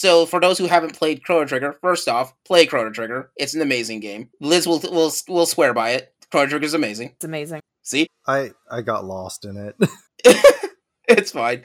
[0.00, 3.32] So, for those who haven't played Chrono Trigger, first off, play Chrono Trigger.
[3.36, 4.30] It's an amazing game.
[4.40, 6.14] Liz will will will swear by it.
[6.30, 7.08] Chrono Trigger is amazing.
[7.16, 7.60] It's amazing.
[7.82, 9.76] See, I I got lost in it.
[11.08, 11.62] it's fine.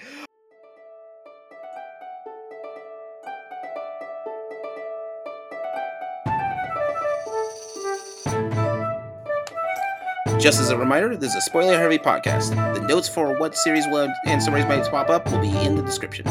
[10.39, 12.49] Just as a reminder, this is a spoiler heavy podcast.
[12.73, 15.83] The notes for what series will and summaries might pop up will be in the
[15.83, 16.25] description.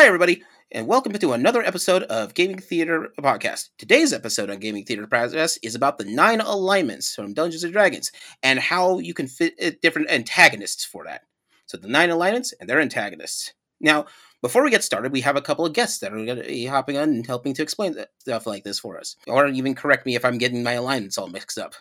[0.00, 3.68] Hi, everybody, and welcome to another episode of Gaming Theater Podcast.
[3.76, 8.10] Today's episode on Gaming Theater Podcast is about the nine alignments from Dungeons and Dragons
[8.42, 11.24] and how you can fit uh, different antagonists for that.
[11.66, 13.52] So, the nine alignments and their antagonists.
[13.78, 14.06] Now,
[14.40, 16.64] before we get started, we have a couple of guests that are going to be
[16.64, 20.14] hopping on and helping to explain stuff like this for us, or even correct me
[20.14, 21.74] if I'm getting my alignments all mixed up.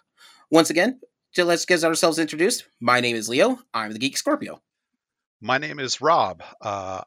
[0.51, 0.99] Once again,
[1.31, 2.65] so let's get ourselves introduced.
[2.81, 3.59] My name is Leo.
[3.73, 4.61] I'm the Geek Scorpio.
[5.39, 6.43] My name is Rob.
[6.59, 7.03] Uh,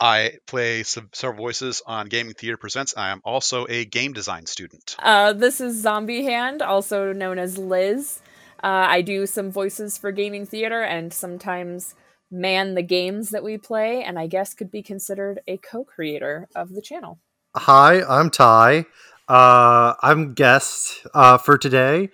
[0.00, 2.94] I play some, several voices on Gaming Theater Presents.
[2.96, 4.96] I am also a game design student.
[4.98, 8.20] Uh, this is Zombie Hand, also known as Liz.
[8.62, 11.94] Uh, I do some voices for Gaming Theater and sometimes
[12.30, 16.48] man the games that we play, and I guess could be considered a co creator
[16.54, 17.18] of the channel.
[17.56, 18.86] Hi, I'm Ty.
[19.28, 22.10] Uh, I'm guest uh, for today,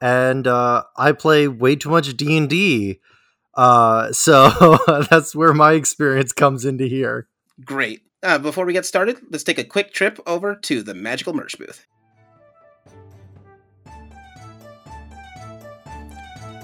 [0.00, 3.00] and uh, I play way too much D and D.
[3.54, 4.78] Uh, so
[5.10, 7.28] that's where my experience comes into here.
[7.64, 8.02] Great.
[8.22, 11.58] Uh, before we get started, let's take a quick trip over to the magical merch
[11.58, 11.86] booth.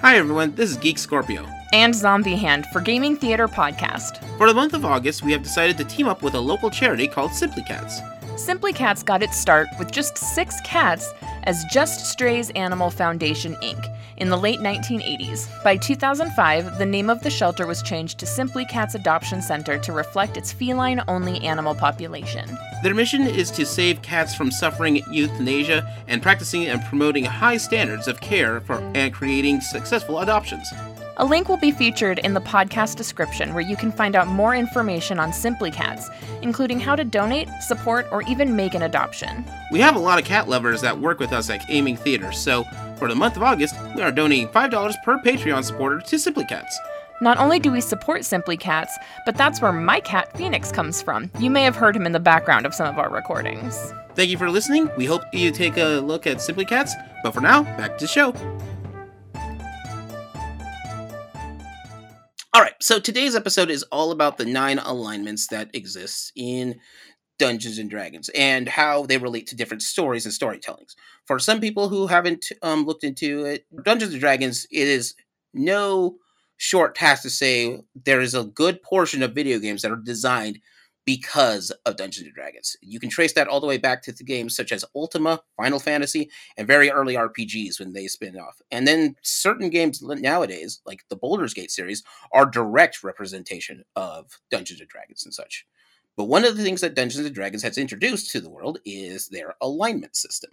[0.01, 1.45] Hi everyone, this is Geek Scorpio.
[1.73, 4.25] And Zombie Hand for Gaming Theater Podcast.
[4.39, 7.09] For the month of August, we have decided to team up with a local charity
[7.09, 8.01] called Simply Cats.
[8.37, 11.11] Simply Cats got its start with just six cats
[11.43, 13.85] as Just Strays Animal Foundation, Inc.
[14.19, 15.49] in the late 1980s.
[15.65, 19.93] By 2005, the name of the shelter was changed to Simply Cats Adoption Center to
[19.93, 22.57] reflect its feline only animal population.
[22.83, 28.07] Their mission is to save cats from suffering euthanasia and practicing and promoting high standards
[28.07, 30.73] of care for and creating successful adoptions.
[31.21, 34.55] A link will be featured in the podcast description where you can find out more
[34.55, 36.09] information on Simply Cats,
[36.43, 39.45] including how to donate, support, or even make an adoption.
[39.73, 42.65] We have a lot of cat lovers that work with us at Gaming Theater, so
[42.99, 46.79] for the month of August, we are donating $5 per Patreon supporter to Simply Cats.
[47.21, 51.31] Not only do we support Simply Cats, but that's where my cat Phoenix comes from.
[51.39, 53.93] You may have heard him in the background of some of our recordings.
[54.15, 54.91] Thank you for listening.
[54.97, 58.09] We hope you take a look at Simply Cats, but for now, back to the
[58.09, 58.35] show.
[62.55, 66.81] All right, so today's episode is all about the nine alignments that exist in
[67.39, 70.95] Dungeons and Dragons and how they relate to different stories and storytellings.
[71.27, 75.15] For some people who haven't um, looked into it, Dungeons and Dragons, it is
[75.55, 76.17] no
[76.57, 80.59] short task to say there is a good portion of video games that are designed
[81.07, 82.77] because of Dungeons and Dragons.
[82.83, 85.79] You can trace that all the way back to the games such as Ultima, Final
[85.79, 86.29] Fantasy,
[86.59, 88.61] and very early RPGs when they spin off.
[88.71, 94.81] And then certain games nowadays, like the Baldur's Gate series, are direct representation of Dungeons
[94.81, 95.65] and Dragons and such.
[96.19, 99.29] But one of the things that Dungeons and Dragons has introduced to the world is
[99.29, 100.51] their alignment system.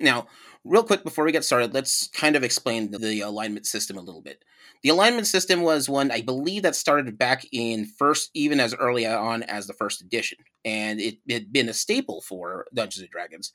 [0.00, 0.26] Now,
[0.64, 4.20] real quick before we get started, let's kind of explain the alignment system a little
[4.20, 4.44] bit.
[4.82, 9.06] The alignment system was one I believe that started back in first, even as early
[9.06, 13.52] on as the first edition, and it had been a staple for Dungeons and Dragons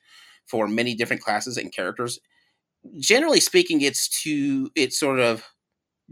[0.48, 2.22] for many different classes and characters.
[3.00, 5.44] Generally speaking, it's to it's sort of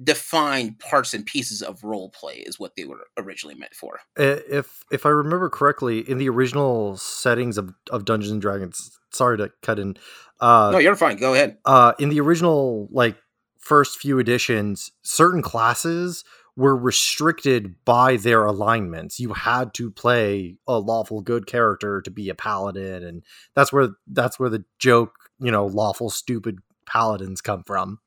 [0.04, 4.00] define parts and pieces of role play is what they were originally meant for.
[4.16, 9.38] If if I remember correctly, in the original settings of, of Dungeons and Dragons, sorry
[9.38, 9.98] to cut in.
[10.40, 11.18] Uh, no, you're fine.
[11.18, 11.58] Go ahead.
[11.66, 13.18] Uh, in the original like
[13.60, 16.24] first few editions, certain classes
[16.56, 19.20] were restricted by their alignments.
[19.20, 23.24] You had to play a lawful good character to be a paladin, and
[23.54, 28.00] that's where that's where the joke, you know, lawful stupid paladins come from.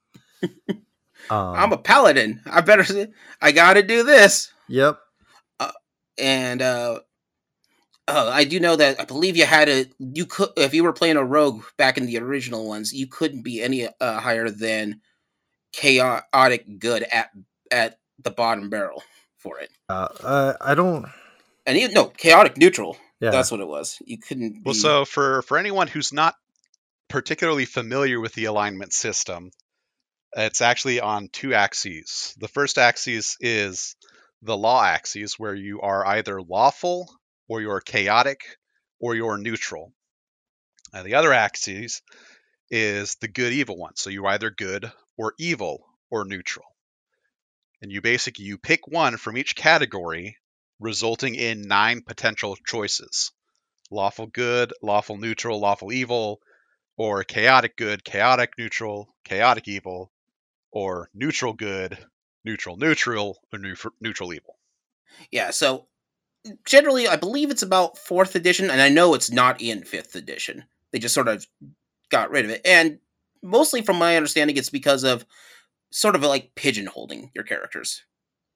[1.31, 2.41] Um, I'm a paladin.
[2.47, 3.09] I better.
[3.41, 4.53] I got to do this.
[4.69, 4.99] Yep.
[5.61, 5.73] Uh,
[6.19, 7.01] and uh,
[8.09, 10.93] uh, I do know that I believe you had a you could if you were
[10.93, 15.01] playing a rogue back in the original ones, you couldn't be any uh, higher than
[15.73, 17.31] chaotic good at
[17.71, 19.03] at the bottom barrel
[19.39, 19.71] for it.
[19.89, 21.07] Uh, uh I don't.
[21.65, 22.97] And even no chaotic neutral.
[23.21, 23.31] Yeah.
[23.31, 23.99] That's what it was.
[24.05, 24.53] You couldn't.
[24.55, 24.61] Be...
[24.65, 26.35] Well, so for for anyone who's not
[27.09, 29.53] particularly familiar with the alignment system,
[30.35, 32.35] it's actually on two axes.
[32.39, 33.97] The first axis is
[34.43, 37.13] the law axis, where you are either lawful,
[37.49, 38.59] or you're chaotic,
[38.99, 39.93] or you're neutral.
[40.93, 42.03] And the other axis
[42.71, 43.97] is the good evil one.
[43.97, 46.67] So you're either good or evil, or neutral.
[47.81, 50.39] And you basically you pick one from each category,
[50.81, 53.33] resulting in nine potential choices.
[53.91, 56.41] Lawful good, lawful neutral, lawful evil,
[56.97, 60.11] or chaotic good, chaotic neutral, chaotic evil,
[60.73, 61.99] or neutral good,
[62.45, 64.57] neutral neutral, or neutral, neutral evil.
[65.31, 65.87] Yeah, so
[66.65, 70.65] generally, I believe it's about fourth edition, and I know it's not in fifth edition.
[70.91, 71.47] They just sort of
[72.11, 72.99] got rid of it, and
[73.43, 75.25] mostly from my understanding, it's because of
[75.91, 78.03] sort of like pigeonholing your characters.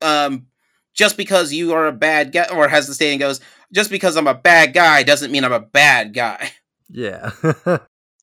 [0.02, 0.46] Um,
[0.94, 3.40] just because you are a bad guy, or as the saying goes,
[3.72, 6.50] just because I'm a bad guy doesn't mean I'm a bad guy.
[6.88, 7.32] Yeah.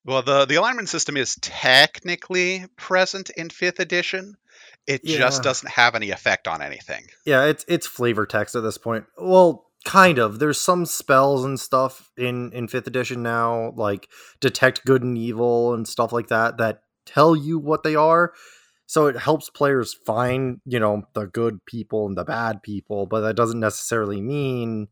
[0.06, 4.36] Well, the the alignment system is technically present in fifth edition.
[4.86, 7.06] It just doesn't have any effect on anything.
[7.26, 9.06] yeah, it's it's flavor text at this point.
[9.18, 10.40] Well, kind of.
[10.40, 14.10] There's some spells and stuff in in 5th edition now, like
[14.42, 18.34] detect good and evil and stuff like that that tell you what they are.
[18.86, 23.22] So it helps players find, you know, the good people and the bad people, but
[23.22, 24.90] that doesn't necessarily mean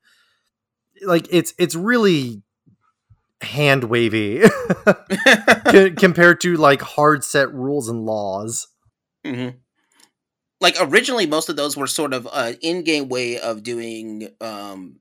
[1.03, 2.43] like it's it's really
[3.41, 4.41] hand wavy
[5.71, 8.67] c- compared to like hard set rules and laws.
[9.25, 9.49] hmm
[10.59, 14.29] Like originally, most of those were sort of an in-game way of doing.
[14.39, 14.99] Um,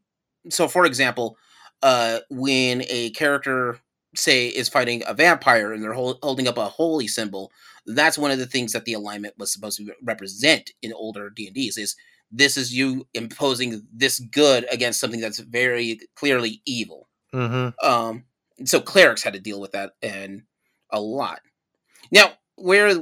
[0.48, 1.36] so, for example,
[1.82, 3.78] uh, when a character
[4.16, 7.52] say is fighting a vampire and they're hol- holding up a holy symbol,
[7.86, 11.46] that's one of the things that the alignment was supposed to represent in older D
[11.46, 11.76] and D's.
[11.76, 11.94] Is
[12.30, 17.08] this is you imposing this good against something that's very clearly evil.
[17.34, 17.86] Mm-hmm.
[17.86, 18.24] Um,
[18.64, 20.42] so clerics had to deal with that and
[20.90, 21.40] a lot.
[22.12, 22.94] Now, where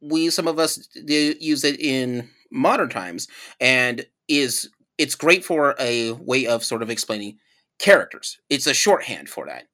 [0.00, 3.28] we some of us do use it in modern times,
[3.60, 4.68] and is
[4.98, 7.38] it's great for a way of sort of explaining
[7.78, 8.38] characters.
[8.50, 9.64] It's a shorthand for that.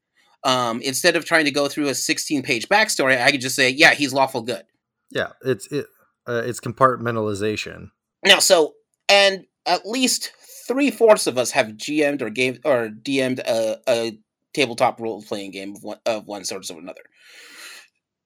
[0.44, 3.70] Um, instead of trying to go through a 16 page backstory, I could just say,
[3.70, 4.62] yeah, he's lawful good.
[5.10, 5.86] Yeah, it's it
[6.26, 7.90] uh, it's compartmentalization.
[8.24, 8.74] Now, so
[9.08, 10.32] and at least
[10.66, 14.18] three fourths of us have GM'd or game or DM'd a, a
[14.58, 17.02] tabletop role playing game of one of one sort or another.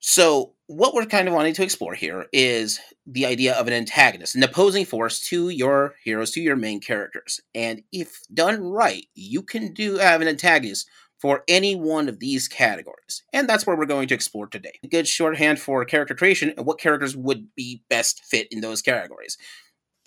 [0.04, 4.34] So what we're kind of wanting to explore here is the idea of an antagonist,
[4.34, 7.40] an opposing force to your heroes, to your main characters.
[7.54, 10.88] And if done right, you can do have an antagonist
[11.20, 13.22] for any one of these categories.
[13.32, 14.72] And that's where we're going to explore today.
[14.82, 18.82] A good shorthand for character creation and what characters would be best fit in those
[18.82, 19.38] categories.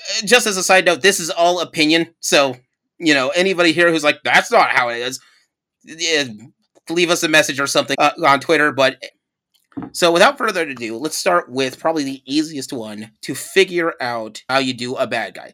[0.01, 2.13] Uh, Just as a side note, this is all opinion.
[2.19, 2.57] So,
[2.99, 5.21] you know, anybody here who's like, that's not how it is,
[6.89, 8.71] leave us a message or something uh, on Twitter.
[8.71, 9.01] But
[9.91, 14.59] so, without further ado, let's start with probably the easiest one to figure out how
[14.59, 15.53] you do a bad guy.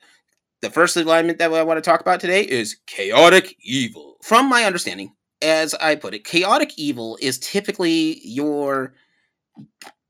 [0.61, 4.17] The first alignment that I want to talk about today is chaotic evil.
[4.21, 8.93] From my understanding, as I put it, chaotic evil is typically your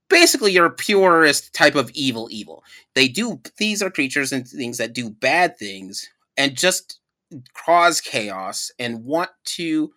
[0.09, 2.63] basically your purest type of evil evil.
[2.95, 6.99] They do these are creatures and things that do bad things and just
[7.53, 9.93] cause chaos and want to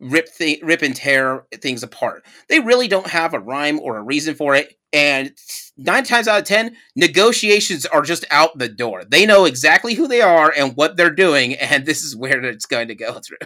[0.00, 2.24] rip th- rip and tear things apart.
[2.48, 4.74] They really don't have a rhyme or a reason for it.
[4.92, 5.32] And
[5.76, 9.04] nine times out of ten, negotiations are just out the door.
[9.04, 12.66] They know exactly who they are and what they're doing, and this is where it's
[12.66, 13.36] going to go through.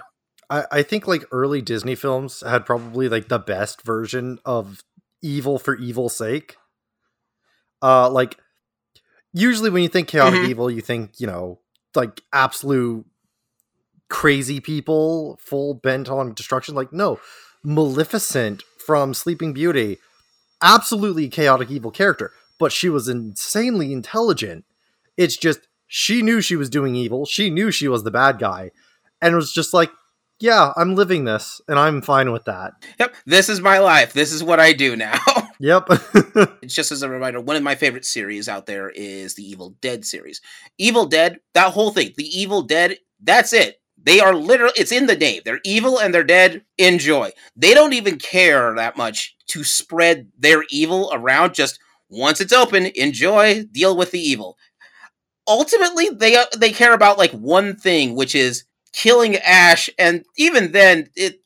[0.51, 4.83] I, I think like early Disney films had probably like the best version of
[5.23, 6.57] evil for evil's sake.
[7.81, 8.37] Uh like
[9.33, 10.49] usually when you think chaotic Mhm.
[10.49, 11.61] evil, you think, you know,
[11.95, 13.07] like absolute
[14.13, 16.75] crazy people full bent on destruction.
[16.75, 17.19] Like, no,
[17.65, 19.97] Maleficent from Sleeping Beauty,
[20.63, 24.67] absolutely chaotic evil character, but she was insanely intelligent.
[25.17, 28.71] It's just she knew she was doing evil, she knew she was the bad guy,
[29.23, 29.91] and it was just like,
[30.39, 32.73] yeah, I'm living this, and I'm fine with that.
[33.01, 34.13] Yep, this is my life.
[34.13, 35.19] This is what I do now.
[35.59, 35.91] Yep.
[36.63, 39.77] It's just as a reminder, one of my favorite series out there is the Evil
[39.81, 40.41] Dead series.
[40.77, 43.81] Evil Dead, that whole thing, the Evil Dead, that's it.
[44.05, 45.43] They are literally, it's in the name.
[45.45, 46.65] They're evil and they're dead.
[46.79, 47.31] Enjoy.
[47.57, 51.55] They don't even care that much to spread their evil around.
[51.55, 51.79] Just
[52.09, 54.59] once it's open, enjoy, deal with the evil.
[55.47, 60.73] Ultimately, they uh, they care about like one thing, which is killing Ash, and even
[60.73, 61.41] then, it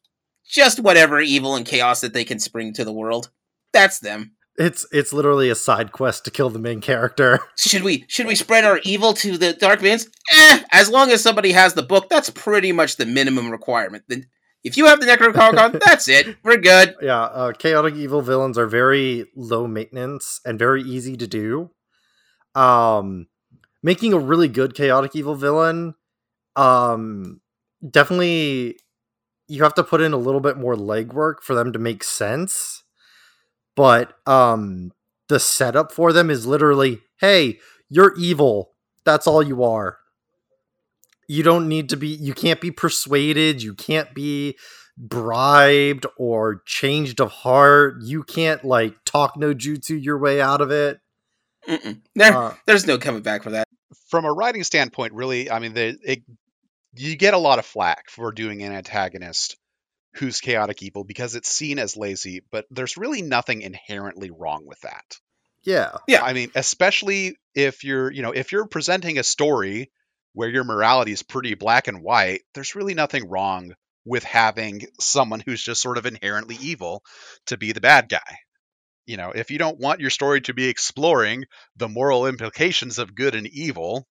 [0.47, 3.31] just whatever evil and chaos that they can spring to the world.
[3.73, 4.36] That's them.
[4.59, 7.41] It's it's literally a side quest to kill the main character.
[7.57, 10.09] Should we should we spread our evil to the dark lands?
[10.33, 14.05] Eh, as long as somebody has the book, that's pretty much the minimum requirement.
[14.09, 14.27] Then
[14.65, 16.37] if you have the Necronomicon, that's it.
[16.43, 16.97] We're good.
[17.01, 21.71] Yeah, uh, chaotic evil villains are very low maintenance and very easy to do.
[22.55, 23.29] Um,
[23.83, 25.95] making a really good chaotic evil villain,
[26.57, 27.41] um,
[27.89, 28.79] definitely
[29.49, 32.83] you have to put in a little bit more legwork for them to make sense.
[33.77, 34.93] But um,
[35.29, 38.73] the setup for them is literally, hey, you're evil.
[39.05, 39.99] That's all you are.
[41.29, 44.57] You don't need to be you can't be persuaded, you can't be
[44.97, 47.97] bribed or changed of heart.
[48.03, 51.01] You can't like talk no jutsu your way out of it.
[51.69, 52.01] Mm-mm.
[52.15, 53.69] There, Uh, there's no coming back for that.
[54.09, 56.23] From a writing standpoint, really, I mean, the, it,
[56.95, 59.57] you get a lot of flack for doing an antagonist
[60.17, 64.81] who's chaotic evil because it's seen as lazy, but there's really nothing inherently wrong with
[64.81, 65.19] that.
[65.63, 65.97] yeah.
[66.07, 66.23] Yeah.
[66.23, 69.91] I mean, especially if you're, you know, if you're presenting a story
[70.33, 75.43] where your morality is pretty black and white, there's really nothing wrong with having someone
[75.45, 77.03] who's just sort of inherently evil
[77.47, 78.39] to be the bad guy.
[79.07, 81.45] You know, if you don't want your story to be exploring
[81.77, 84.07] the moral implications of good and evil,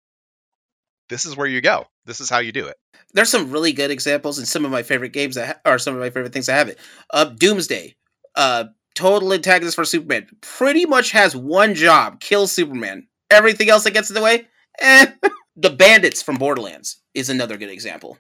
[1.13, 1.87] this is where you go.
[2.07, 2.77] This is how you do it.
[3.13, 5.95] There's some really good examples in some of my favorite games that ha- are some
[5.95, 6.79] of my favorite things I have it.
[7.11, 7.95] Uh, Doomsday,
[8.35, 8.65] uh,
[8.95, 13.07] total antagonist for Superman, pretty much has one job: kill Superman.
[13.31, 14.47] Everything else that gets in the way,
[14.81, 15.07] eh.
[15.57, 18.17] the bandits from Borderlands is another good example.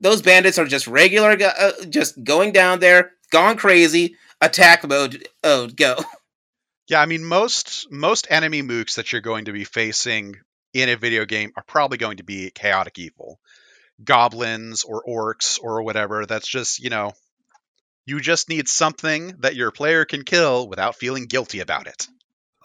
[0.00, 4.14] Those bandits are just regular, uh, just going down there, gone crazy.
[4.40, 5.26] Attack mode.
[5.42, 5.96] Oh, go.
[6.88, 10.38] Yeah, I mean most most enemy mooks that you're going to be facing
[10.72, 13.38] in a video game are probably going to be chaotic evil.
[14.02, 16.26] Goblins or orcs or whatever.
[16.26, 17.12] That's just, you know,
[18.06, 22.08] you just need something that your player can kill without feeling guilty about it.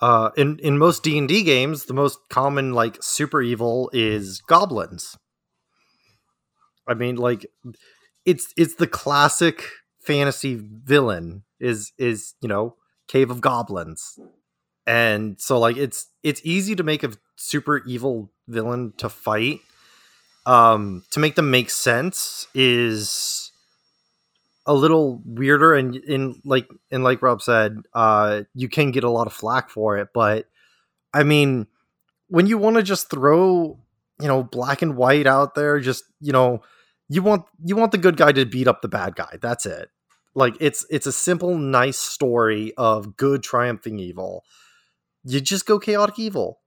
[0.01, 4.41] Uh, in in most D and D games, the most common like super evil is
[4.41, 5.17] goblins.
[6.88, 7.45] I mean, like
[8.25, 9.63] it's it's the classic
[10.01, 12.75] fantasy villain is is you know
[13.07, 14.19] cave of goblins,
[14.88, 19.62] and so like it's it's easy to make a super evil villain to fight.
[20.46, 23.51] Um, to make them make sense is
[24.68, 29.10] a little weirder and in like and like Rob said, uh you can get a
[29.10, 30.48] lot of flack for it, but
[31.13, 31.68] I mean
[32.27, 33.80] when you want to just throw,
[34.20, 36.62] you know, black and white out there, just, you know,
[37.08, 39.38] you want you want the good guy to beat up the bad guy.
[39.42, 39.89] That's it.
[40.34, 44.44] Like it's it's a simple nice story of good triumphing evil.
[45.25, 46.60] You just go chaotic evil.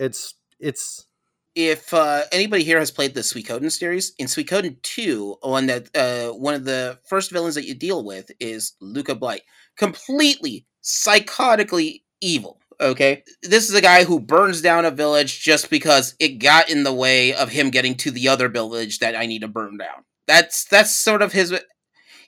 [0.00, 1.06] It's it's
[1.54, 6.32] if uh, anybody here has played the Suikoden series, in Suikoden 2, one that uh,
[6.32, 9.42] one of the first villains that you deal with is Luca Blight.
[9.76, 12.60] Completely psychotically evil.
[12.78, 16.84] Okay, this is a guy who burns down a village just because it got in
[16.84, 20.04] the way of him getting to the other village that I need to burn down.
[20.26, 21.58] That's that's sort of his.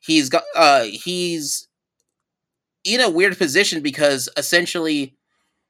[0.01, 0.45] He's got.
[0.57, 1.69] Uh, he's
[2.83, 5.18] in a weird position because essentially,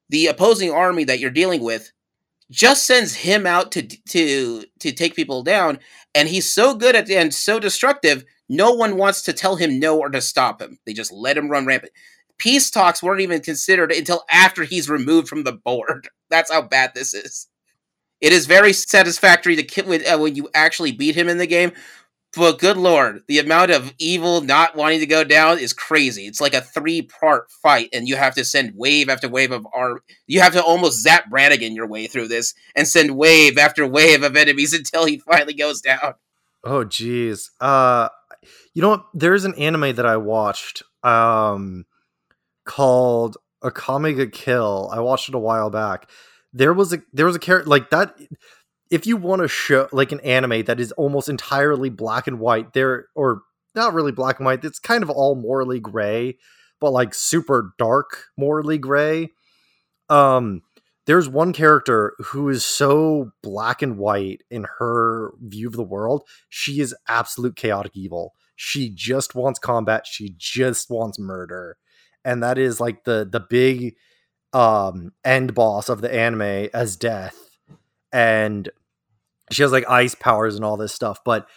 [0.09, 1.93] the opposing army that you're dealing with
[2.51, 5.79] just sends him out to to to take people down.
[6.15, 9.99] And he's so good at and so destructive no one wants to tell him no
[9.99, 10.79] or to stop him.
[10.87, 11.93] They just let him run rampant.
[12.39, 16.09] Peace talks weren't even considered until after he's removed from the board.
[16.31, 17.49] That's how bad this is.
[18.21, 21.73] It is very satisfactory to when, uh, when you actually beat him in the game
[22.37, 26.41] but good lord the amount of evil not wanting to go down is crazy it's
[26.41, 30.01] like a three part fight and you have to send wave after wave of arm
[30.27, 34.23] you have to almost zap Brannigan your way through this and send wave after wave
[34.23, 36.15] of enemies until he finally goes down.
[36.65, 37.51] Oh geez.
[37.61, 38.09] Uh
[38.75, 39.07] you know what?
[39.15, 41.87] There's an anime that I watched um
[42.65, 44.91] called Akame ga Kill.
[44.93, 46.09] I watched it a while back.
[46.53, 48.17] There was a there was a character like that
[48.91, 52.73] if you want to show like an anime that is almost entirely black and white,
[52.73, 53.43] there or
[53.75, 56.37] not really black and white, it's kind of all morally gray,
[56.81, 59.31] but like super dark morally gray.
[60.09, 60.63] Um
[61.07, 66.23] there's one character who is so black and white in her view of the world.
[66.51, 68.35] She is absolute chaotic evil.
[68.57, 70.07] She just wants combat.
[70.07, 71.79] She just wants murder.
[72.27, 73.95] And that is like the the big
[74.53, 77.48] um end boss of the anime as death.
[78.13, 78.69] And
[79.51, 81.49] she has like ice powers and all this stuff, but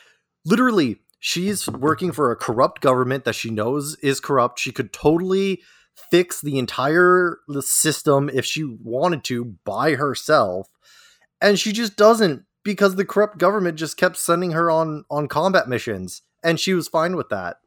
[0.46, 4.60] literally she's working for a corrupt government that she knows is corrupt.
[4.60, 5.62] She could totally
[6.10, 10.67] fix the entire system if she wanted to by herself
[11.41, 15.67] and she just doesn't because the corrupt government just kept sending her on on combat
[15.67, 17.58] missions and she was fine with that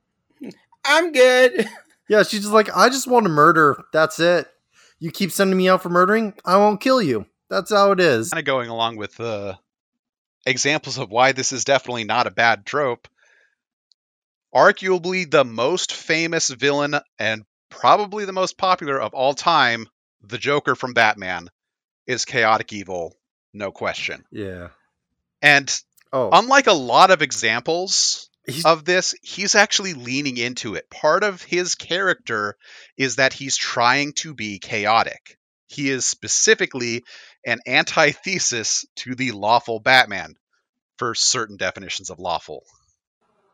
[0.84, 1.68] I'm good.
[2.08, 4.48] yeah she's just like i just want to murder that's it
[4.98, 8.30] you keep sending me out for murdering i won't kill you that's how it is
[8.30, 9.58] Kind of going along with the
[10.46, 13.08] examples of why this is definitely not a bad trope.
[14.54, 19.88] Arguably the most famous villain and probably the most popular of all time,
[20.22, 21.48] the Joker from Batman,
[22.06, 23.16] is chaotic evil,
[23.52, 24.24] no question.
[24.30, 24.68] yeah
[25.42, 25.68] And
[26.12, 30.90] oh unlike a lot of examples He's- of this, he's actually leaning into it.
[30.90, 32.56] Part of his character
[32.96, 35.38] is that he's trying to be chaotic.
[35.66, 37.04] He is specifically
[37.46, 40.36] an antithesis to the lawful Batman
[40.96, 42.64] for certain definitions of lawful.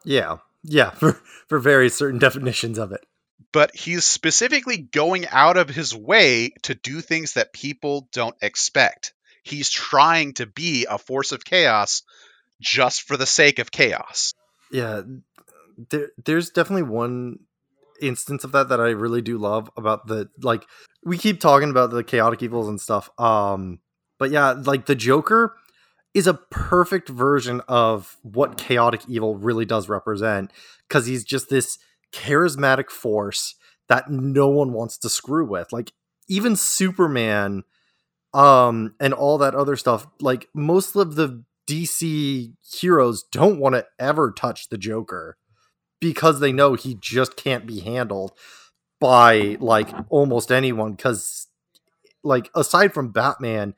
[0.05, 1.13] Yeah, yeah, for
[1.49, 3.05] for very certain definitions of it.
[3.53, 9.13] But he's specifically going out of his way to do things that people don't expect.
[9.43, 12.03] He's trying to be a force of chaos
[12.61, 14.35] just for the sake of chaos.
[14.71, 15.03] Yeah,
[15.89, 17.41] there there's definitely one
[18.01, 20.67] instance of that that I really do love about the like
[21.05, 23.11] we keep talking about the chaotic evils and stuff.
[23.19, 23.81] Um,
[24.19, 25.57] but yeah, like the Joker
[26.13, 30.53] is a perfect version of what chaotic evil really does represent
[30.89, 31.79] because he's just this
[32.13, 33.55] charismatic force
[33.89, 35.73] that no one wants to screw with.
[35.73, 35.93] Like
[36.29, 37.65] even Superman
[38.33, 43.87] um and all that other stuff, like most of the DC heroes don't want to
[43.99, 45.37] ever touch the Joker
[46.01, 48.33] because they know he just can't be handled
[49.01, 51.47] by like almost anyone cuz
[52.23, 53.75] like aside from Batman,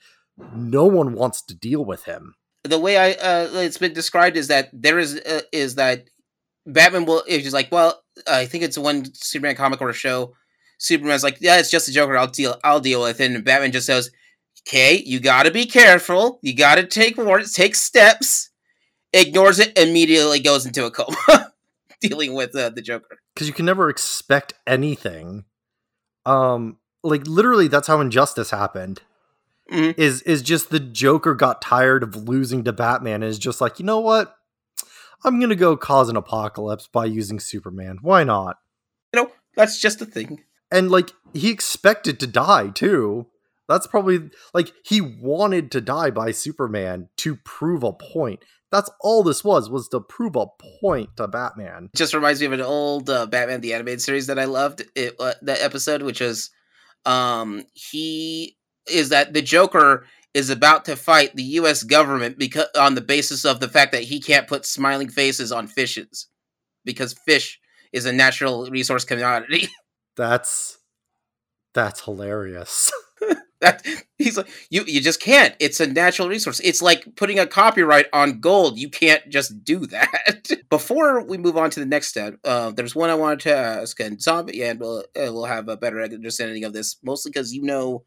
[0.55, 2.35] no one wants to deal with him.
[2.65, 6.09] the way I uh, it's been described is that there is uh, is that
[6.67, 10.35] Batman will is just like well I think it's one Superman comic or show.
[10.79, 13.73] Superman's like yeah it's just a Joker I'll deal I'll deal with it and Batman
[13.73, 14.11] just says
[14.67, 18.51] okay you got to be careful you got to take warnings take steps
[19.13, 21.17] ignores it immediately goes into a coma
[22.03, 23.19] dealing with uh, the Joker.
[23.35, 25.45] because you can never expect anything.
[26.27, 29.01] Um, like literally, that's how injustice happened.
[29.71, 29.99] Mhm.
[29.99, 33.79] Is is just the Joker got tired of losing to Batman and is just like,
[33.79, 34.37] you know what?
[35.25, 37.99] I'm gonna go cause an apocalypse by using Superman.
[38.03, 38.59] Why not?
[39.15, 40.43] You know that's just the thing.
[40.71, 43.29] And like he expected to die too.
[43.69, 48.45] That's probably like he wanted to die by Superman to prove a point.
[48.73, 50.47] That's all this was was to prove a
[50.81, 51.91] point to Batman.
[51.93, 54.83] It just reminds me of an old uh, Batman the animated series that I loved.
[54.97, 56.51] It uh, that episode, which was
[57.05, 58.57] um he
[58.91, 61.83] is that the Joker is about to fight the U.S.
[61.83, 65.67] government because on the basis of the fact that he can't put smiling faces on
[65.67, 66.29] fishes
[66.85, 67.61] because fish
[67.93, 69.69] is a natural resource commodity.
[70.17, 70.79] That's
[71.75, 72.93] that's hilarious.
[73.63, 73.83] that
[74.19, 75.55] he's like you you just can't.
[75.59, 76.61] It's a natural resource.
[76.63, 78.79] It's like putting a copyright on gold.
[78.79, 80.51] You can't just do that.
[80.71, 83.99] Before we move on to the next step, uh, there's one I wanted to ask,
[84.01, 87.63] and zombie, and we'll uh, we'll have a better understanding of this, mostly because you
[87.63, 88.05] know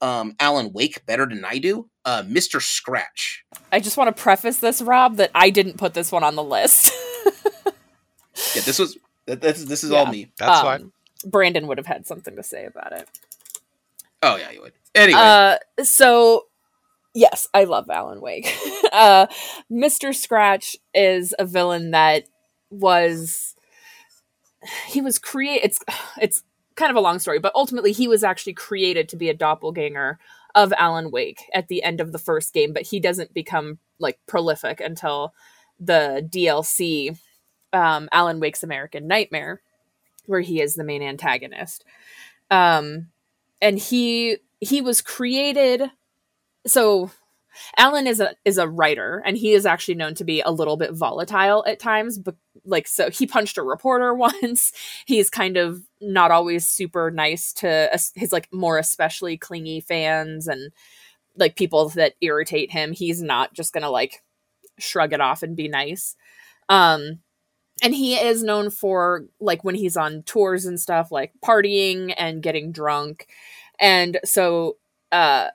[0.00, 1.90] um, Alan Wake better than I do.
[2.04, 2.62] Uh, Mr.
[2.62, 3.44] Scratch.
[3.72, 6.44] I just want to preface this, Rob, that I didn't put this one on the
[6.44, 6.92] list.
[8.54, 10.30] Yeah, this was this, this is all me.
[10.38, 10.92] That's Um, fine.
[11.30, 13.08] Brandon would have had something to say about it.
[14.22, 14.72] Oh yeah, you would.
[14.94, 16.46] Anyway, Uh, so
[17.14, 18.54] yes, I love Alan Wake.
[18.92, 19.26] uh,
[19.70, 20.14] Mr.
[20.14, 22.24] Scratch is a villain that
[22.70, 23.54] was
[24.86, 25.60] he was create.
[25.62, 25.80] It's
[26.20, 26.42] it's
[26.74, 30.18] kind of a long story, but ultimately he was actually created to be a doppelganger
[30.54, 34.18] of Alan Wake at the end of the first game, but he doesn't become like
[34.26, 35.34] prolific until
[35.78, 37.18] the DLC
[37.72, 39.60] um, Alan Wake's American Nightmare,
[40.26, 41.84] where he is the main antagonist.
[42.50, 43.08] Um,
[43.60, 45.90] and he he was created
[46.66, 47.10] so
[47.76, 50.76] Alan is a is a writer and he is actually known to be a little
[50.76, 54.72] bit volatile at times but like so he punched a reporter once.
[55.06, 60.72] He's kind of not always super nice to his like more especially clingy fans and
[61.36, 62.92] like people that irritate him.
[62.92, 64.22] He's not just gonna like
[64.78, 66.16] shrug it off and be nice.
[66.68, 67.20] Um
[67.82, 72.42] and he is known for like when he's on tours and stuff like partying and
[72.42, 73.28] getting drunk
[73.80, 74.76] and so
[75.12, 75.48] uh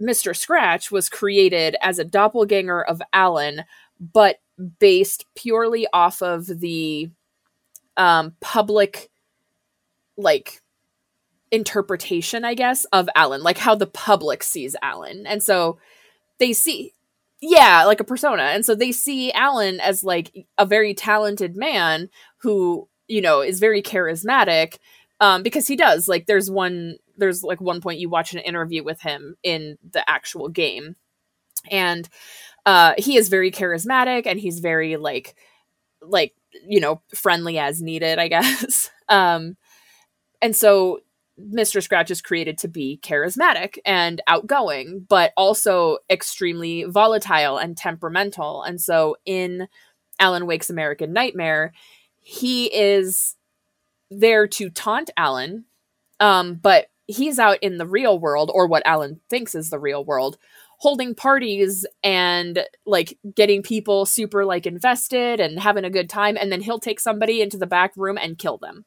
[0.00, 0.34] Mr.
[0.36, 3.64] Scratch was created as a doppelganger of Alan,
[4.00, 4.40] but
[4.78, 7.10] based purely off of the
[7.96, 9.10] um, public,
[10.16, 10.62] like,
[11.50, 15.26] interpretation, I guess, of Alan, like how the public sees Alan.
[15.26, 15.78] And so
[16.38, 16.92] they see,
[17.40, 18.42] yeah, like a persona.
[18.42, 23.60] And so they see Alan as like a very talented man who, you know, is
[23.60, 24.76] very charismatic
[25.20, 26.06] um, because he does.
[26.06, 30.08] Like, there's one there's like one point you watch an interview with him in the
[30.08, 30.96] actual game.
[31.70, 32.08] And
[32.64, 35.34] uh he is very charismatic and he's very like
[36.00, 36.34] like
[36.66, 38.90] you know friendly as needed i guess.
[39.08, 39.56] Um
[40.40, 41.00] and so
[41.40, 48.62] mr scratch is created to be charismatic and outgoing but also extremely volatile and temperamental.
[48.62, 49.68] And so in
[50.20, 51.72] alan wake's american nightmare
[52.20, 53.36] he is
[54.10, 55.64] there to taunt alan
[56.20, 60.04] um but he's out in the real world, or what Alan thinks is the real
[60.04, 60.38] world,
[60.78, 66.36] holding parties and like getting people super like invested and having a good time.
[66.36, 68.84] And then he'll take somebody into the back room and kill them.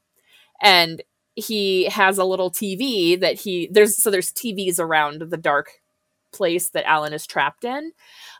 [0.62, 1.02] And
[1.36, 5.82] he has a little TV that he there's so there's TVs around the dark
[6.32, 7.92] place that Alan is trapped in.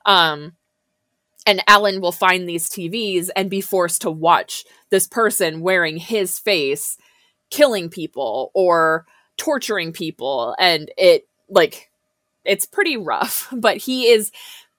[0.06, 0.54] Um,
[1.48, 6.38] and Alan will find these TVs and be forced to watch this person wearing his
[6.38, 6.98] face
[7.50, 9.06] killing people or
[9.42, 11.90] torturing people and it like
[12.46, 14.32] it's pretty rough but he is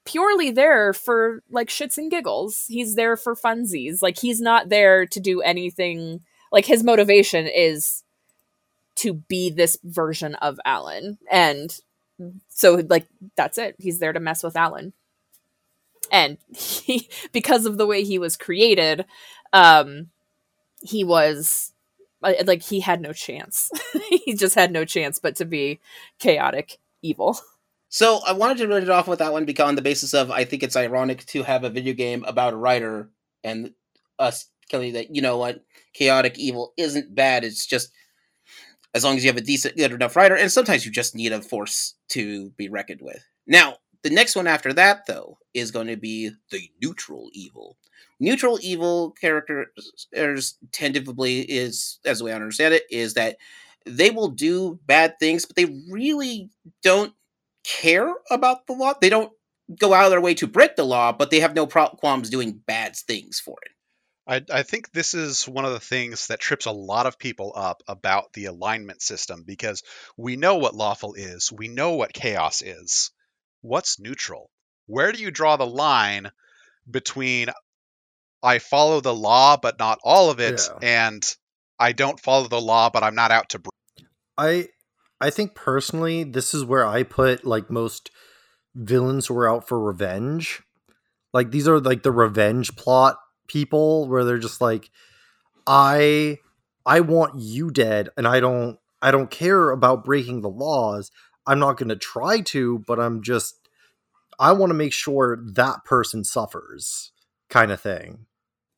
[0.05, 2.66] purely there for like shits and giggles.
[2.68, 4.03] He's there for funsies.
[4.03, 6.20] Like he's not there to do anything
[6.53, 8.05] like his motivation is
[8.96, 11.77] to be this version of Alan and
[12.48, 13.75] so like that's it.
[13.81, 14.92] He's there to mess with Alan.
[16.12, 19.07] And he because of the way he was created
[19.53, 20.11] um
[20.85, 21.71] he was
[22.22, 23.70] like he had no chance.
[24.24, 25.80] He just had no chance but to be
[26.18, 27.38] chaotic evil.
[27.88, 30.30] So i wanted to run it off with that one because on the basis of
[30.30, 33.11] i think it's ironic to have a video game about a writer
[33.44, 33.74] and
[34.18, 37.92] us telling you that you know what chaotic evil isn't bad it's just
[38.94, 41.32] as long as you have a decent good enough writer and sometimes you just need
[41.32, 43.24] a force to be reckoned with.
[43.46, 47.76] Now the next one after that, though, is going to be the neutral evil.
[48.18, 53.36] Neutral evil characters tentatively is, as I understand it, is that
[53.86, 56.50] they will do bad things, but they really
[56.82, 57.12] don't
[57.64, 58.94] care about the law.
[59.00, 59.32] They don't
[59.78, 62.60] go out of their way to break the law, but they have no qualms doing
[62.66, 63.72] bad things for it.
[64.24, 67.52] I, I, think this is one of the things that trips a lot of people
[67.56, 69.82] up about the alignment system because
[70.16, 73.10] we know what lawful is, we know what chaos is
[73.62, 74.51] what's neutral?
[74.87, 76.31] Where do you draw the line
[76.90, 77.48] between
[78.42, 80.79] I follow the law but not all of it yeah.
[81.07, 81.37] and
[81.79, 84.09] I don't follow the law but I'm not out to break?
[84.37, 84.68] I
[85.20, 88.11] I think personally this is where I put like most
[88.75, 90.62] villains who are out for revenge.
[91.33, 94.90] Like these are like the revenge plot people where they're just like
[95.66, 96.38] I
[96.85, 101.11] I want you dead and I don't I don't care about breaking the laws.
[101.46, 103.57] I'm not going to try to, but I'm just
[104.38, 107.12] I want to make sure that person suffers
[107.48, 108.26] kind of thing.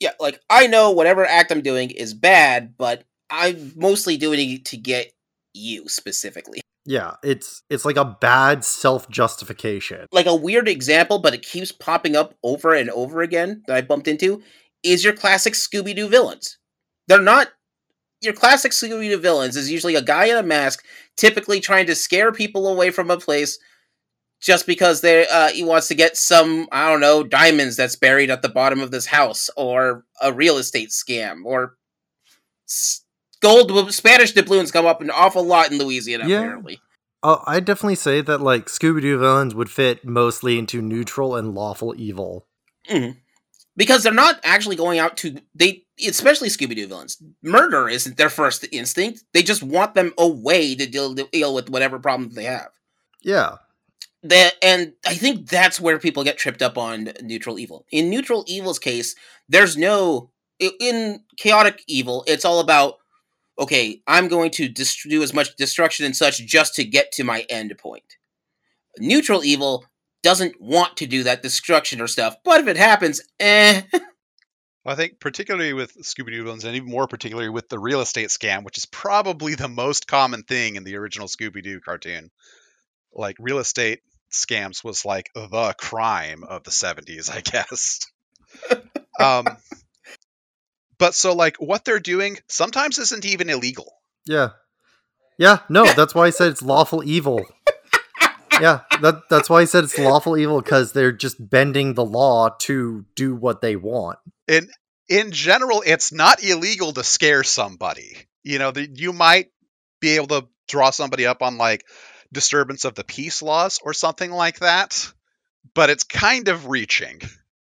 [0.01, 4.65] Yeah, like I know whatever act I'm doing is bad, but I'm mostly doing it
[4.67, 5.13] to get
[5.55, 6.61] you specifically.
[6.85, 10.07] Yeah, it's it's like a bad self-justification.
[10.13, 13.81] Like a weird example, but it keeps popping up over and over again that I
[13.81, 14.43] bumped into
[14.83, 16.59] is your classic Scooby-Doo villains.
[17.09, 17.49] They're not
[18.25, 20.85] your classic Scooby Doo villains is usually a guy in a mask,
[21.17, 23.59] typically trying to scare people away from a place
[24.41, 28.31] just because they uh, he wants to get some I don't know diamonds that's buried
[28.31, 31.77] at the bottom of this house, or a real estate scam, or
[33.41, 36.27] gold Spanish doubloons come up an awful lot in Louisiana.
[36.27, 36.41] Yeah.
[36.41, 36.81] Apparently,
[37.23, 41.55] uh, I definitely say that like Scooby Doo villains would fit mostly into neutral and
[41.55, 42.47] lawful evil.
[42.89, 43.19] Mm-hmm
[43.77, 47.23] because they're not actually going out to they especially scooby-doo villains.
[47.43, 49.25] Murder isn't their first instinct.
[49.33, 52.71] They just want them away to deal, to deal with whatever problems they have.
[53.23, 53.57] Yeah.
[54.23, 57.85] That and i think that's where people get tripped up on neutral evil.
[57.91, 59.15] In neutral evil's case
[59.49, 62.95] there's no in chaotic evil it's all about
[63.59, 67.25] okay i'm going to dist- do as much destruction and such just to get to
[67.25, 68.17] my end point.
[68.99, 69.85] Neutral evil
[70.25, 72.37] doesn't want to do that destruction or stuff.
[72.43, 73.83] But if it happens, eh.
[74.87, 78.29] I think particularly with Scooby Doo villains, and even more particularly with the real estate
[78.29, 82.31] scam, which is probably the most common thing in the original Scooby Doo cartoon.
[83.13, 84.01] Like real estate
[84.33, 88.01] scams was like the crime of the 70s, I guess.
[89.21, 89.47] um,
[90.99, 93.93] but so like what they're doing sometimes isn't even illegal.
[94.27, 94.51] Yeah.
[95.39, 97.47] Yeah, no, that's why I said it's lawful evil
[98.61, 102.51] yeah, that that's why I said it's lawful evil because they're just bending the law
[102.61, 104.19] to do what they want.
[104.49, 104.69] In
[105.09, 108.17] in general, it's not illegal to scare somebody.
[108.43, 109.51] You know, the, you might
[110.01, 111.85] be able to draw somebody up on like
[112.33, 115.13] disturbance of the peace laws or something like that,
[115.75, 117.21] but it's kind of reaching.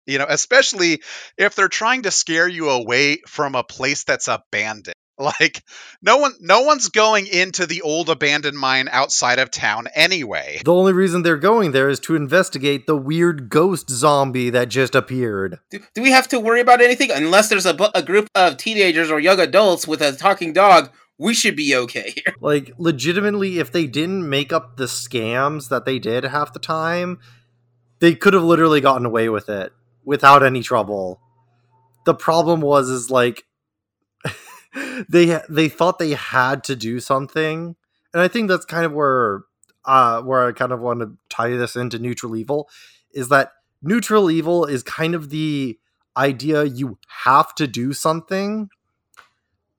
[0.08, 1.04] You know, especially
[1.38, 4.96] if they're trying to scare you away from a place that's abandoned.
[5.22, 5.64] Like
[6.02, 10.62] no one no one's going into the old abandoned mine outside of town anyway.
[10.66, 14.96] The only reason they're going there is to investigate the weird ghost zombie that just
[14.96, 15.60] appeared.
[15.70, 19.12] Do, do we have to worry about anything unless there's a, a group of teenagers
[19.12, 20.90] or young adults with a talking dog?
[21.18, 22.14] We should be okay.
[22.16, 22.36] here.
[22.42, 27.20] like legitimately if they didn't make up the scams that they did half the time,
[28.00, 29.72] they could have literally gotten away with it
[30.04, 31.22] without any trouble.
[32.06, 33.46] The problem was is like
[35.10, 37.76] they they thought they had to do something
[38.14, 39.44] and I think that's kind of where
[39.86, 42.70] uh where I kind of want to tie this into neutral evil
[43.14, 45.78] is that neutral evil is kind of the
[46.16, 48.70] idea you have to do something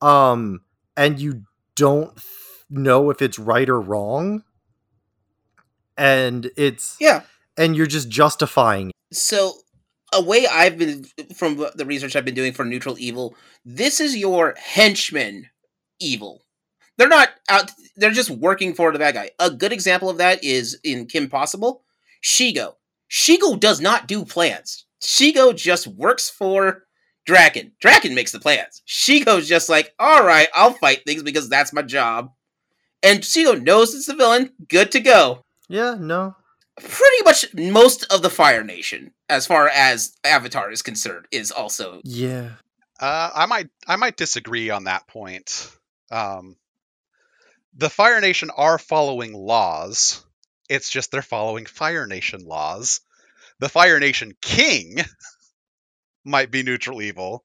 [0.00, 0.60] um
[0.96, 1.44] and you
[1.76, 2.18] don't
[2.68, 4.42] know if it's right or wrong
[5.96, 7.22] and it's yeah
[7.56, 9.16] and you're just justifying It.
[9.16, 9.52] so
[10.12, 14.16] a way i've been from the research i've been doing for neutral evil this is
[14.16, 15.48] your henchman
[16.00, 16.42] evil
[16.98, 20.42] they're not out they're just working for the bad guy a good example of that
[20.42, 21.84] is in kim possible
[22.22, 22.74] shego
[23.10, 26.84] shego does not do plans shego just works for
[27.28, 27.72] Drakken.
[27.82, 28.82] Drakken makes the plans.
[28.86, 32.32] Shego's just like, all right, I'll fight things because that's my job.
[33.02, 34.50] And Shego knows it's the villain.
[34.68, 35.44] Good to go.
[35.68, 36.36] Yeah, no.
[36.80, 42.00] Pretty much most of the Fire Nation, as far as Avatar is concerned, is also.
[42.04, 42.50] Yeah.
[42.98, 45.70] Uh, I might I might disagree on that point.
[46.10, 46.56] Um,
[47.74, 50.24] the Fire Nation are following laws.
[50.68, 53.00] It's just they're following Fire Nation laws.
[53.58, 54.98] The Fire Nation King
[56.24, 57.44] might be neutral evil,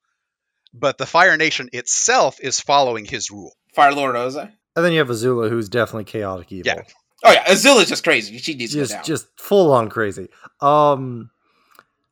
[0.74, 3.54] but the Fire Nation itself is following his rule.
[3.74, 4.52] Fire Lord Ozai.
[4.76, 6.72] And then you have Azula, who's definitely chaotic evil.
[6.76, 6.84] Yeah.
[7.24, 8.38] Oh yeah, Azula's just crazy.
[8.38, 9.06] She needs just to go down.
[9.06, 10.30] just full on crazy.
[10.62, 11.32] Um,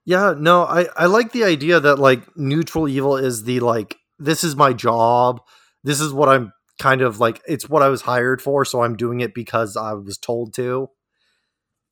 [0.06, 4.44] yeah, no, I I like the idea that like neutral evil is the like this
[4.44, 5.42] is my job.
[5.84, 7.42] This is what I'm kind of like.
[7.48, 10.90] It's what I was hired for, so I'm doing it because I was told to.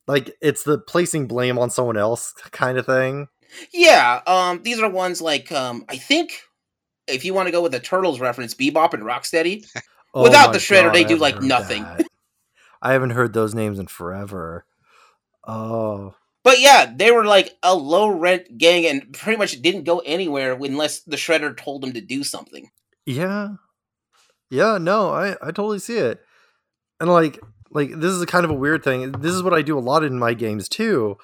[0.06, 3.28] Like it's the placing blame on someone else kind of thing.
[3.72, 6.32] Yeah, um, these are ones like um, I think
[7.06, 9.66] if you want to go with the Turtles reference, Bebop and Rocksteady.
[10.14, 11.84] Without the Shredder, they do, like, nothing.
[12.84, 14.66] I haven't heard those names in forever.
[15.46, 19.98] Oh, But yeah, they were like a low rent gang and pretty much didn't go
[20.00, 22.70] anywhere unless the Shredder told them to do something.
[23.06, 23.54] yeah,
[24.50, 24.78] yeah.
[24.78, 26.20] No, I I totally see it.
[27.00, 29.12] And like like this is a kind of a weird thing.
[29.12, 31.16] This is what I do a lot in my games too.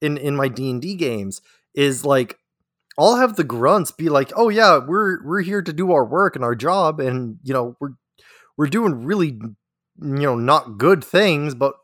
[0.00, 1.40] In in my D and D games
[1.74, 2.38] is like
[2.98, 6.34] I'll have the grunts be like, "Oh yeah, we're we're here to do our work
[6.36, 7.92] and our job, and you know we're
[8.58, 9.38] we're doing really
[10.02, 11.74] you know not good things, but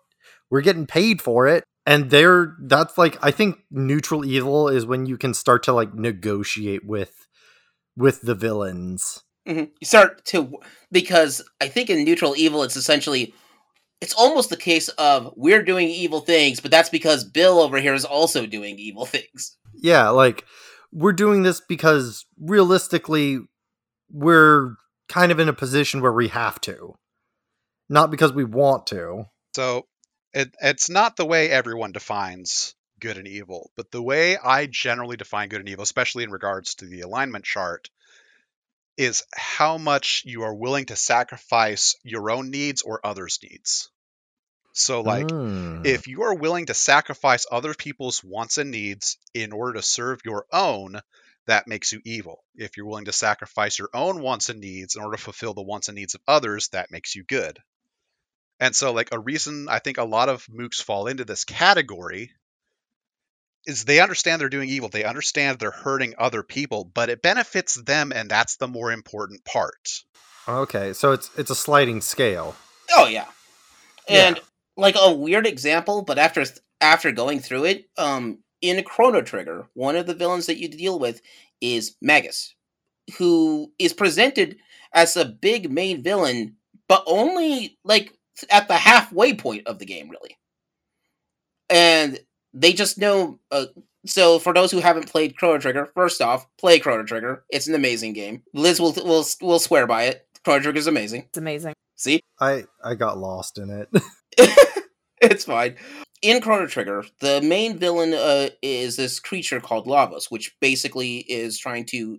[0.50, 5.06] we're getting paid for it." And they're that's like I think neutral evil is when
[5.06, 7.26] you can start to like negotiate with
[7.96, 9.22] with the villains.
[9.46, 9.70] Mhm.
[9.80, 10.58] You start to
[10.92, 13.34] because I think in neutral evil, it's essentially
[14.00, 17.94] it's almost the case of we're doing evil things, but that's because Bill over here
[17.94, 19.56] is also doing evil things.
[19.74, 20.44] Yeah, like
[20.92, 23.40] we're doing this because realistically
[24.10, 24.74] we're
[25.08, 26.94] kind of in a position where we have to.
[27.88, 29.24] Not because we want to.
[29.54, 29.86] So
[30.32, 35.16] it, it's not the way everyone defines good and evil, but the way I generally
[35.16, 37.88] define good and evil, especially in regards to the alignment chart,
[38.96, 43.90] is how much you are willing to sacrifice your own needs or others' needs.
[44.72, 45.86] So, like, Mm.
[45.86, 50.20] if you are willing to sacrifice other people's wants and needs in order to serve
[50.24, 51.00] your own,
[51.46, 52.44] that makes you evil.
[52.54, 55.62] If you're willing to sacrifice your own wants and needs in order to fulfill the
[55.62, 57.58] wants and needs of others, that makes you good.
[58.60, 62.32] And so, like, a reason I think a lot of mooks fall into this category
[63.66, 64.88] is they understand they're doing evil.
[64.88, 69.44] They understand they're hurting other people, but it benefits them, and that's the more important
[69.44, 70.02] part.
[70.48, 72.56] Okay, so it's it's a sliding scale.
[72.96, 73.26] Oh yeah,
[74.08, 74.28] Yeah.
[74.28, 74.40] and
[74.76, 76.44] like a weird example, but after
[76.80, 80.98] after going through it, um, in Chrono Trigger, one of the villains that you deal
[80.98, 81.20] with
[81.60, 82.54] is Magus,
[83.18, 84.56] who is presented
[84.92, 86.56] as a big main villain,
[86.88, 88.17] but only like
[88.50, 90.38] at the halfway point of the game, really.
[91.68, 92.18] And
[92.54, 93.38] they just know.
[93.50, 93.66] Uh,
[94.06, 97.44] so for those who haven't played Chrono Trigger, first off, play Chrono Trigger.
[97.50, 98.42] It's an amazing game.
[98.54, 100.26] Liz will will will swear by it.
[100.44, 101.22] Chrono Trigger is amazing.
[101.22, 101.74] It's amazing.
[101.96, 103.88] See, I I got lost in it.
[105.20, 105.76] it's fine.
[106.22, 111.58] In Chrono Trigger, the main villain uh, is this creature called Lavos, which basically is
[111.58, 112.18] trying to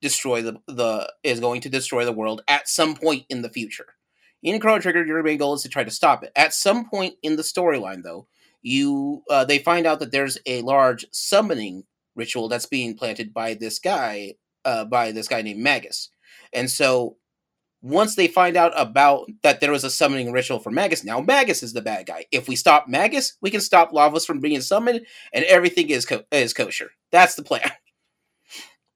[0.00, 3.86] destroy the the is going to destroy the world at some point in the future.
[4.42, 6.32] In Chrono Trigger, your main goal is to try to stop it.
[6.36, 8.26] At some point in the storyline, though,
[8.62, 13.54] you uh, they find out that there's a large summoning ritual that's being planted by
[13.54, 16.10] this guy, uh, by this guy named Magus,
[16.52, 17.16] and so
[17.80, 21.62] once they find out about that there was a summoning ritual for Magus, now Magus
[21.62, 22.24] is the bad guy.
[22.32, 26.24] If we stop Magus, we can stop Lavos from being summoned, and everything is co-
[26.32, 26.90] is kosher.
[27.12, 27.70] That's the plan.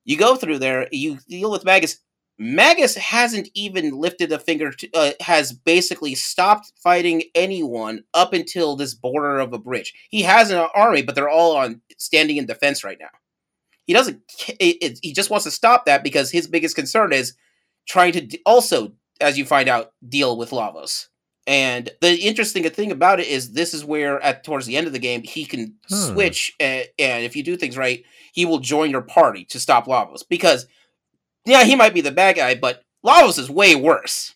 [0.05, 1.98] You go through there, you deal with Magus.
[2.38, 8.75] Magus hasn't even lifted a finger to, uh, has basically stopped fighting anyone up until
[8.75, 9.95] this border of a bridge.
[10.11, 13.11] He has an army, but they're all on standing in defense right now.
[13.85, 14.23] He doesn't.
[14.61, 17.35] It, it, he just wants to stop that because his biggest concern is
[17.87, 21.09] trying to d- also, as you find out, deal with Lavos.
[21.47, 24.92] And the interesting thing about it is this is where at towards the end of
[24.92, 25.95] the game he can Hmm.
[26.14, 29.87] switch and, and if you do things right, he will join your party to stop
[29.87, 30.66] Lavos because
[31.44, 34.35] yeah, he might be the bad guy, but Lavos is way worse.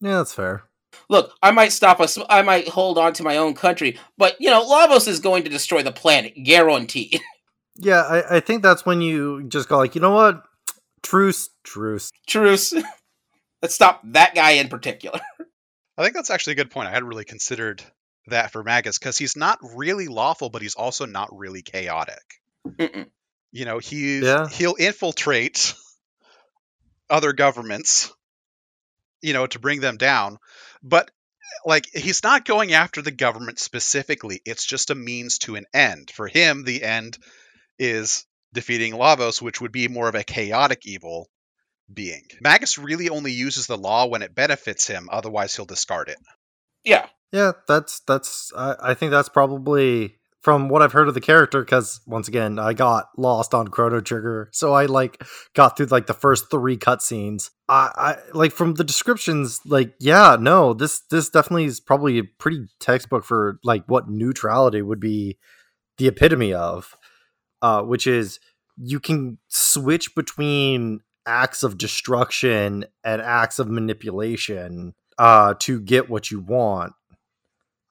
[0.00, 0.62] Yeah, that's fair.
[1.08, 2.18] Look, I might stop us.
[2.28, 5.50] I might hold on to my own country, but you know, Lavos is going to
[5.50, 7.20] destroy the planet, guaranteed.
[7.78, 10.42] Yeah, I, I think that's when you just go like, you know what?
[11.02, 12.10] Truce, truce.
[12.26, 12.72] Truce.
[13.62, 15.20] Let's stop that guy in particular.
[15.98, 16.88] I think that's actually a good point.
[16.88, 17.82] I hadn't really considered
[18.28, 22.22] that for Magus because he's not really lawful, but he's also not really chaotic.
[22.66, 23.08] Mm-mm.
[23.52, 24.48] You know, he Yeah.
[24.48, 25.74] he'll infiltrate
[27.08, 28.12] other governments,
[29.22, 30.38] you know, to bring them down,
[30.82, 31.10] but
[31.64, 34.40] like he's not going after the government specifically.
[34.44, 36.10] It's just a means to an end.
[36.10, 37.18] For him, the end
[37.78, 41.28] is defeating Lavos, which would be more of a chaotic evil
[41.92, 42.26] being.
[42.40, 46.18] Magus really only uses the law when it benefits him, otherwise he'll discard it.
[46.84, 47.06] Yeah.
[47.32, 48.52] Yeah, that's that's.
[48.56, 50.16] I, I think that's probably
[50.46, 51.64] from what I've heard of the character.
[51.64, 55.20] Because once again, I got lost on Chrono Trigger, so I like
[55.54, 57.50] got through like the first three cutscenes.
[57.68, 62.22] I, I like from the descriptions, like yeah, no, this this definitely is probably a
[62.38, 65.36] pretty textbook for like what neutrality would be
[65.98, 66.96] the epitome of,
[67.60, 68.38] uh, which is
[68.76, 76.30] you can switch between acts of destruction and acts of manipulation uh, to get what
[76.30, 76.92] you want.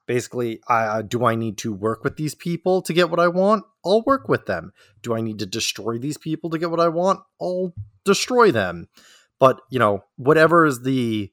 [0.06, 3.64] Basically, uh, do I need to work with these people to get what I want?
[3.84, 4.72] I'll work with them.
[5.02, 7.20] Do I need to destroy these people to get what I want?
[7.40, 8.88] I'll destroy them.
[9.38, 11.32] But you know, whatever is the,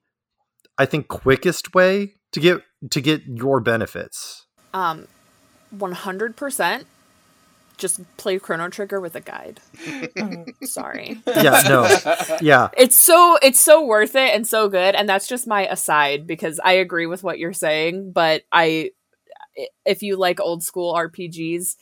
[0.77, 4.47] I think, quickest way to get to get your benefits.
[4.73, 5.07] Um,
[5.75, 6.85] 100%
[7.77, 9.59] just play Chrono Trigger with a guide.
[10.63, 11.21] Sorry.
[11.27, 15.47] Yeah, no, yeah, It's so it's so worth it and so good and that's just
[15.47, 18.91] my aside because I agree with what you're saying, but I
[19.85, 21.75] if you like old school RPGs,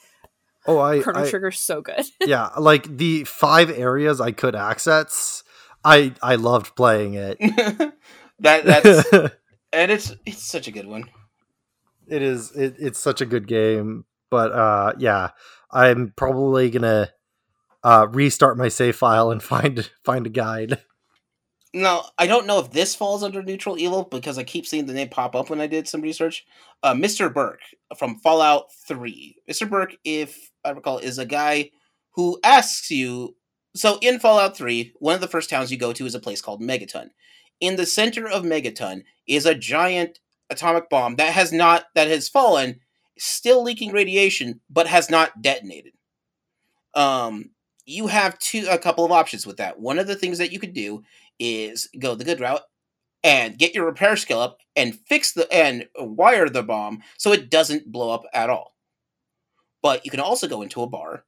[0.67, 2.05] Oh, I, Chrono I Trigger's so good.
[2.21, 5.43] yeah, like the five areas I could access.
[5.83, 7.37] I I loved playing it.
[8.39, 9.11] that that's
[9.73, 11.05] and it's it's such a good one.
[12.07, 15.29] it is it, it's such a good game but uh yeah
[15.73, 17.09] i'm probably gonna
[17.83, 20.79] uh restart my save file and find find a guide
[21.73, 24.93] Now, I don't know if this falls under neutral evil because I keep seeing the
[24.93, 26.45] name pop up when I did some research.
[26.83, 27.33] Uh, Mr.
[27.33, 27.61] Burke
[27.97, 29.37] from Fallout 3.
[29.49, 29.69] Mr.
[29.69, 31.71] Burke, if I recall, is a guy
[32.15, 33.37] who asks you.
[33.73, 36.41] So in Fallout 3, one of the first towns you go to is a place
[36.41, 37.11] called Megaton.
[37.61, 42.27] In the center of Megaton is a giant atomic bomb that has not that has
[42.27, 42.81] fallen,
[43.21, 45.93] still leaking radiation, but has not detonated.
[46.95, 47.51] Um,
[47.85, 49.79] you have two a couple of options with that.
[49.79, 51.03] One of the things that you could do
[51.39, 52.61] is go the good route
[53.23, 57.51] and get your repair skill up and fix the and wire the bomb so it
[57.51, 58.75] doesn't blow up at all.
[59.83, 61.23] But you can also go into a bar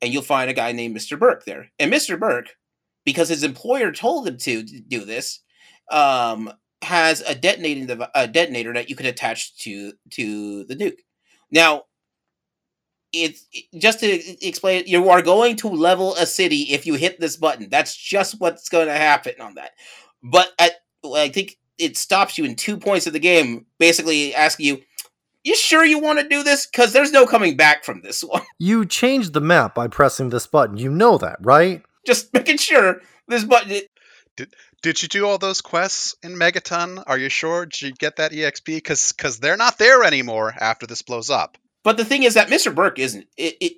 [0.00, 1.18] and you'll find a guy named Mr.
[1.18, 1.70] Burke there.
[1.78, 2.18] And Mr.
[2.18, 2.56] Burke,
[3.04, 5.40] because his employer told him to do this,
[5.90, 11.00] um, has a detonating a detonator that you can attach to to the nuke.
[11.54, 11.84] Now,
[13.12, 14.06] it's it- just to
[14.46, 17.68] explain it, you are going to level a city if you hit this button.
[17.70, 19.70] That's just what's going to happen on that.
[20.22, 20.72] But at,
[21.04, 24.82] I think it stops you in two points of the game, basically asking you,
[25.44, 26.66] "You sure you want to do this?
[26.66, 30.46] Because there's no coming back from this one." you changed the map by pressing this
[30.46, 33.70] button you know that right just making sure this button.
[33.70, 33.90] It,
[34.84, 37.02] Did you do all those quests in Megaton?
[37.06, 37.64] Are you sure?
[37.64, 38.66] Did you get that EXP?
[38.66, 41.56] Because because they're not there anymore after this blows up.
[41.84, 42.74] but the thing is that Mr.
[42.74, 43.26] Burke isn't.
[43.38, 43.72] It, it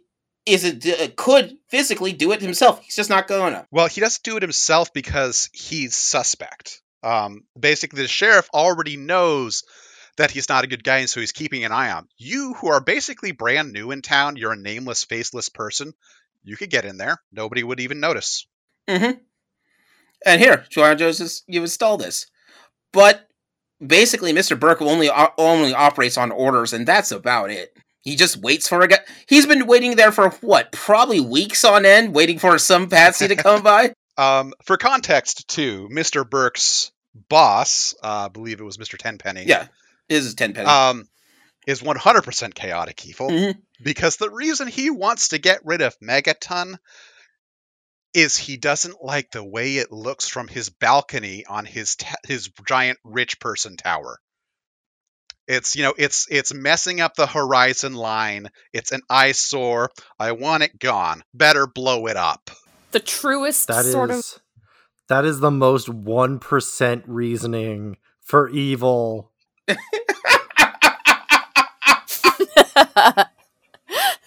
[0.46, 2.82] isn't uh, could physically do it himself.
[2.82, 3.68] He's just not gonna.
[3.70, 6.82] Well, he doesn't do it himself because he's suspect.
[7.04, 9.62] Um, basically, the sheriff already knows
[10.16, 12.08] that he's not a good guy, and so he's keeping an eye on.
[12.18, 15.92] You, who are basically brand new in town, you're a nameless, faceless person.
[16.42, 17.22] You could get in there.
[17.30, 18.48] Nobody would even notice.
[18.88, 19.20] Mm-hmm.
[20.24, 22.26] And here, Joanna Joseph, you install this.
[22.92, 23.28] But
[23.84, 24.58] basically, Mr.
[24.58, 27.76] Burke only only operates on orders, and that's about it.
[28.02, 28.98] He just waits for a guy.
[29.28, 30.70] He's been waiting there for what?
[30.72, 33.92] Probably weeks on end, waiting for some patsy to come by.
[34.18, 36.26] Um, for context, too, Mr.
[36.26, 36.90] Burke's
[37.28, 38.96] boss, uh, I believe it was Mr.
[38.96, 39.66] Tenpenny, Yeah,
[40.08, 40.66] his is ten penny.
[40.66, 41.06] um,
[41.66, 43.28] is 100% chaotic evil.
[43.28, 43.56] Mhm.
[43.82, 46.78] Because the reason he wants to get rid of Megaton
[48.16, 52.48] is he doesn't like the way it looks from his balcony on his ta- his
[52.66, 54.18] giant rich person tower.
[55.46, 58.48] It's you know it's it's messing up the horizon line.
[58.72, 59.90] It's an eyesore.
[60.18, 61.22] I want it gone.
[61.34, 62.50] Better blow it up.
[62.92, 64.24] The truest that is sort of
[65.08, 69.30] that is the most 1% reasoning for evil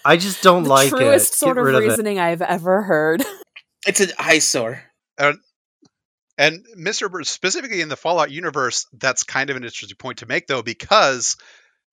[0.04, 1.36] I just don't the like truest it.
[1.36, 1.88] sort Get of rid of it.
[1.88, 3.22] reasoning I've ever heard.
[3.86, 4.82] it's an eyesore.
[6.38, 7.10] And Mr.
[7.10, 10.62] Bird, specifically in the Fallout universe, that's kind of an interesting point to make, though,
[10.62, 11.36] because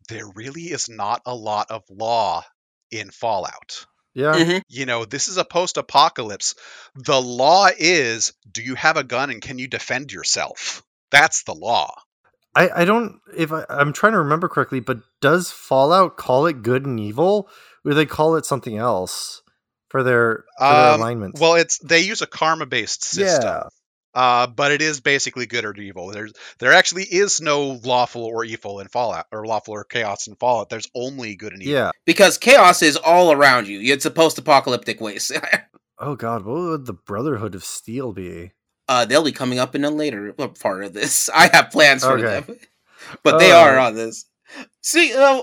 [0.08, 2.44] there really is not a lot of law
[2.90, 3.86] in Fallout.
[4.14, 4.34] Yeah.
[4.34, 4.62] Mhm.
[4.70, 6.56] You know, this is a post apocalypse.
[6.96, 10.82] The law is do you have a gun and can you defend yourself?
[11.12, 11.94] That's the law.
[12.56, 16.64] I, I don't if I, I'm trying to remember correctly, but does Fallout call it
[16.64, 17.50] good and evil,
[17.86, 19.44] or do they call it something else
[19.90, 21.40] for their for their Um, alignments?
[21.42, 23.50] Well, it's they use a karma based system.
[23.50, 23.64] yeah,
[24.14, 26.08] Uh, but it is basically good or evil.
[26.10, 30.36] There's there actually is no lawful or evil in Fallout, or lawful or chaos in
[30.36, 30.70] Fallout.
[30.70, 31.74] There's only good and evil.
[31.74, 31.92] yeah.
[32.06, 33.80] Because chaos is all around you.
[33.94, 35.32] It's a post-apocalyptic waste.
[36.00, 38.52] Oh God, what would the Brotherhood of Steel be?
[38.88, 41.28] uh, they'll be coming up in a later part of this.
[41.36, 42.46] I have plans for Okay.
[42.46, 42.60] them,
[43.24, 44.26] but they are on this.
[44.82, 45.42] See, uh,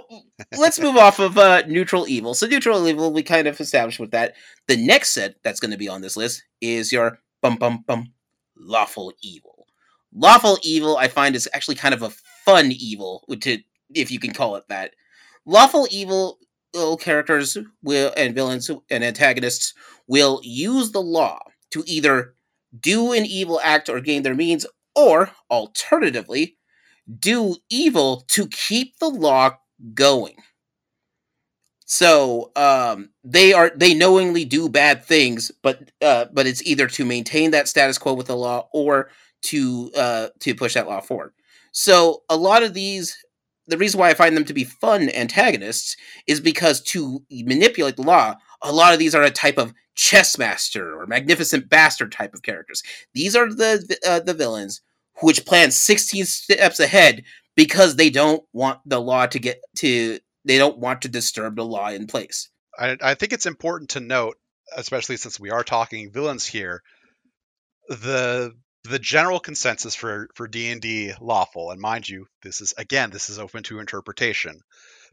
[0.57, 2.35] let's move off of uh, neutral evil.
[2.35, 4.35] So neutral evil, we kind of established with that.
[4.67, 8.13] The next set that's going to be on this list is your bum bum bum
[8.57, 9.67] lawful evil.
[10.13, 12.11] Lawful evil, I find, is actually kind of a
[12.45, 13.59] fun evil, to
[13.95, 14.93] if you can call it that.
[15.45, 16.39] Lawful evil
[16.99, 19.75] characters will and villains and antagonists
[20.07, 21.39] will use the law
[21.71, 22.35] to either
[22.81, 26.57] do an evil act or gain their means, or alternatively,
[27.19, 29.59] do evil to keep the law
[29.95, 30.37] going.
[31.87, 37.05] So um, they are they knowingly do bad things, but uh, but it's either to
[37.05, 39.11] maintain that status quo with the law or
[39.43, 41.33] to uh, to push that law forward.
[41.73, 43.17] So a lot of these,
[43.67, 45.97] the reason why I find them to be fun antagonists
[46.27, 50.39] is because to manipulate the law, a lot of these are a type of chess
[50.39, 52.83] master or magnificent bastard type of characters.
[53.13, 54.81] These are the uh, the villains
[55.21, 60.59] which plan 16 steps ahead because they don't want the law to get to they
[60.59, 62.51] don't want to disturb the law in place.
[62.79, 64.37] I, I think it's important to note,
[64.77, 66.83] especially since we are talking villains here,
[67.89, 68.53] the
[68.85, 73.11] the general consensus for for D and D lawful, and mind you, this is again
[73.11, 74.61] this is open to interpretation,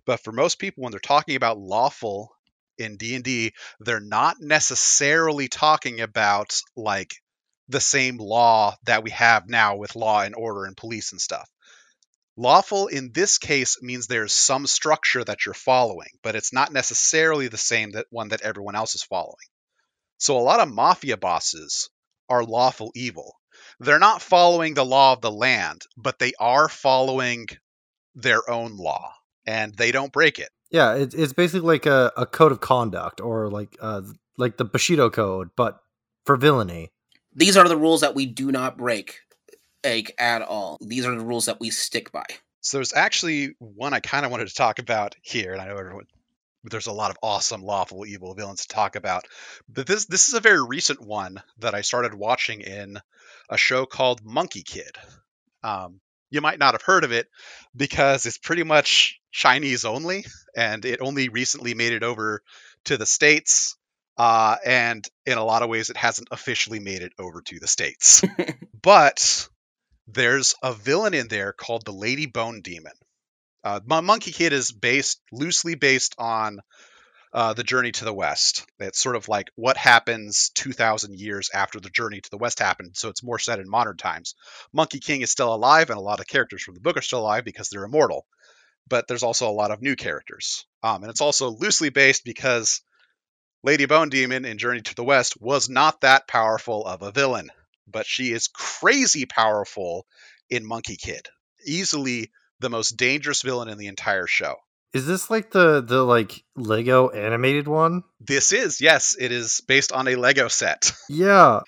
[0.06, 2.32] but for most people when they're talking about lawful
[2.78, 7.16] in D and D, they're not necessarily talking about like
[7.72, 11.50] the same law that we have now with law and order and police and stuff.
[12.38, 17.48] Lawful in this case means there's some structure that you're following, but it's not necessarily
[17.48, 19.36] the same that one that everyone else is following.
[20.18, 21.90] So a lot of mafia bosses
[22.30, 23.36] are lawful evil.
[23.80, 27.48] They're not following the law of the land, but they are following
[28.16, 29.14] their own law
[29.46, 30.50] and they don't break it.
[30.70, 34.02] Yeah, it, it's basically like a, a code of conduct or like uh
[34.38, 35.80] like the Bushido code, but
[36.26, 36.92] for villainy.
[37.34, 39.20] These are the rules that we do not break
[39.84, 40.78] like at all.
[40.82, 42.26] These are the rules that we stick by.
[42.62, 45.78] So there's actually one I kind of wanted to talk about here, and I know
[45.78, 46.06] everyone
[46.64, 49.26] there's a lot of awesome lawful evil villains to talk about.
[49.68, 53.00] But this this is a very recent one that I started watching in
[53.50, 54.96] a show called Monkey Kid.
[55.64, 57.28] Um, you might not have heard of it
[57.76, 60.26] because it's pretty much Chinese only,
[60.56, 62.42] and it only recently made it over
[62.86, 63.76] to the states.
[64.18, 67.68] Uh, and in a lot of ways, it hasn't officially made it over to the
[67.68, 68.24] states.
[68.82, 69.48] but
[70.08, 72.94] there's a villain in there called the Lady Bone Demon.
[73.64, 76.60] Uh, Mon- Monkey Kid is based loosely based on
[77.34, 78.66] uh, the Journey to the West.
[78.80, 82.98] It's sort of like what happens 2,000 years after the Journey to the West happened,
[82.98, 84.36] so it's more set in modern times.
[84.74, 87.22] Monkey King is still alive, and a lot of characters from the book are still
[87.22, 88.26] alive because they're immortal.
[88.90, 92.82] But there's also a lot of new characters, um, and it's also loosely based because
[93.64, 97.50] Lady Bone Demon in Journey to the West was not that powerful of a villain,
[97.88, 100.08] but she is crazy powerful
[100.50, 101.28] in Monkey Kid.
[101.66, 104.56] Easily the most dangerous villain in the entire show.
[104.94, 108.04] Is this like the the like Lego animated one?
[108.20, 110.92] This is, yes, it is based on a Lego set.
[111.08, 111.62] Yeah.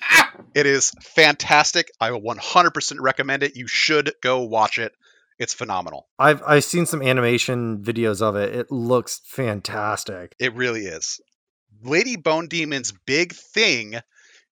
[0.56, 1.91] It is fantastic.
[2.00, 3.56] I will 100% recommend it.
[3.56, 4.94] You should go watch it.
[5.38, 6.08] It's phenomenal.
[6.18, 8.56] I've I've seen some animation videos of it.
[8.56, 10.36] It looks fantastic.
[10.39, 11.20] It really is.
[11.86, 14.00] Lady Bone Demon's big thing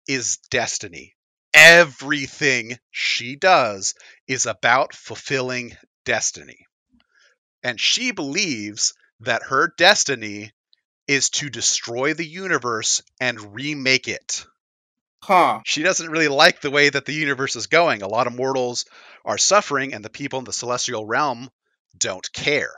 [0.07, 1.15] is destiny.
[1.53, 3.95] Everything she does
[4.27, 6.67] is about fulfilling destiny.
[7.63, 10.51] And she believes that her destiny
[11.07, 14.45] is to destroy the universe and remake it.
[15.23, 15.61] Huh.
[15.65, 18.01] She doesn't really like the way that the universe is going.
[18.01, 18.85] A lot of mortals
[19.23, 21.49] are suffering, and the people in the celestial realm
[21.97, 22.73] don't care.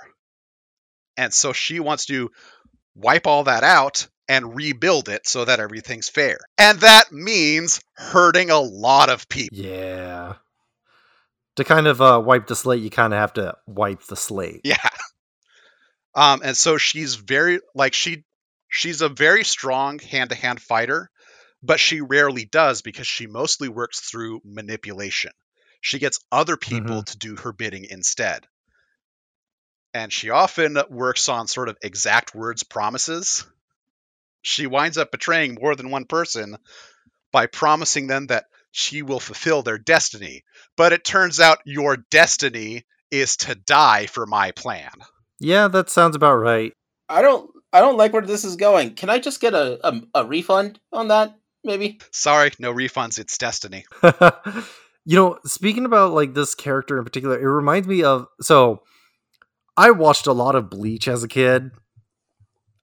[1.17, 2.29] And so she wants to
[2.95, 6.39] wipe all that out and rebuild it so that everything's fair.
[6.57, 9.57] And that means hurting a lot of people.
[9.57, 10.35] Yeah.
[11.55, 14.61] To kind of uh, wipe the slate, you kind of have to wipe the slate.
[14.63, 14.77] Yeah.
[16.15, 18.23] Um, and so she's very like she
[18.69, 21.11] she's a very strong hand to hand fighter,
[21.61, 25.31] but she rarely does because she mostly works through manipulation.
[25.79, 28.47] She gets other people to do her bidding instead.
[29.93, 33.45] And she often works on sort of exact words promises.
[34.47, 36.57] She winds up betraying more than one person
[37.33, 40.45] by promising them that she will fulfill their destiny.
[40.77, 44.91] But it turns out your destiny is to die for my plan.
[45.41, 46.71] Yeah, that sounds about right.
[47.09, 48.95] I don't I don't like where this is going.
[48.95, 51.37] Can I just get a a, a refund on that?
[51.65, 51.99] Maybe.
[52.11, 53.83] Sorry, no refunds, it's destiny.
[55.03, 58.83] you know, speaking about like this character in particular, it reminds me of so
[59.75, 61.71] I watched a lot of Bleach as a kid.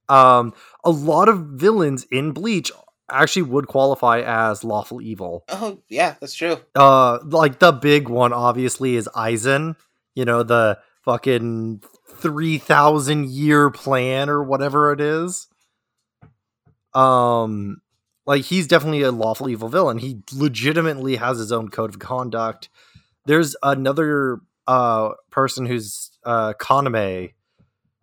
[0.08, 2.70] Um, a lot of villains in Bleach
[3.10, 5.44] actually would qualify as lawful evil.
[5.48, 6.58] Oh yeah, that's true.
[6.74, 9.76] Uh, like the big one obviously is Aizen.
[10.14, 11.82] You know the fucking
[12.16, 15.48] three thousand year plan or whatever it is.
[16.94, 17.80] Um,
[18.26, 19.98] like he's definitely a lawful evil villain.
[19.98, 22.68] He legitimately has his own code of conduct.
[23.26, 27.34] There's another uh person who's uh Kaname,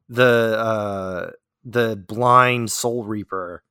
[0.09, 1.31] the uh
[1.63, 3.63] the blind soul reaper.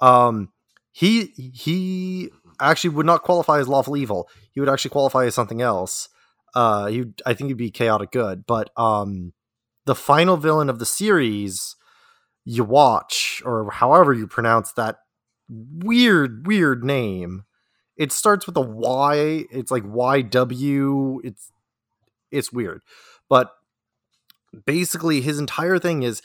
[0.00, 0.50] Um
[0.92, 4.28] he he actually would not qualify as lawful evil.
[4.52, 6.08] He would actually qualify as something else.
[6.54, 9.32] Uh he I think he'd be chaotic good, but um
[9.86, 11.76] the final villain of the series
[12.48, 14.96] Yhwach or however you pronounce that
[15.48, 17.44] weird, weird name.
[17.96, 19.44] It starts with a Y.
[19.50, 21.18] It's like YW.
[21.24, 21.50] It's
[22.30, 22.82] it's weird.
[23.28, 23.50] But
[24.66, 26.22] basically his entire thing is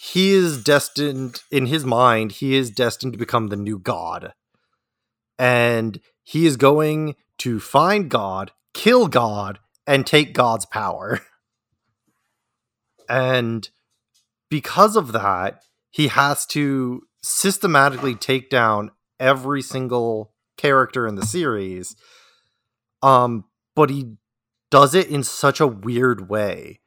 [0.00, 4.34] he is destined in his mind, he is destined to become the new god.
[5.38, 11.20] And he is going to find God, kill God, and take God's power.
[13.08, 13.68] And
[14.50, 18.90] because of that, he has to systematically take down
[19.20, 21.94] every single character in the series.
[23.02, 23.44] Um,
[23.74, 24.16] but he
[24.70, 26.80] does it in such a weird way.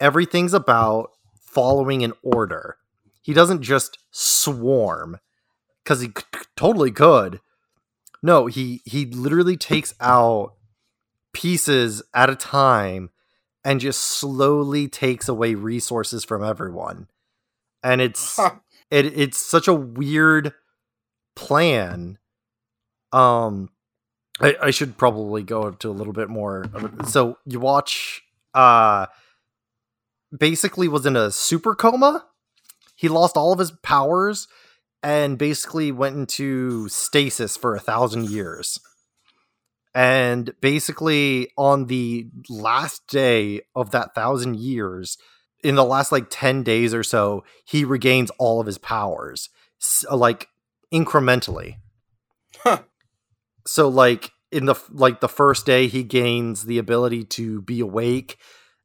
[0.00, 1.10] Everything's about
[1.52, 2.76] following an order.
[3.22, 5.18] He doesn't just swarm
[5.82, 7.40] because he c- totally could.
[8.22, 10.54] No, he he literally takes out
[11.32, 13.10] pieces at a time
[13.64, 17.08] and just slowly takes away resources from everyone.
[17.82, 18.38] And it's
[18.90, 20.54] it it's such a weird
[21.34, 22.18] plan.
[23.12, 23.70] Um,
[24.40, 26.66] I, I should probably go into a little bit more.
[26.72, 27.06] Of it.
[27.08, 28.20] So Yhwach,
[28.54, 29.06] uh,
[30.36, 32.26] basically was in a super coma.
[32.94, 34.48] He lost all of his powers
[35.02, 38.78] and basically went into stasis for a thousand years.
[39.94, 45.18] And basically, on the last day of that thousand years,
[45.64, 49.48] in the last like 10 days or so, he regains all of his powers,
[50.12, 50.48] like
[50.92, 51.76] incrementally.
[52.58, 52.82] Huh.
[53.66, 58.36] So, like, in the like the first day he gains the ability to be awake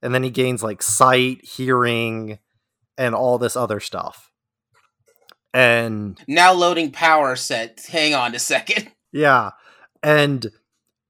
[0.06, 2.38] and then he gains like sight hearing
[2.96, 4.32] and all this other stuff
[5.52, 7.86] and Now loading power set.
[7.90, 8.92] Hang on a second.
[9.12, 9.52] yeah
[10.04, 10.52] and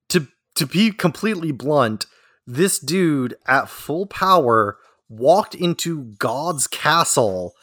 [0.09, 2.05] to to be completely blunt
[2.47, 4.77] this dude at full power
[5.09, 7.53] walked into god's castle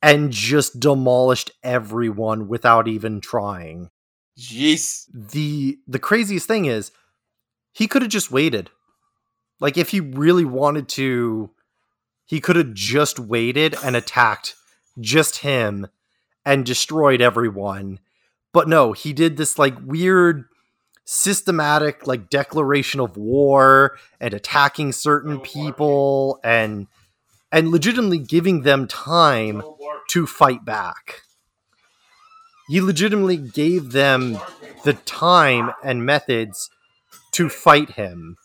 [0.00, 3.90] and just demolished everyone without even trying
[4.38, 5.04] Jeez.
[5.12, 6.92] the the craziest thing is
[7.72, 8.70] he could have just waited
[9.62, 11.50] like if he really wanted to
[12.26, 14.54] he could have just waited and attacked
[15.00, 15.86] just him
[16.44, 18.00] and destroyed everyone.
[18.52, 20.44] But no he did this like weird
[21.04, 26.88] systematic like declaration of war and attacking certain people and
[27.52, 29.62] and legitimately giving them time
[30.10, 31.22] to fight back.
[32.68, 34.38] He legitimately gave them
[34.84, 36.70] the time and methods
[37.32, 38.38] to fight him.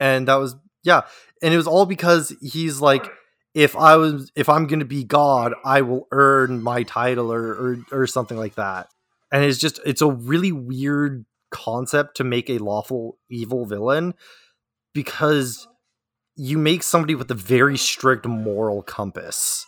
[0.00, 1.02] And that was yeah,
[1.42, 3.10] and it was all because he's like
[3.54, 7.78] if I was if I'm to be god, I will earn my title or, or
[7.92, 8.88] or something like that.
[9.32, 14.14] And it's just it's a really weird concept to make a lawful evil villain
[14.94, 15.66] because
[16.36, 19.66] you make somebody with a very strict moral compass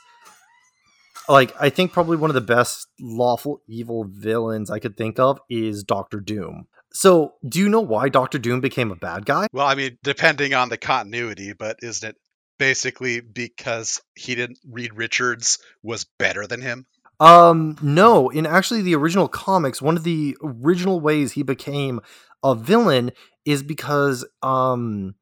[1.30, 5.40] like I think probably one of the best lawful evil villains I could think of
[5.48, 6.66] is Doctor Doom.
[6.92, 9.46] So, do you know why Doctor Doom became a bad guy?
[9.52, 12.16] Well, I mean, depending on the continuity, but isn't it
[12.58, 16.86] basically because he didn't Reed Richards was better than him?
[17.20, 18.28] Um, no.
[18.30, 22.00] In actually the original comics, one of the original ways he became
[22.42, 23.12] a villain
[23.44, 25.14] is because um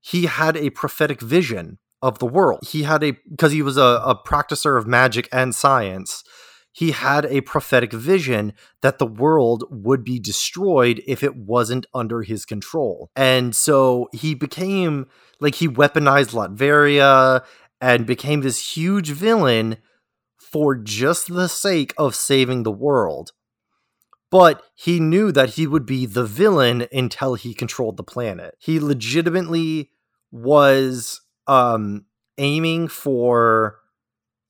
[0.00, 2.60] he had a prophetic vision of the world.
[2.66, 6.22] He had a because he was a, a practicer of magic and science.
[6.76, 8.52] He had a prophetic vision
[8.82, 13.08] that the world would be destroyed if it wasn't under his control.
[13.16, 15.06] And so he became
[15.40, 17.42] like he weaponized Latveria
[17.80, 19.78] and became this huge villain
[20.36, 23.32] for just the sake of saving the world.
[24.30, 28.54] But he knew that he would be the villain until he controlled the planet.
[28.58, 29.92] He legitimately
[30.30, 32.04] was um
[32.36, 33.78] aiming for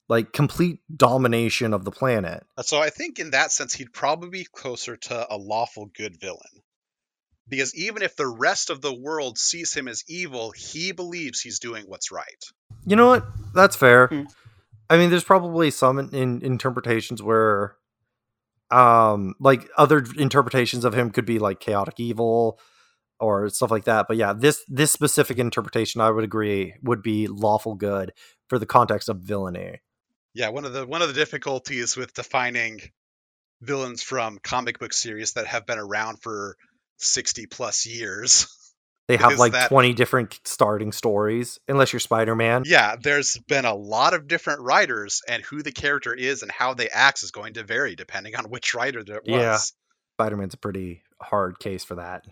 [0.08, 2.44] like complete domination of the planet.
[2.62, 6.40] So I think in that sense he'd probably be closer to a lawful good villain.
[7.48, 11.60] Because even if the rest of the world sees him as evil, he believes he's
[11.60, 12.44] doing what's right.
[12.84, 13.24] You know what?
[13.54, 14.08] That's fair.
[14.08, 14.22] Hmm.
[14.90, 17.76] I mean, there's probably some in, in interpretations where,
[18.70, 22.58] um, like other interpretations of him could be like chaotic evil
[23.20, 24.06] or stuff like that.
[24.08, 28.12] But yeah, this this specific interpretation, I would agree, would be lawful good
[28.48, 29.80] for the context of villainy.
[30.36, 32.80] Yeah, one of the one of the difficulties with defining
[33.62, 36.56] villains from comic book series that have been around for
[36.98, 38.46] 60 plus years.
[39.08, 42.64] They have like that- 20 different starting stories, unless you're Spider Man.
[42.66, 46.74] Yeah, there's been a lot of different writers, and who the character is and how
[46.74, 49.40] they act is going to vary depending on which writer there was.
[49.40, 49.56] Yeah.
[50.18, 52.26] Spider Man's a pretty hard case for that.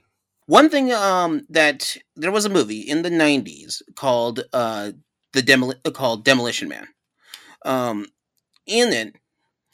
[0.45, 4.93] One thing um that there was a movie in the '90s called uh
[5.33, 6.87] the Demoli- called Demolition Man.
[7.65, 8.07] Um,
[8.67, 9.17] in it,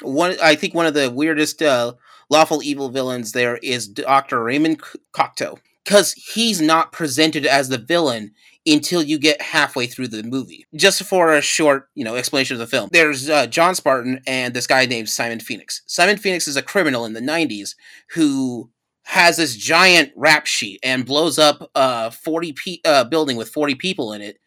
[0.02, 1.94] one I think one of the weirdest uh,
[2.28, 4.82] lawful evil villains there is Doctor Raymond
[5.14, 8.32] Cocteau because he's not presented as the villain
[8.66, 10.66] until you get halfway through the movie.
[10.74, 14.54] Just for a short, you know, explanation of the film, there's uh, John Spartan and
[14.54, 15.82] this guy named Simon Phoenix.
[15.86, 17.74] Simon Phoenix is a criminal in the '90s
[18.10, 18.70] who
[19.04, 23.74] has this giant rap sheet and blows up a 40 pe- uh, building with 40
[23.74, 24.38] people in it.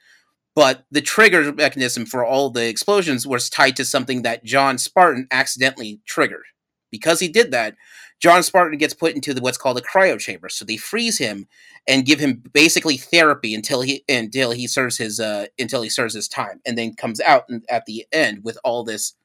[0.55, 5.27] But the trigger mechanism for all the explosions was tied to something that John Spartan
[5.31, 6.45] accidentally triggered.
[6.91, 7.75] Because he did that,
[8.19, 10.47] John Spartan gets put into the, what's called a cryo chamber.
[10.49, 11.47] So they freeze him
[11.87, 16.13] and give him basically therapy until he until he serves his uh, until he serves
[16.13, 19.15] his time, and then comes out at the end with all this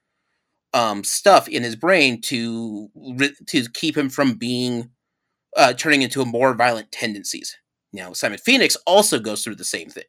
[0.73, 2.91] um, stuff in his brain to
[3.47, 4.91] to keep him from being
[5.57, 7.57] uh, turning into a more violent tendencies.
[7.93, 10.05] Now, Simon Phoenix also goes through the same thing.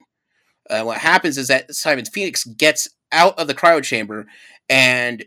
[0.70, 4.28] Uh, what happens is that Simon Phoenix gets out of the cryo chamber,
[4.70, 5.26] and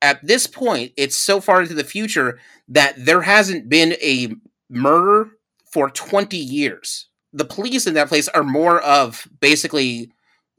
[0.00, 2.38] at this point, it's so far into the future
[2.68, 4.34] that there hasn't been a
[4.68, 5.30] murder
[5.72, 7.08] for 20 years.
[7.32, 10.12] The police in that place are more of basically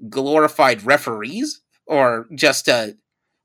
[0.09, 2.87] glorified referees or just uh,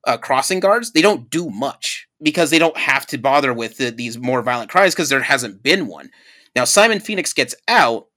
[0.06, 0.92] uh, crossing guards.
[0.92, 4.70] They don't do much because they don't have to bother with the, these more violent
[4.70, 6.10] crimes because there hasn't been one.
[6.56, 8.08] Now, Simon Phoenix gets out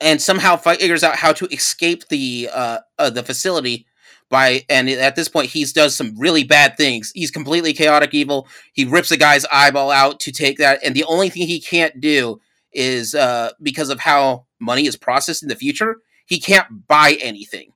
[0.00, 3.86] and somehow figures out how to escape the uh, uh, the facility
[4.30, 7.12] by and at this point he does some really bad things.
[7.14, 8.48] He's completely chaotic evil.
[8.72, 12.00] He rips a guy's eyeball out to take that, and the only thing he can't
[12.00, 12.40] do
[12.72, 15.96] is uh, because of how money is processed in the future,
[16.26, 17.72] he can't buy anything.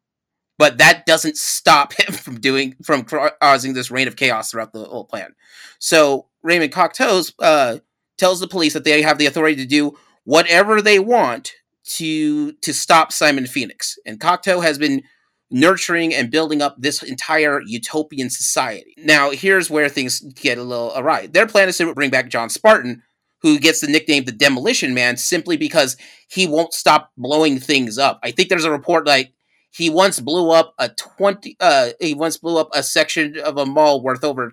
[0.56, 4.84] But that doesn't stop him from doing from causing this reign of chaos throughout the
[4.84, 5.34] whole plan.
[5.78, 7.78] So Raymond Cocteau uh,
[8.16, 11.52] tells the police that they have the authority to do whatever they want
[11.84, 13.98] to to stop Simon Phoenix.
[14.06, 15.02] And Cocteau has been
[15.50, 18.94] nurturing and building up this entire utopian society.
[18.98, 21.26] Now, here's where things get a little awry.
[21.26, 23.02] Their plan is to bring back John Spartan,
[23.42, 25.96] who gets the nickname the Demolition Man simply because
[26.28, 28.18] he won't stop blowing things up.
[28.22, 29.32] I think there's a report like
[29.70, 33.66] he once blew up a 20 uh he once blew up a section of a
[33.66, 34.52] mall worth over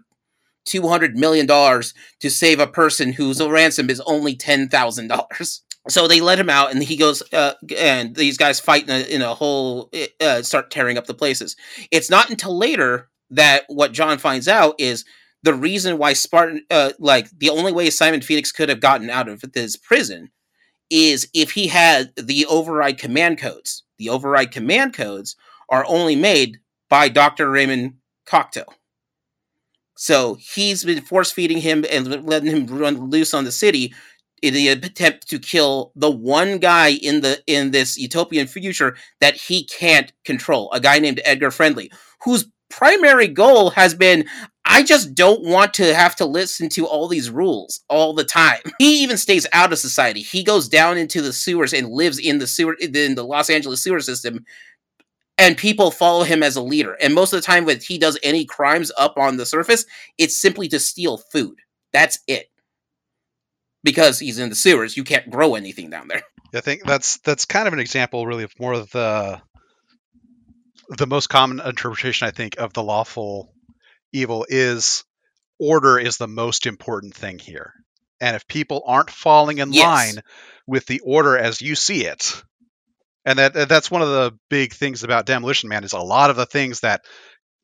[0.65, 5.59] 200 million dollars to save a person whose ransom is only $10,000.
[5.89, 8.99] So they let him out, and he goes, uh, and these guys fight in a,
[9.15, 11.55] in a whole, uh, start tearing up the places.
[11.89, 15.05] It's not until later that what John finds out is
[15.41, 19.27] the reason why Spartan, uh, like the only way Simon Phoenix could have gotten out
[19.27, 20.29] of this prison
[20.91, 23.83] is if he had the override command codes.
[23.97, 25.35] The override command codes
[25.69, 26.59] are only made
[26.89, 27.49] by Dr.
[27.49, 27.93] Raymond
[28.27, 28.65] Cocteau.
[29.95, 33.93] So he's been force feeding him and letting him run loose on the city
[34.41, 39.35] in the attempt to kill the one guy in the in this utopian future that
[39.35, 41.91] he can't control, a guy named Edgar Friendly,
[42.23, 44.25] whose primary goal has been
[44.63, 48.61] I just don't want to have to listen to all these rules all the time.
[48.79, 50.21] He even stays out of society.
[50.21, 53.83] He goes down into the sewers and lives in the sewer in the Los Angeles
[53.83, 54.45] sewer system
[55.37, 56.95] and people follow him as a leader.
[57.01, 59.85] And most of the time when he does any crimes up on the surface,
[60.19, 61.57] it's simply to steal food.
[61.91, 62.50] That's it.
[63.83, 64.95] Because he's in the sewers.
[64.95, 66.21] You can't grow anything down there.
[66.53, 69.41] I think that's that's kind of an example, really, of more of the
[70.89, 73.53] the most common interpretation I think of the lawful
[74.11, 75.05] evil is
[75.59, 77.73] order is the most important thing here.
[78.19, 79.83] And if people aren't falling in Yes.
[79.83, 80.23] line
[80.67, 82.43] with the order as you see it,
[83.25, 86.35] and that that's one of the big things about Demolition Man is a lot of
[86.35, 87.01] the things that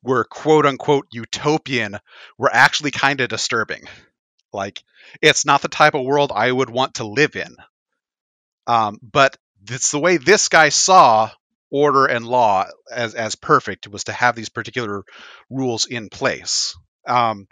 [0.02, 1.98] were quote unquote utopian
[2.38, 3.82] were actually kind of disturbing.
[4.52, 4.82] Like
[5.22, 7.56] it's not the type of world I would want to live in.
[8.66, 9.36] Um, but
[9.68, 11.30] it's the way this guy saw
[11.70, 15.04] order and law as as perfect was to have these particular
[15.50, 16.76] rules in place.
[17.06, 17.46] Um,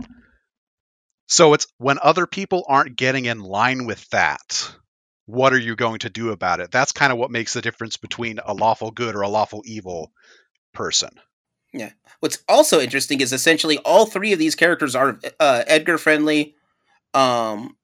[1.27, 4.71] so it's when other people aren't getting in line with that,
[5.27, 6.71] what are you going to do about it?
[6.71, 10.13] That's kind of what makes the difference between a lawful good or a lawful evil
[10.73, 11.11] person.
[11.73, 11.91] Yeah.
[12.21, 16.55] What's also interesting is essentially all three of these characters are uh, Edgar Friendly,
[17.15, 17.77] um,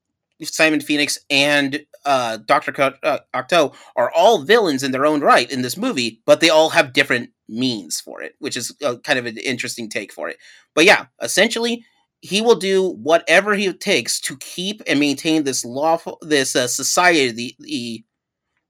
[0.43, 5.63] Simon Phoenix, and uh, Doctor uh, Octo are all villains in their own right in
[5.63, 9.27] this movie, but they all have different means for it, which is uh, kind of
[9.27, 10.39] an interesting take for it.
[10.75, 11.85] But yeah, essentially,
[12.21, 17.33] he will do whatever he takes to keep and maintain this lawful this uh, society
[17.33, 18.05] the, the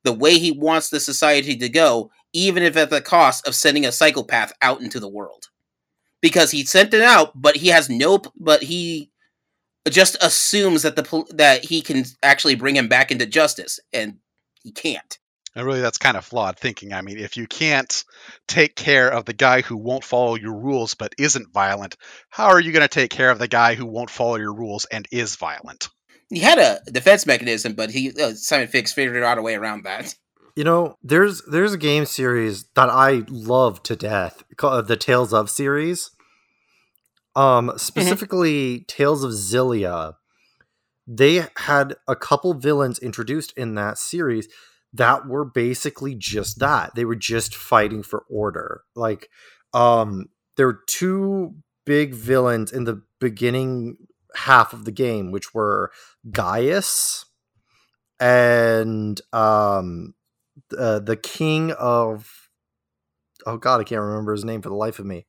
[0.05, 3.87] the way he wants the society to go, even if at the cost of sending
[3.87, 5.49] a psychopath out into the world
[6.21, 9.12] because he sent it out, but he has no, but he
[9.91, 14.19] just assumes that the that he can actually bring him back into justice, and
[14.63, 15.19] he can't.
[15.55, 16.93] And really, that's kind of flawed thinking.
[16.93, 18.05] I mean, if you can't
[18.49, 21.97] take care of the guy who won't follow your rules but isn't violent,
[22.31, 24.87] how are you going to take care of the guy who won't follow your rules
[24.87, 25.89] and is violent?
[26.31, 29.85] He had a defense mechanism, but he uh, Simon Fix figured out a way around
[29.85, 30.15] that.
[30.57, 35.33] You know, there's there's a game series that I love to death called the Tales
[35.35, 36.11] of series.
[37.35, 40.15] Um, specifically Tales of Xillia.
[41.07, 44.49] They had a couple villains introduced in that series
[44.93, 46.95] that were basically just that.
[46.95, 48.83] They were just fighting for order.
[48.95, 49.29] Like,
[49.73, 50.27] um,
[50.57, 53.97] there were two big villains in the beginning
[54.37, 55.91] half of the game, which were
[56.31, 57.25] Gaius
[58.23, 60.15] and um
[60.79, 62.49] uh, the king of
[63.47, 65.27] oh god i can't remember his name for the life of me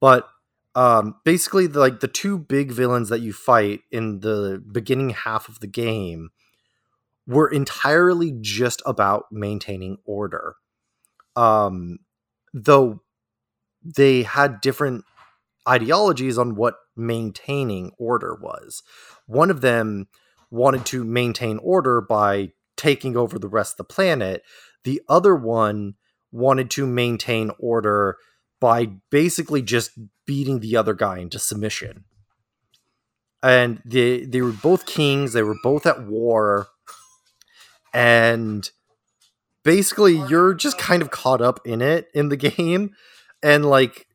[0.00, 0.28] but
[0.80, 5.48] um basically the, like the two big villains that you fight in the beginning half
[5.48, 6.30] of the game
[7.26, 10.54] were entirely just about maintaining order
[11.36, 11.98] um
[12.54, 13.02] though
[13.84, 15.04] they had different
[15.68, 18.82] ideologies on what maintaining order was
[19.26, 20.06] one of them
[20.50, 24.42] wanted to maintain order by taking over the rest of the planet.
[24.84, 25.94] The other one
[26.32, 28.16] wanted to maintain order
[28.60, 29.90] by basically just
[30.30, 32.04] beating the other guy into submission.
[33.42, 36.68] And they they were both kings, they were both at war.
[37.92, 38.70] And
[39.64, 42.94] basically you're just kind of caught up in it in the game
[43.42, 44.06] and like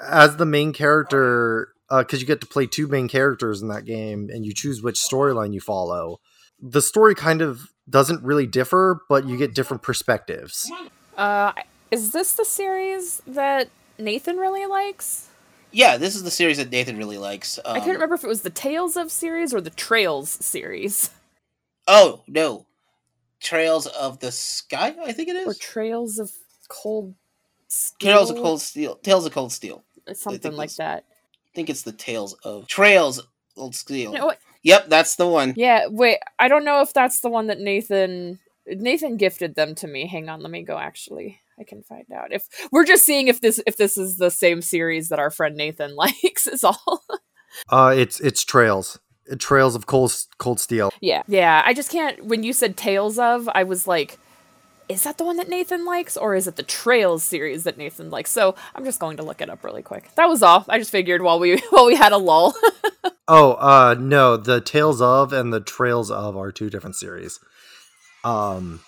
[0.00, 4.30] as the main character because you get to play two main characters in that game
[4.32, 6.18] and you choose which storyline you follow
[6.60, 10.70] the story kind of doesn't really differ but you get different perspectives
[11.16, 11.52] Uh,
[11.90, 13.68] is this the series that
[13.98, 15.28] Nathan really likes?
[15.74, 17.58] Yeah, this is the series that Nathan really likes.
[17.64, 21.10] Um, I can't remember if it was the Tales of series or the Trails series.
[21.86, 22.66] Oh no,
[23.40, 24.94] Trails of the Sky.
[25.04, 25.54] I think it is, Or.
[25.54, 26.30] Trails of
[26.68, 27.14] Cold
[27.68, 28.12] Steel.
[28.12, 28.96] Tales of Cold Steel.
[28.96, 29.84] Tales of Cold Steel.
[30.14, 31.04] Something like that.
[31.08, 34.12] I think it's the Tales of Trails of Cold Steel.
[34.12, 34.32] You know?
[34.62, 35.54] Yep, that's the one.
[35.56, 39.86] Yeah, wait, I don't know if that's the one that Nathan Nathan gifted them to
[39.86, 40.06] me.
[40.06, 41.40] Hang on, let me go actually.
[41.58, 42.32] I can find out.
[42.32, 45.56] If we're just seeing if this if this is the same series that our friend
[45.56, 47.04] Nathan likes is all.
[47.68, 48.98] uh it's it's trails
[49.38, 51.22] trails of cold cold steel yeah.
[51.26, 54.18] Yeah, I just can't when you said Tales of, I was like
[54.88, 58.10] is that the one that Nathan likes or is it the Trails series that Nathan
[58.10, 58.30] likes?
[58.30, 60.14] So, I'm just going to look it up really quick.
[60.16, 60.66] That was all.
[60.68, 62.54] I just figured while we while we had a lull.
[63.28, 67.40] oh uh no the tales of and the trails of are two different series
[68.22, 68.80] um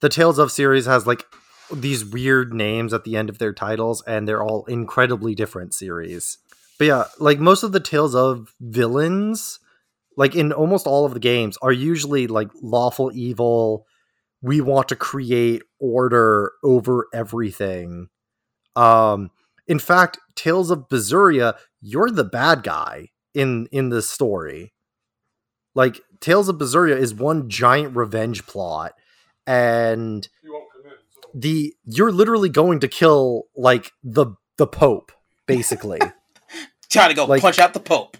[0.00, 1.26] the tales of series has like
[1.72, 6.38] these weird names at the end of their titles and they're all incredibly different series.
[6.78, 9.60] But yeah like most of the tales of villains
[10.16, 13.86] like in almost all of the games are usually like lawful evil
[14.42, 18.08] we want to create order over everything.
[18.76, 19.30] Um
[19.66, 24.72] in fact tales of Berseria, you're the bad guy in in this story.
[25.74, 28.92] Like tales of Berseria is one giant revenge plot
[29.46, 30.28] and
[31.34, 35.12] the you're literally going to kill like the the pope
[35.46, 36.00] basically
[36.90, 38.16] Trying to go Like- punch out the Pope.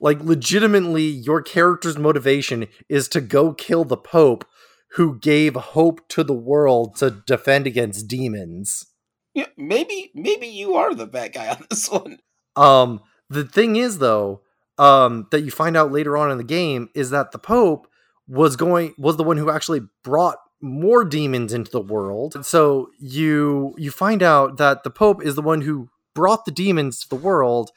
[0.00, 4.44] Like legitimately your character's motivation is to go kill the pope
[4.92, 8.86] who gave hope to the world to defend against demons.
[9.34, 12.18] Yeah, maybe maybe you are the bad guy on this one.
[12.54, 13.00] Um
[13.30, 14.42] the thing is though,
[14.78, 17.88] um that you find out later on in the game is that the pope
[18.28, 22.44] was going was the one who actually brought more demons into the world.
[22.44, 27.00] So you you find out that the pope is the one who brought the demons
[27.00, 27.70] to the world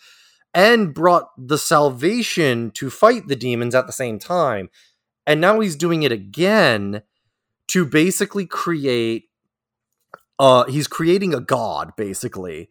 [0.54, 4.70] and brought the salvation to fight the demons at the same time.
[5.26, 7.04] And now he's doing it again
[7.68, 9.26] to basically create
[10.40, 12.70] uh he's creating a god basically.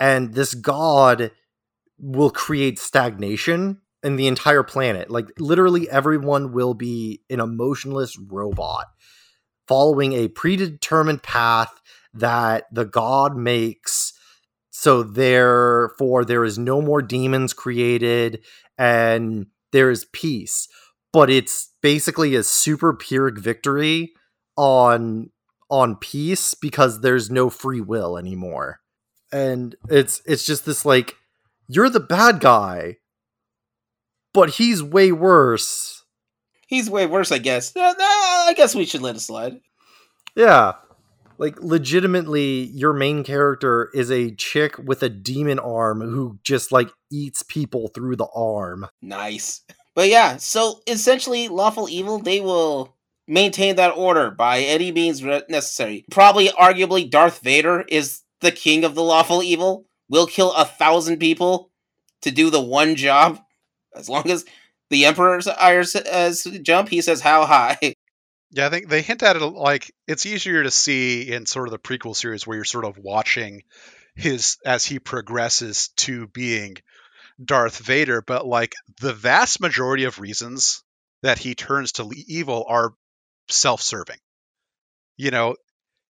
[0.00, 1.30] And this god
[2.00, 5.10] will create stagnation in the entire planet.
[5.10, 8.86] Like literally everyone will be an emotionless robot
[9.66, 11.80] following a predetermined path
[12.12, 14.12] that the god makes.
[14.70, 18.44] So therefore there is no more demons created
[18.78, 20.68] and there is peace.
[21.12, 24.12] But it's basically a super pyrrhic victory
[24.56, 25.30] on
[25.70, 28.80] on peace because there's no free will anymore.
[29.32, 31.16] And it's it's just this like
[31.68, 32.96] you're the bad guy
[34.34, 36.03] but he's way worse
[36.66, 37.74] He's way worse, I guess.
[37.76, 39.60] Uh, I guess we should let it slide.
[40.36, 40.72] yeah
[41.36, 46.88] like legitimately your main character is a chick with a demon arm who just like
[47.10, 49.62] eats people through the arm Nice.
[49.94, 52.96] But yeah, so essentially, lawful evil, they will
[53.28, 56.04] maintain that order by any means necessary.
[56.10, 59.86] Probably, arguably, Darth Vader is the king of the lawful evil.
[60.08, 61.70] Will kill a thousand people
[62.22, 63.40] to do the one job.
[63.94, 64.44] As long as
[64.94, 66.32] the Emperor's eyes uh,
[66.62, 67.78] jump, he says, How high?
[68.56, 71.72] Yeah, I think they hint at it like it's easier to see in sort of
[71.72, 73.62] the prequel series where you're sort of watching
[74.14, 76.76] his as he progresses to being
[77.44, 80.84] Darth Vader, but like the vast majority of reasons
[81.24, 82.92] that he turns to evil are
[83.48, 84.18] self-serving.
[85.16, 85.56] You know,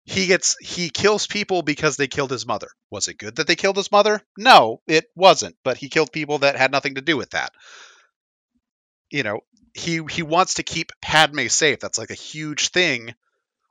[0.05, 2.69] he gets he kills people because they killed his mother.
[2.91, 4.21] Was it good that they killed his mother?
[4.37, 7.53] No, it wasn't, but he killed people that had nothing to do with that.
[9.15, 9.43] You know,
[9.75, 11.79] he he wants to keep Padme safe.
[11.79, 13.15] That's like a huge thing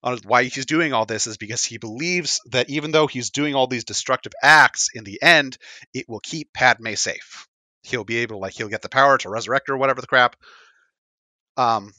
[0.01, 3.53] on why he's doing all this is because he believes that even though he's doing
[3.53, 5.57] all these destructive acts, in the end,
[5.93, 7.49] it will keep Padme safe.
[7.81, 10.37] He'll be able, like, he'll get the power to resurrect her, whatever the crap.
[11.57, 11.91] Um,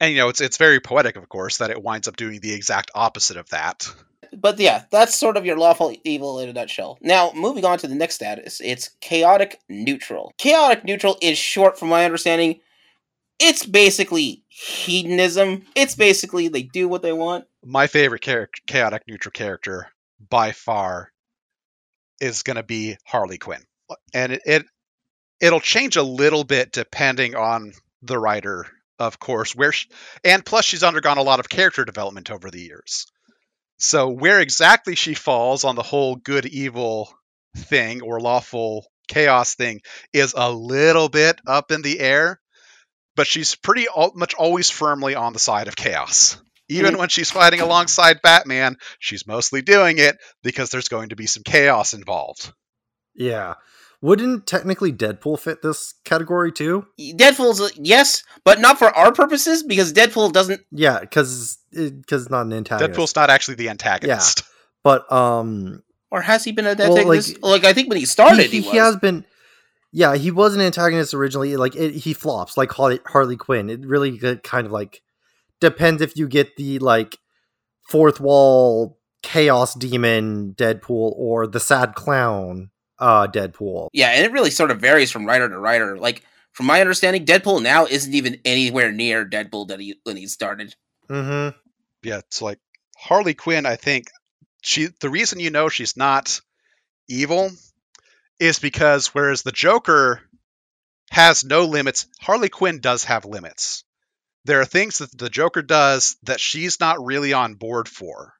[0.00, 2.52] and you know, it's it's very poetic, of course, that it winds up doing the
[2.52, 3.88] exact opposite of that.
[4.32, 6.98] But yeah, that's sort of your lawful evil in a nutshell.
[7.00, 10.32] Now, moving on to the next status, it's chaotic neutral.
[10.38, 12.60] Chaotic neutral is short, from my understanding.
[13.38, 15.64] It's basically hedonism.
[15.74, 17.46] It's basically they do what they want.
[17.64, 19.88] My favorite character, chaotic neutral character
[20.30, 21.10] by far
[22.20, 23.62] is going to be Harley Quinn,
[24.14, 24.66] and it, it
[25.40, 27.72] it'll change a little bit depending on
[28.02, 28.66] the writer,
[28.98, 29.54] of course.
[29.54, 29.88] Where she,
[30.22, 33.06] and plus she's undergone a lot of character development over the years.
[33.84, 37.12] So where exactly she falls on the whole good evil
[37.56, 39.80] thing or lawful chaos thing
[40.12, 42.40] is a little bit up in the air,
[43.16, 46.38] but she's pretty al- much always firmly on the side of chaos.
[46.68, 46.98] Even Mhm.
[46.98, 51.42] when she's fighting alongside Batman, she's mostly doing it because there's going to be some
[51.42, 52.52] chaos involved.
[53.14, 53.54] yeah
[54.04, 59.92] wouldn't technically deadpool fit this category too Deadpool's yes, but not for our purposes because
[59.92, 60.60] Deadpool doesn't.
[60.70, 64.40] yeah because because not an antagonist Deadpool's not actually the antagonist.
[64.40, 64.46] Yeah.
[64.82, 67.42] but um Or has he been a Well, like- antagonist?
[67.42, 68.86] like, I think when he started, he, he, he was.
[68.86, 69.24] has been
[69.90, 73.86] yeah he was an antagonist originally like it, he flops like harley, harley quinn it
[73.86, 75.00] really kind of like
[75.60, 77.16] depends if you get the like
[77.88, 84.50] fourth wall chaos demon deadpool or the sad clown uh deadpool Yeah, and it really
[84.50, 85.98] sort of varies from writer to writer.
[85.98, 86.22] Like,
[86.52, 90.74] from my understanding, Deadpool now isn't even anywhere near Deadpool that he when he started.
[91.08, 91.58] mm-hmm
[92.04, 92.58] yeah, it's like
[92.96, 93.66] Harley Quinn.
[93.66, 94.08] I think
[94.62, 94.88] she.
[95.00, 96.40] The reason you know she's not
[97.08, 97.50] evil
[98.38, 100.20] is because whereas the Joker
[101.10, 103.84] has no limits, Harley Quinn does have limits.
[104.44, 108.34] There are things that the Joker does that she's not really on board for,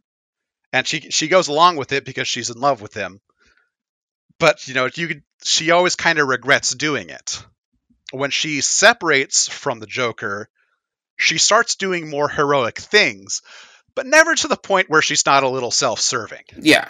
[0.72, 3.20] and she she goes along with it because she's in love with him.
[4.38, 7.42] But you know, you could, she always kind of regrets doing it.
[8.12, 10.48] When she separates from the Joker,
[11.16, 13.42] she starts doing more heroic things,
[13.94, 16.44] but never to the point where she's not a little self-serving.
[16.60, 16.88] Yeah,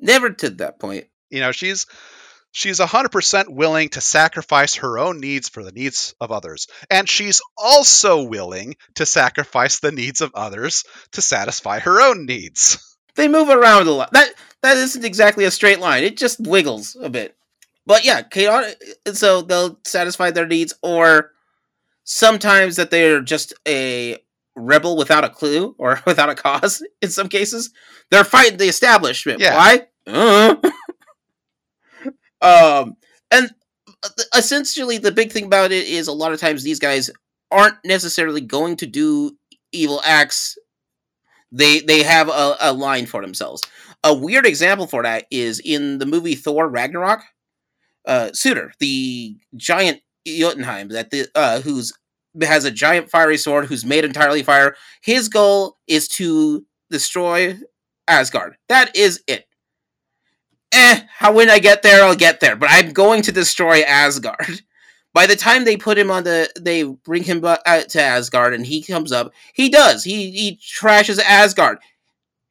[0.00, 1.06] never to that point.
[1.30, 1.86] You know, she's
[2.52, 7.42] she's 100% willing to sacrifice her own needs for the needs of others, and she's
[7.56, 12.78] also willing to sacrifice the needs of others to satisfy her own needs.
[13.16, 14.12] They move around a lot.
[14.12, 14.32] That
[14.66, 16.02] that isn't exactly a straight line.
[16.02, 17.36] It just wiggles a bit.
[17.86, 18.82] But yeah, chaotic.
[19.12, 21.30] So they'll satisfy their needs, or
[22.02, 24.18] sometimes that they're just a
[24.56, 26.84] rebel without a clue or without a cause.
[27.02, 27.70] In some cases,
[28.10, 29.40] they're fighting the establishment.
[29.40, 29.54] Yeah.
[29.54, 29.86] Why?
[30.06, 30.56] Uh.
[32.42, 32.96] um,
[33.30, 33.50] and
[34.02, 37.10] uh, essentially, the big thing about it is a lot of times these guys
[37.52, 39.36] aren't necessarily going to do
[39.70, 40.58] evil acts.
[41.52, 43.62] They they have a, a line for themselves.
[44.06, 47.24] A weird example for that is in the movie Thor Ragnarok.
[48.06, 51.92] Uh, Surtur, the giant Jotunheim that the uh, who's
[52.40, 54.76] has a giant fiery sword who's made entirely fire.
[55.02, 57.58] His goal is to destroy
[58.06, 58.56] Asgard.
[58.68, 59.46] That is it.
[60.70, 62.54] Eh, how when I get there, I'll get there.
[62.54, 64.62] But I'm going to destroy Asgard.
[65.14, 68.64] By the time they put him on the, they bring him out to Asgard, and
[68.66, 69.32] he comes up.
[69.52, 70.04] He does.
[70.04, 71.78] He he trashes Asgard.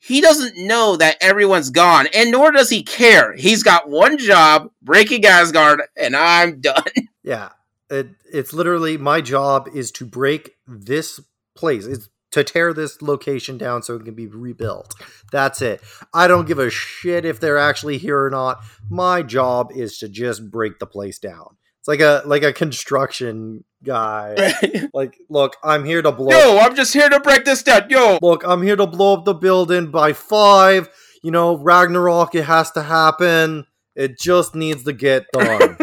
[0.05, 3.33] He doesn't know that everyone's gone, and nor does he care.
[3.33, 6.83] He's got one job: breaking Asgard, and I'm done.
[7.23, 7.49] Yeah,
[7.89, 11.19] it, it's literally my job is to break this
[11.55, 11.87] place.
[11.87, 14.93] It's to tear this location down so it can be rebuilt.
[15.31, 15.81] That's it.
[16.13, 18.59] I don't give a shit if they're actually here or not.
[18.89, 21.55] My job is to just break the place down.
[21.85, 24.53] It's like a like a construction guy.
[24.93, 26.29] Like, look, I'm here to blow.
[26.29, 27.89] Yo, I'm just here to break this down.
[27.89, 30.89] Yo, Look, I'm here to blow up the building by five.
[31.21, 32.33] You know, Ragnarok.
[32.33, 33.65] It has to happen.
[33.93, 35.77] It just needs to get done.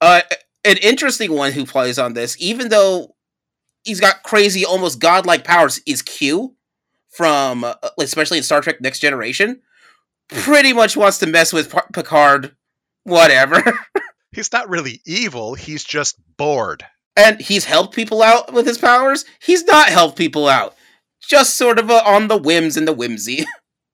[0.00, 0.22] uh,
[0.64, 3.14] an interesting one who plays on this, even though
[3.84, 6.54] he's got crazy, almost godlike powers, is Q
[7.08, 9.62] from, uh, especially in Star Trek Next Generation.
[10.28, 12.54] Pretty much wants to mess with P- Picard,
[13.04, 13.62] whatever.
[14.34, 15.54] He's not really evil.
[15.54, 16.84] He's just bored.
[17.16, 19.24] and he's helped people out with his powers.
[19.40, 20.74] He's not helped people out.
[21.20, 23.44] Just sort of uh, on the whims and the whimsy.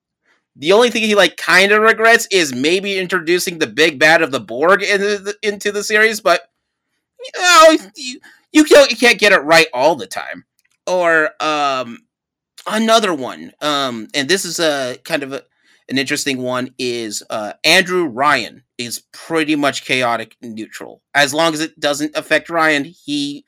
[0.57, 4.30] the only thing he like kind of regrets is maybe introducing the big bad of
[4.32, 6.49] the Borg into the, into the series, but
[7.18, 8.20] you know, you
[8.53, 10.45] you can't, you can't get it right all the time.
[10.86, 11.99] Or um
[12.66, 13.53] another one.
[13.61, 15.43] Um and this is a kind of a,
[15.88, 21.02] an interesting one is uh Andrew Ryan is pretty much chaotic neutral.
[21.14, 23.44] As long as it doesn't affect Ryan, he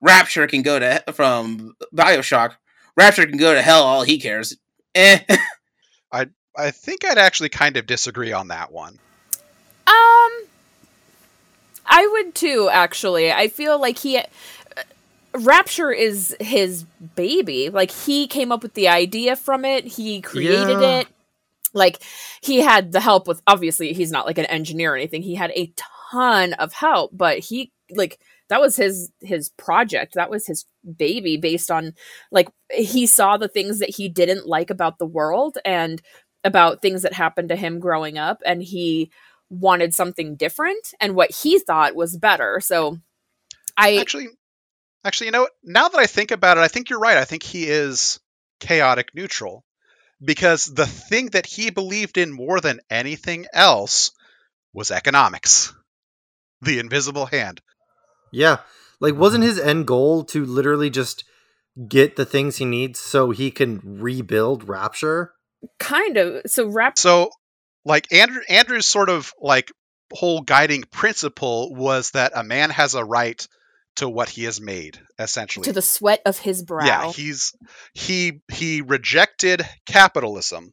[0.00, 2.52] Rapture can go to from BioShock.
[2.96, 4.56] Rapture can go to hell all he cares.
[4.94, 5.20] Eh.
[6.12, 6.26] I
[6.56, 8.98] I think I'd actually kind of disagree on that one.
[9.86, 10.32] Um,
[11.86, 12.68] I would too.
[12.72, 14.18] Actually, I feel like he.
[14.18, 14.22] uh,
[15.34, 16.84] Rapture is his
[17.14, 17.68] baby.
[17.70, 19.84] Like he came up with the idea from it.
[19.84, 21.00] He created Yeah.
[21.00, 21.08] it.
[21.76, 22.02] Like
[22.42, 23.40] he had the help with.
[23.46, 25.22] Obviously, he's not like an engineer or anything.
[25.22, 25.72] He had a
[26.10, 28.18] ton of help, but he like
[28.48, 30.14] that was his his project.
[30.14, 30.64] That was his
[30.96, 31.94] baby based on
[32.30, 36.00] like he saw the things that he didn't like about the world and
[36.44, 39.10] about things that happened to him growing up and he
[39.50, 42.60] wanted something different and what he thought was better.
[42.60, 42.98] So
[43.76, 44.28] I Actually,
[45.04, 45.48] actually, you know?
[45.62, 47.16] Now that I think about it, I think you're right.
[47.16, 48.20] I think he is
[48.60, 49.64] chaotic neutral
[50.24, 54.12] because the thing that he believed in more than anything else
[54.72, 55.74] was economics.
[56.62, 57.60] The invisible hand.
[58.32, 58.58] yeah,
[59.00, 61.24] like wasn't his end goal to literally just
[61.88, 65.32] get the things he needs so he can rebuild Rapture?
[65.78, 67.30] kind of so rap So,
[67.84, 69.70] like Andrew, Andrew's sort of like
[70.12, 73.46] whole guiding principle was that a man has a right
[73.96, 75.64] to what he has made, essentially.
[75.64, 76.84] to the sweat of his brow.
[76.84, 77.54] Yeah, he's
[77.92, 80.72] he he rejected capitalism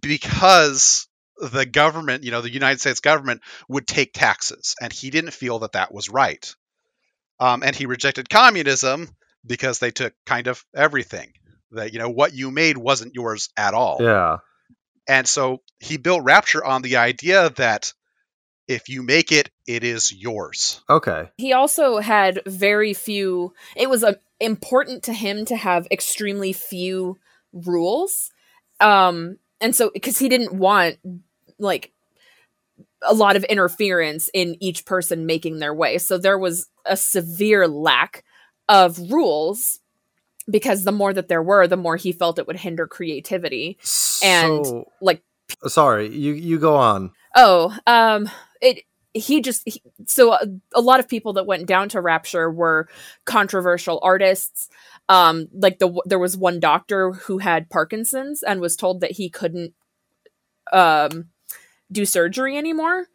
[0.00, 5.32] because the government, you know, the United States government would take taxes, and he didn't
[5.32, 6.54] feel that that was right.
[7.38, 9.08] Um, and he rejected communism
[9.44, 11.32] because they took kind of everything.
[11.72, 13.98] That you know what you made wasn't yours at all.
[14.00, 14.38] Yeah.
[15.08, 17.92] And so he built Rapture on the idea that
[18.68, 20.82] if you make it, it is yours.
[20.88, 21.30] Okay.
[21.36, 27.16] he also had very few it was uh, important to him to have extremely few
[27.52, 28.30] rules
[28.80, 30.96] um and so because he didn't want
[31.58, 31.92] like
[33.02, 37.66] a lot of interference in each person making their way so there was a severe
[37.66, 38.24] lack
[38.68, 39.80] of rules
[40.50, 43.78] because the more that there were the more he felt it would hinder creativity
[44.22, 45.22] And, like
[45.66, 47.12] sorry, you you go on.
[47.34, 48.30] Oh, um,
[48.60, 48.82] it.
[49.14, 50.40] He just he, so a,
[50.74, 52.88] a lot of people that went down to Rapture were
[53.24, 54.68] controversial artists.
[55.08, 59.30] Um, like the there was one doctor who had Parkinson's and was told that he
[59.30, 59.72] couldn't
[60.72, 61.26] um
[61.92, 63.06] do surgery anymore.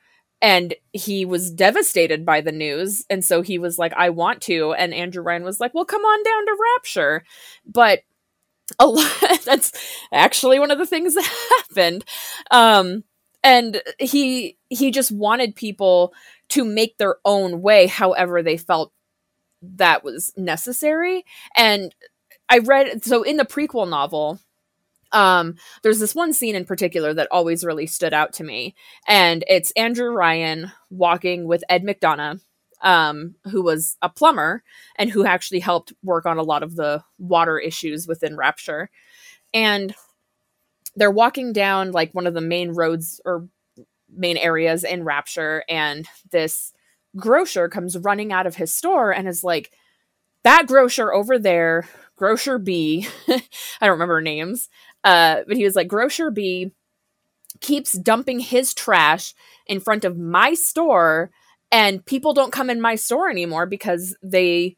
[0.41, 3.05] And he was devastated by the news.
[3.09, 4.73] And so he was like, I want to.
[4.73, 7.23] And Andrew Ryan was like, Well, come on down to Rapture.
[7.65, 8.01] But
[8.79, 9.11] a lot
[9.45, 9.71] that's
[10.13, 12.05] actually one of the things that happened.
[12.51, 13.03] Um
[13.43, 16.13] and he he just wanted people
[16.49, 18.91] to make their own way however they felt
[19.63, 21.25] that was necessary.
[21.57, 21.93] And
[22.49, 24.39] i read so in the prequel novel
[25.13, 28.75] um there's this one scene in particular that always really stood out to me.
[29.07, 32.41] And it's andrew ryan walking with ed McDonagh
[32.83, 34.63] um who was a plumber
[34.97, 38.89] and who actually helped work on a lot of the water issues within rapture.
[39.53, 39.95] And
[40.95, 43.47] they're walking down like one of the main roads or
[44.09, 46.73] main areas in Rapture, and this
[47.15, 49.71] grocer comes running out of his store and is like,
[50.43, 53.41] That grocer over there, Grocer B, I
[53.81, 54.69] don't remember names,
[55.03, 56.71] uh, but he was like, Grocer B
[57.59, 59.33] keeps dumping his trash
[59.67, 61.31] in front of my store,
[61.71, 64.77] and people don't come in my store anymore because they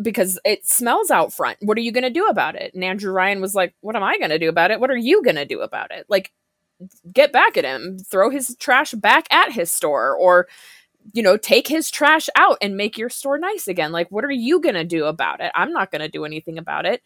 [0.00, 1.58] because it smells out front.
[1.60, 2.74] What are you going to do about it?
[2.74, 4.80] And Andrew Ryan was like, What am I going to do about it?
[4.80, 6.06] What are you going to do about it?
[6.08, 6.32] Like,
[7.12, 10.46] get back at him, throw his trash back at his store, or,
[11.12, 13.92] you know, take his trash out and make your store nice again.
[13.92, 15.52] Like, what are you going to do about it?
[15.54, 17.02] I'm not going to do anything about it.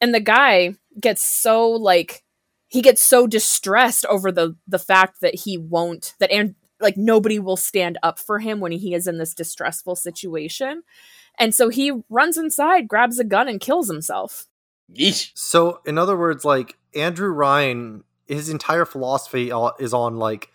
[0.00, 2.22] And the guy gets so, like,
[2.68, 7.38] he gets so distressed over the the fact that he won't that and like nobody
[7.38, 10.82] will stand up for him when he is in this distressful situation
[11.38, 14.46] and so he runs inside, grabs a gun, and kills himself.
[14.92, 15.30] Yeesh.
[15.34, 20.50] So, in other words, like Andrew Ryan, his entire philosophy is on like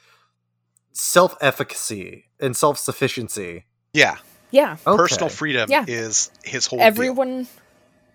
[0.92, 3.66] self efficacy and self sufficiency.
[3.94, 4.18] Yeah.
[4.52, 4.78] Yeah.
[4.86, 4.98] Okay.
[4.98, 5.86] Personal freedom Yeah.
[5.88, 6.88] is his whole deal.
[6.88, 7.48] Everyone.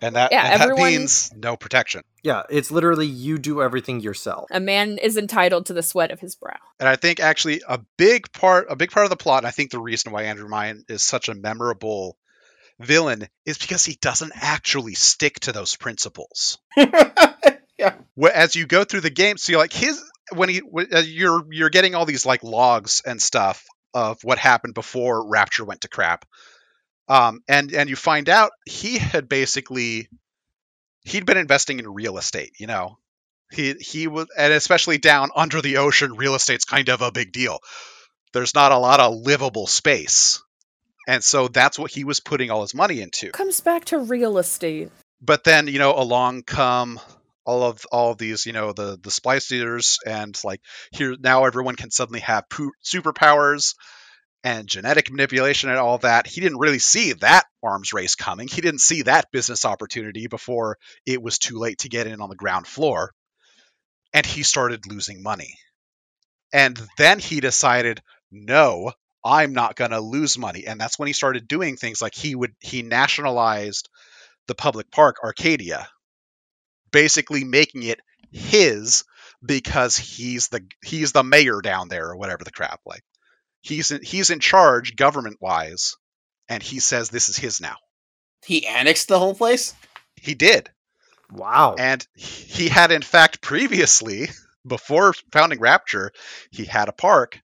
[0.01, 2.01] and that, yeah, and that means no protection.
[2.23, 4.47] Yeah, it's literally you do everything yourself.
[4.51, 6.55] A man is entitled to the sweat of his brow.
[6.79, 9.51] And I think actually a big part, a big part of the plot, and I
[9.51, 12.17] think the reason why Andrew Ryan is such a memorable
[12.79, 16.57] villain is because he doesn't actually stick to those principles.
[16.77, 17.95] yeah.
[18.33, 20.01] As you go through the game, so you're like his
[20.33, 20.61] when he
[21.05, 25.81] you're you're getting all these like logs and stuff of what happened before Rapture went
[25.81, 26.25] to crap,
[27.07, 30.09] um, and and you find out he had basically
[31.03, 32.53] he'd been investing in real estate.
[32.59, 32.97] You know,
[33.51, 37.31] he he was and especially down under the ocean, real estate's kind of a big
[37.31, 37.59] deal.
[38.33, 40.43] There's not a lot of livable space.
[41.09, 43.31] And so that's what he was putting all his money into.
[43.31, 44.91] Comes back to real estate.
[45.19, 46.99] But then, you know, along come
[47.45, 51.45] all of all of these, you know, the the splice eaters and like here now
[51.45, 53.73] everyone can suddenly have poo- superpowers
[54.43, 56.27] and genetic manipulation and all that.
[56.27, 58.47] He didn't really see that arms race coming.
[58.47, 62.29] He didn't see that business opportunity before it was too late to get in on
[62.29, 63.13] the ground floor.
[64.13, 65.55] And he started losing money.
[66.53, 67.99] And then he decided,
[68.31, 68.91] no,
[69.23, 70.65] I'm not going to lose money.
[70.65, 73.89] And that's when he started doing things like he would he nationalized
[74.47, 75.87] the public park Arcadia,
[76.91, 77.99] basically making it
[78.31, 79.03] his
[79.43, 83.03] because he's the he's the mayor down there or whatever the crap like.
[83.61, 85.95] He's in, he's in charge government wise
[86.47, 87.75] and he says this is his now.
[88.45, 89.73] He annexed the whole place?
[90.15, 90.69] He did.
[91.31, 91.75] Wow.
[91.77, 94.29] And he had in fact previously
[94.67, 96.11] before founding Rapture,
[96.51, 97.39] he had a park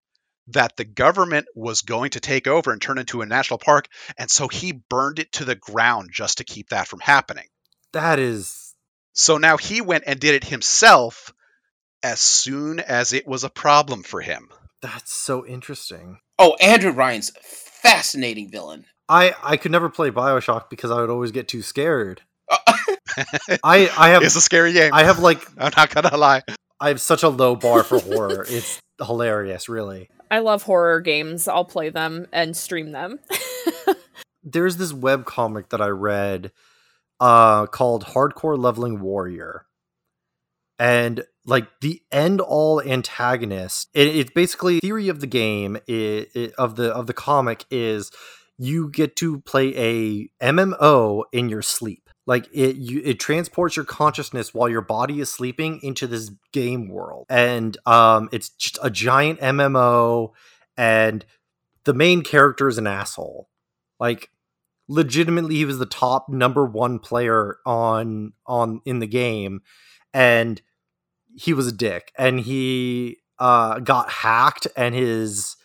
[0.50, 3.88] that the government was going to take over and turn into a national park
[4.18, 7.48] and so he burned it to the ground just to keep that from happening.
[7.94, 8.74] that is
[9.14, 11.34] So now he went and did it himself
[12.04, 14.50] as soon as it was a problem for him.
[14.82, 16.20] that's so interesting.
[16.38, 18.86] Oh, Andrew Ryan's fascinating villain.
[19.10, 22.22] I I could never play BioShock because I would always get too scared.
[23.64, 24.94] I I have it's a scary game.
[24.94, 26.44] I have like I'm not gonna lie.
[26.80, 28.46] I have such a low bar for horror.
[28.48, 30.10] It's hilarious, really.
[30.30, 31.48] I love horror games.
[31.48, 33.20] I'll play them and stream them.
[34.44, 36.52] There's this web comic that I read
[37.20, 39.66] uh called Hardcore Leveling Warrior.
[40.78, 46.52] And like the end all antagonist, it, it's basically theory of the game i i
[46.58, 48.12] of the of the comic is
[48.58, 52.05] you get to play a MMO in your sleep.
[52.28, 56.90] Like it you it transports your consciousness while your body is sleeping into this game
[56.90, 57.28] world.
[57.30, 60.32] And um it's just a giant MMO
[60.76, 61.24] and
[61.84, 63.50] the main character is an asshole.
[64.00, 64.30] Like
[64.88, 69.62] legitimately he was the top number 1 player on on in the game
[70.14, 70.62] and
[71.36, 75.58] he was a dick and he uh got hacked and his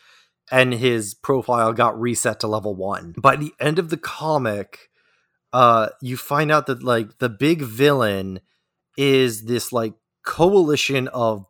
[0.50, 4.89] and his profile got reset to level 1 by the end of the comic
[5.52, 8.40] uh you find out that like the big villain
[8.96, 9.94] is this like
[10.24, 11.46] coalition of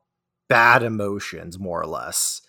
[0.49, 2.43] bad emotions more or less.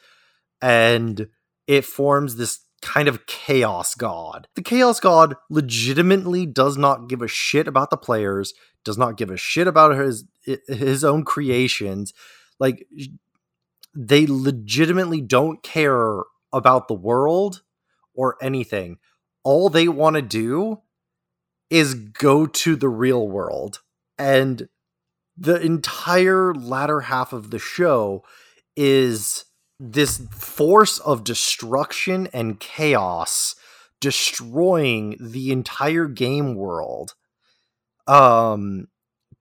[0.61, 1.27] And
[1.67, 4.47] it forms this kind of chaos god.
[4.55, 8.53] The chaos god legitimately does not give a shit about the players
[8.83, 10.25] does not give a shit about his
[10.67, 12.13] his own creations.
[12.59, 12.87] Like
[13.95, 16.23] they legitimately don't care
[16.53, 17.61] about the world
[18.13, 18.97] or anything.
[19.43, 20.81] All they want to do
[21.71, 23.79] is go to the real world.
[24.19, 24.67] And
[25.35, 28.23] the entire latter half of the show
[28.75, 29.45] is
[29.79, 33.55] this force of destruction and chaos
[33.99, 37.13] destroying the entire game world
[38.07, 38.87] um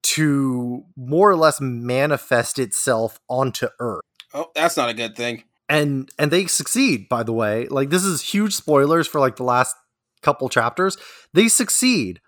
[0.03, 4.03] to more or less manifest itself onto earth
[4.33, 5.45] Oh, that's not a good thing.
[5.69, 9.45] and and they succeed by the way like this is huge spoilers for like the
[9.45, 9.75] last
[10.23, 10.97] couple chapters
[11.33, 12.21] they succeed.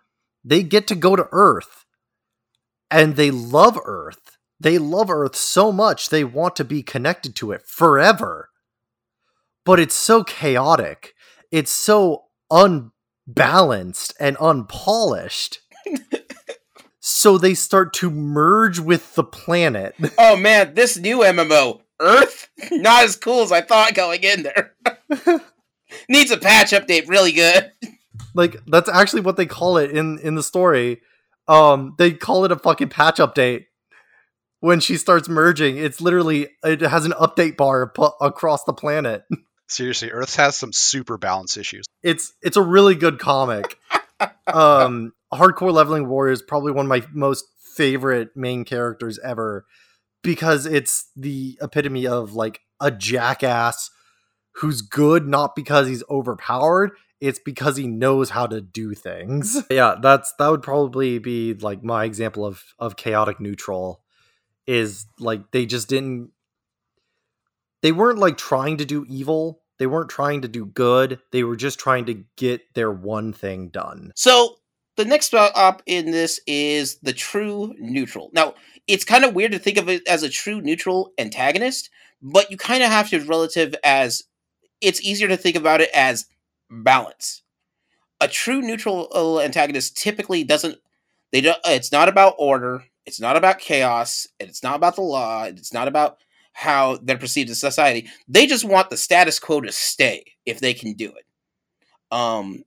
[0.45, 1.85] They get to go to earth.
[2.91, 4.37] And they love earth.
[4.61, 8.51] They love earth so much they want to be connected to it forever.
[9.65, 11.15] But it's so chaotic.
[11.51, 15.61] It's so unbalanced and unpolished.
[17.05, 19.97] So they start to merge with the planet.
[20.19, 24.75] Oh man, this new MMO, Earth, not as cool as I thought going in there.
[26.09, 27.73] Needs a patch update really good.
[28.35, 31.01] like that's actually what they call it in in the story
[31.49, 33.65] um they call it a fucking patch update
[34.61, 39.25] when she starts merging it's literally it has an update bar pu- across the planet
[39.69, 41.85] Seriously, Earth has some super balance issues.
[42.03, 43.79] it's it's a really good comic
[44.47, 47.45] um hardcore leveling warrior is probably one of my most
[47.75, 49.65] favorite main characters ever
[50.23, 53.91] because it's the epitome of like a jackass
[54.57, 59.57] who's good not because he's overpowered it's because he knows how to do things.
[59.57, 59.73] Mm-hmm.
[59.73, 64.03] Yeah that's that would probably be like my example of of chaotic neutral
[64.67, 66.31] is like they just didn't
[67.81, 71.57] they weren't like trying to do evil they weren't trying to do good they were
[71.57, 74.13] just trying to get their one thing done.
[74.15, 74.57] So
[74.97, 78.31] the next up in this is the true neutral.
[78.33, 78.55] Now,
[78.87, 81.89] it's kind of weird to think of it as a true neutral antagonist,
[82.21, 84.23] but you kind of have to relative as
[84.83, 86.27] it's easier to think about it as
[86.71, 87.43] balance.
[88.21, 90.79] A true neutral uh, antagonist typically doesn't
[91.33, 95.45] they don't it's not about order, it's not about chaos, it's not about the law,
[95.45, 96.19] it's not about
[96.53, 98.09] how they're perceived in society.
[98.29, 101.27] They just want the status quo to stay if they can do it.
[102.11, 102.65] Um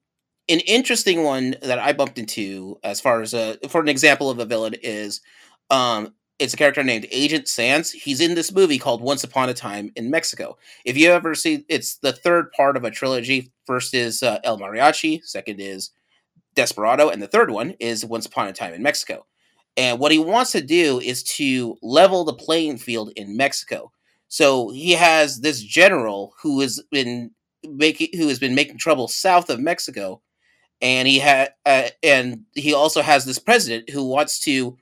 [0.47, 4.39] an interesting one that I bumped into as far as a for an example of
[4.39, 5.21] a villain is
[5.69, 7.91] um it's a character named Agent Sands.
[7.91, 10.57] He's in this movie called Once Upon a Time in Mexico.
[10.83, 13.51] If you ever see it's the third part of a trilogy.
[13.65, 15.91] First is uh, El Mariachi, second is
[16.55, 19.25] Desperado, and the third one is Once Upon a Time in Mexico.
[19.77, 23.91] And what he wants to do is to level the playing field in Mexico.
[24.27, 27.31] So he has this general who has been
[27.63, 30.21] making who has been making trouble south of Mexico
[30.81, 34.77] and he had uh, and he also has this president who wants to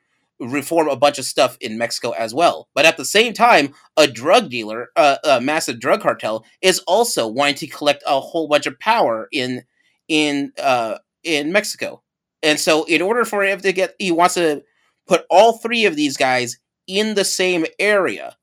[0.52, 2.68] reform a bunch of stuff in Mexico as well.
[2.74, 7.28] But at the same time, a drug dealer, uh, a massive drug cartel, is also
[7.28, 9.64] wanting to collect a whole bunch of power in
[10.08, 12.02] in uh, in Mexico.
[12.42, 14.64] And so, in order for him to get, he wants to
[15.08, 16.58] put all three of these guys
[16.88, 18.36] in the same area.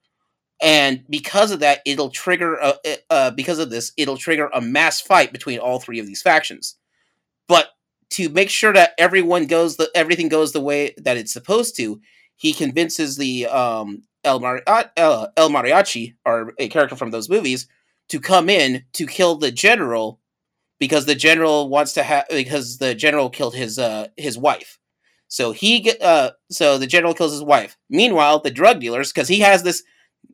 [0.62, 2.55] And because of that, it'll trigger.
[2.56, 2.74] A,
[3.10, 6.77] uh, because of this, it'll trigger a mass fight between all three of these factions
[7.51, 7.70] but
[8.10, 12.00] to make sure that everyone goes the everything goes the way that it's supposed to
[12.36, 14.38] he convinces the um uh,
[14.96, 17.66] el, el mariachi or a character from those movies
[18.08, 20.20] to come in to kill the general
[20.78, 24.78] because the general wants to have because the general killed his uh his wife.
[25.28, 27.76] So he uh so the general kills his wife.
[27.88, 29.82] Meanwhile the drug dealers because he has this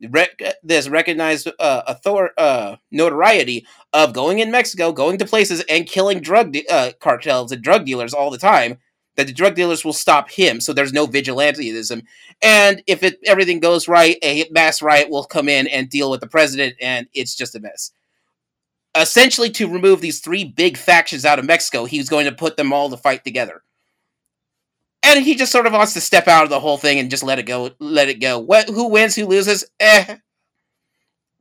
[0.09, 5.87] rec- this recognized uh, author uh, notoriety of going in Mexico, going to places and
[5.87, 8.77] killing drug de- uh, cartels and drug dealers all the time.
[9.15, 12.03] That the drug dealers will stop him, so there's no vigilantism.
[12.43, 16.19] And if it everything goes right, a mass riot will come in and deal with
[16.19, 17.89] the president, and it's just a mess.
[18.95, 22.57] Essentially, to remove these three big factions out of Mexico, he was going to put
[22.57, 23.63] them all to fight together
[25.03, 27.23] and he just sort of wants to step out of the whole thing and just
[27.23, 27.71] let it go.
[27.79, 28.39] Let it go.
[28.39, 28.67] What?
[28.69, 29.15] Who wins?
[29.15, 29.65] Who loses?
[29.79, 30.17] Eh.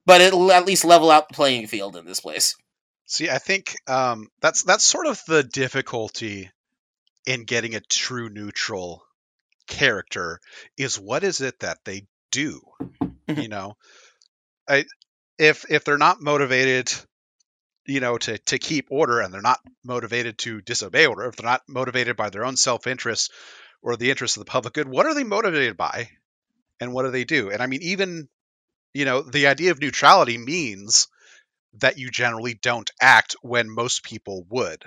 [0.04, 2.54] But it'll at least level out the playing field in this place.
[3.06, 6.50] See, I think um, that's that's sort of the difficulty
[7.26, 9.02] in getting a true neutral
[9.66, 10.40] character
[10.76, 12.60] is what is it that they do?
[13.28, 13.42] Mhm.
[13.42, 13.76] you know,
[14.68, 14.84] I
[15.38, 16.92] if if they're not motivated,
[17.86, 21.50] you know, to to keep order and they're not motivated to disobey order, if they're
[21.50, 23.32] not motivated by their own self interest
[23.82, 26.10] or the interest of the public good, what are they motivated by?
[26.80, 27.50] And what do they do?
[27.50, 28.28] And I mean, even
[28.94, 31.08] you know, the idea of neutrality means
[31.74, 34.84] that you generally don't act when most people would.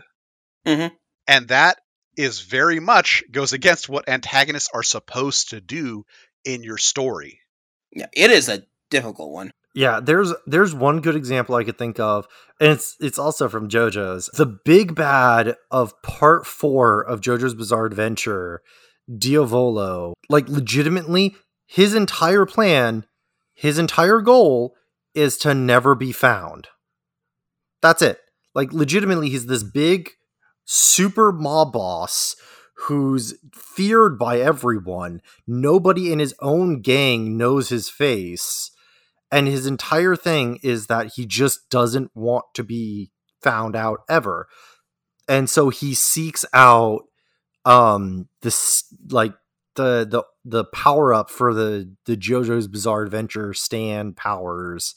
[0.65, 0.97] Mhm.
[1.27, 1.77] And that
[2.17, 6.05] is very much goes against what antagonists are supposed to do
[6.43, 7.41] in your story.
[7.91, 9.53] Yeah, it is a difficult one.
[9.76, 12.28] Yeah, there's there's one good example I could think of,
[12.60, 14.30] and it's it's also from JoJo's.
[14.34, 18.62] The big bad of part four of JoJo's Bizarre Adventure,
[19.16, 21.36] Diavolo, like legitimately,
[21.68, 23.06] his entire plan,
[23.54, 24.76] his entire goal
[25.14, 26.68] is to never be found.
[27.82, 28.20] That's it.
[28.56, 30.12] Like legitimately, he's this big
[30.66, 32.36] super mob boss
[32.88, 35.22] who's feared by everyone.
[35.46, 38.72] Nobody in his own gang knows his face.
[39.31, 43.11] And his entire thing is that he just doesn't want to be
[43.41, 44.47] found out ever.
[45.27, 47.03] And so he seeks out
[47.65, 49.34] um this like
[49.76, 54.95] the the the power up for the the JoJo's Bizarre Adventure stand powers.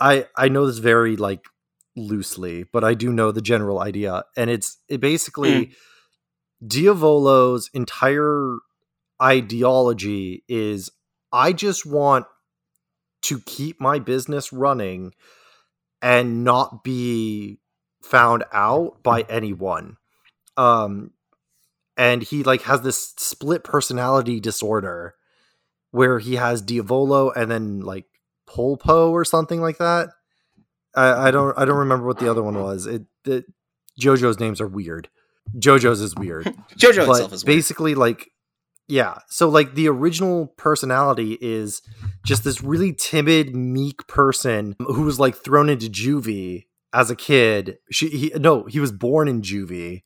[0.00, 1.44] I I know this very like
[1.96, 5.72] loosely, but I do know the general idea, and it's it basically mm.
[6.66, 8.58] Diavolo's entire
[9.22, 10.90] ideology is
[11.32, 12.26] I just want
[13.22, 15.12] to keep my business running
[16.00, 17.58] and not be
[18.02, 19.96] found out by anyone.
[20.56, 21.12] Um
[21.96, 25.14] and he like has this split personality disorder
[25.90, 28.04] where he has Diavolo and then like
[28.48, 30.10] Polpo or something like that.
[30.94, 32.86] I, I don't I don't remember what the other one was.
[32.86, 33.44] It, it
[34.00, 35.08] JoJo's names are weird.
[35.56, 36.46] JoJo's is weird.
[36.76, 37.56] JoJo but itself is weird.
[37.56, 38.30] basically like
[38.88, 39.18] yeah.
[39.28, 41.82] So like the original personality is
[42.24, 47.78] just this really timid, meek person who was like thrown into juvie as a kid.
[47.90, 50.02] She he no, he was born in juvie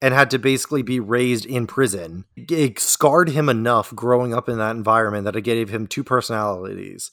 [0.00, 2.24] and had to basically be raised in prison.
[2.36, 7.10] It scarred him enough growing up in that environment that it gave him two personalities.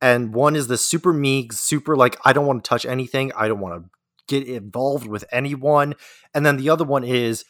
[0.00, 3.32] And one is the super meek, super like, I don't want to touch anything.
[3.36, 3.90] I don't want to
[4.28, 5.94] get involved with anyone.
[6.32, 7.44] And then the other one is,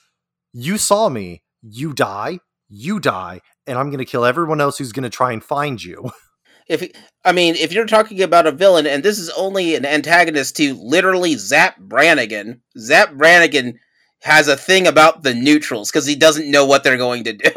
[0.53, 2.41] you saw me, you die,
[2.71, 5.83] you die, and I'm going to kill everyone else who's going to try and find
[5.83, 6.11] you.
[6.69, 6.89] If
[7.25, 10.75] I mean, if you're talking about a villain, and this is only an antagonist to
[10.75, 13.81] literally Zapp Brannigan, Zapp Brannigan
[14.23, 17.51] has a thing about the neutrals because he doesn't know what they're going to do.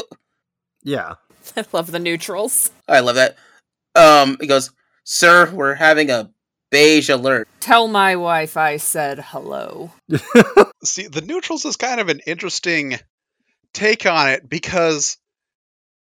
[0.81, 1.13] Yeah,
[1.55, 2.71] I love the neutrals.
[2.87, 3.35] I love that.
[3.93, 4.71] Um, he goes,
[5.03, 6.31] "Sir, we're having a
[6.71, 7.47] beige alert.
[7.59, 9.91] Tell my wife I said hello.
[10.83, 12.95] See, the neutrals is kind of an interesting
[13.73, 15.17] take on it because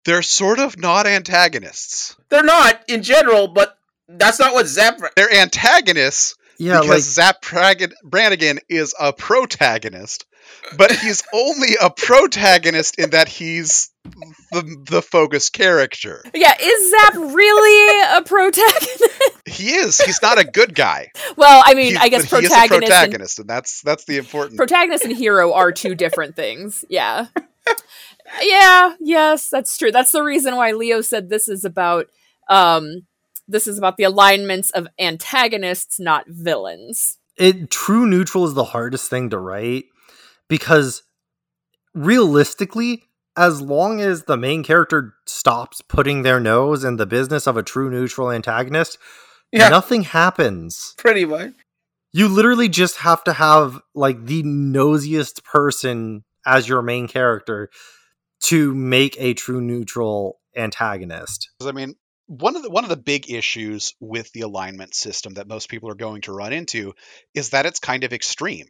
[0.05, 2.15] they're sort of not antagonists.
[2.29, 3.77] They're not in general, but
[4.07, 4.99] that's not what Zapp.
[5.15, 7.43] They're antagonists yeah, because like...
[7.43, 10.25] Zapp Brannigan is a protagonist,
[10.77, 13.89] but he's only a protagonist in that he's
[14.51, 16.23] the the focus character.
[16.33, 19.03] Yeah, is Zapp really a protagonist?
[19.45, 19.99] He is.
[19.99, 21.11] He's not a good guy.
[21.35, 24.57] well, I mean, he, I guess protagonist, protagonist, and, and that's that's the important.
[24.57, 26.85] Protagonist and hero are two different things.
[26.89, 27.27] Yeah.
[28.41, 28.95] Yeah.
[28.99, 29.91] Yes, that's true.
[29.91, 32.07] That's the reason why Leo said this is about
[32.49, 33.03] um
[33.47, 37.17] this is about the alignments of antagonists, not villains.
[37.37, 39.85] It true neutral is the hardest thing to write
[40.47, 41.03] because
[41.93, 43.03] realistically,
[43.35, 47.63] as long as the main character stops putting their nose in the business of a
[47.63, 48.97] true neutral antagonist,
[49.51, 49.69] yeah.
[49.69, 50.93] nothing happens.
[50.97, 51.53] Pretty much.
[52.11, 57.69] You literally just have to have like the nosiest person as your main character
[58.41, 61.49] to make a true neutral antagonist.
[61.61, 61.95] I mean,
[62.27, 65.89] one of the one of the big issues with the alignment system that most people
[65.89, 66.93] are going to run into
[67.33, 68.67] is that it's kind of extreme.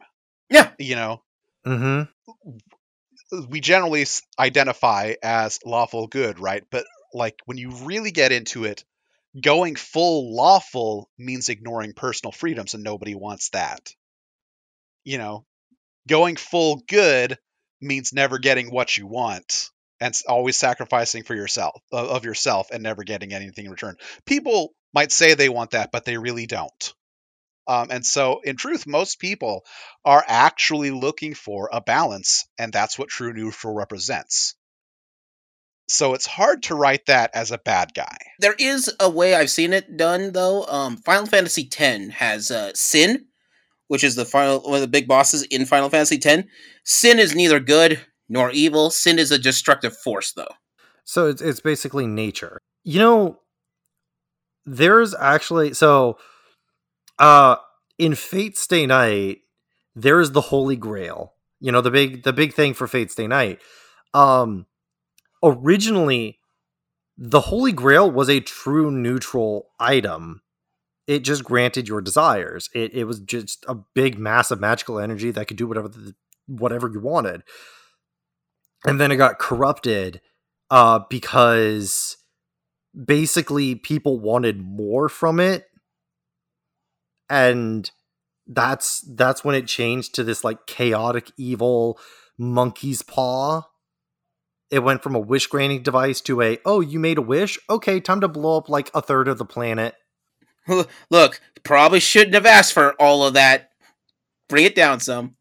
[0.49, 0.71] Yeah.
[0.77, 1.23] You know,
[1.65, 3.47] Mm-hmm.
[3.49, 4.05] We generally
[4.37, 6.63] identify as lawful good, right?
[6.69, 8.83] But like when you really get into it,
[9.41, 13.89] going full lawful means ignoring personal freedoms, and nobody wants that.
[15.03, 15.45] You know,
[16.07, 17.37] going full good
[17.83, 19.69] means never getting what you want
[19.99, 23.95] and always sacrificing for yourself of yourself and never getting anything in return.
[24.25, 26.93] People might say they want that, but they really don't.
[27.67, 29.65] Um, and so, in truth, most people
[30.03, 34.55] are actually looking for a balance, and that's what true neutral represents.
[35.87, 38.17] So it's hard to write that as a bad guy.
[38.39, 40.65] There is a way I've seen it done, though.
[40.65, 43.25] Um, Final Fantasy X has uh, Sin,
[43.87, 46.47] which is the final one of the big bosses in Final Fantasy X.
[46.83, 47.99] Sin is neither good
[48.29, 48.89] nor evil.
[48.89, 50.55] Sin is a destructive force, though.
[51.05, 52.59] So it's it's basically nature.
[52.83, 53.39] You know,
[54.65, 56.17] there's actually so
[57.19, 57.57] uh
[57.97, 59.39] in Fate Stay Night,
[59.95, 61.33] there is the Holy Grail.
[61.59, 63.59] You know, the big the big thing for Fate Stay Night.
[64.13, 64.65] Um
[65.43, 66.39] originally
[67.17, 70.41] the Holy Grail was a true neutral item.
[71.05, 72.69] It just granted your desires.
[72.73, 76.15] It it was just a big mass of magical energy that could do whatever the,
[76.47, 77.43] whatever you wanted.
[78.85, 80.21] And then it got corrupted
[80.69, 82.17] uh because
[83.05, 85.65] basically people wanted more from it
[87.29, 87.91] and
[88.45, 91.99] that's that's when it changed to this like chaotic evil
[92.37, 93.63] monkey's paw
[94.69, 97.99] it went from a wish granting device to a oh you made a wish okay
[97.99, 99.95] time to blow up like a third of the planet
[101.09, 103.69] Look, probably shouldn't have asked for all of that.
[104.49, 105.35] Bring it down some.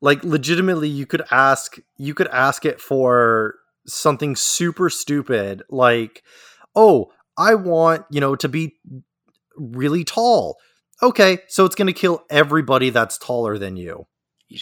[0.00, 3.54] like legitimately you could ask you could ask it for
[3.86, 6.22] something super stupid like
[6.74, 8.76] oh i want you know to be
[9.56, 10.56] really tall
[11.02, 14.06] okay so it's going to kill everybody that's taller than you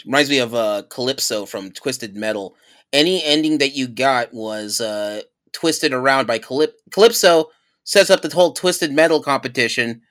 [0.06, 2.54] Reminds me of uh, Calypso from Twisted Metal.
[2.94, 5.22] Any ending that you got was uh,
[5.52, 7.50] twisted around by Calyp- Calypso.
[7.84, 10.02] Sets up the whole Twisted Metal competition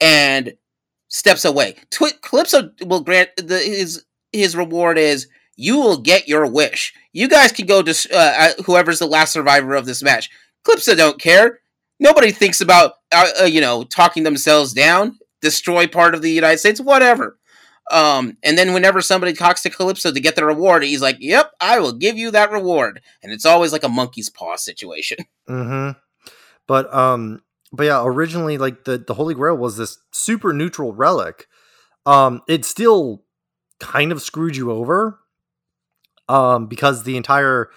[0.00, 0.54] and
[1.08, 1.76] steps away.
[1.90, 6.94] Twi- Calypso will grant the, his his reward is you will get your wish.
[7.12, 10.30] You guys can go to uh, uh, whoever's the last survivor of this match.
[10.64, 11.60] Calypso don't care.
[11.98, 16.58] Nobody thinks about uh, uh, you know talking themselves down, destroy part of the United
[16.58, 17.36] States, whatever.
[17.90, 21.52] Um, and then whenever somebody talks to Calypso to get the reward, he's like, "Yep,
[21.60, 25.18] I will give you that reward." And it's always like a monkey's paw situation.
[25.48, 25.98] mm-hmm
[26.70, 27.42] but um
[27.72, 31.48] but yeah originally like the the holy grail was this super neutral relic.
[32.06, 33.24] Um it still
[33.80, 35.18] kind of screwed you over
[36.28, 37.70] um because the entire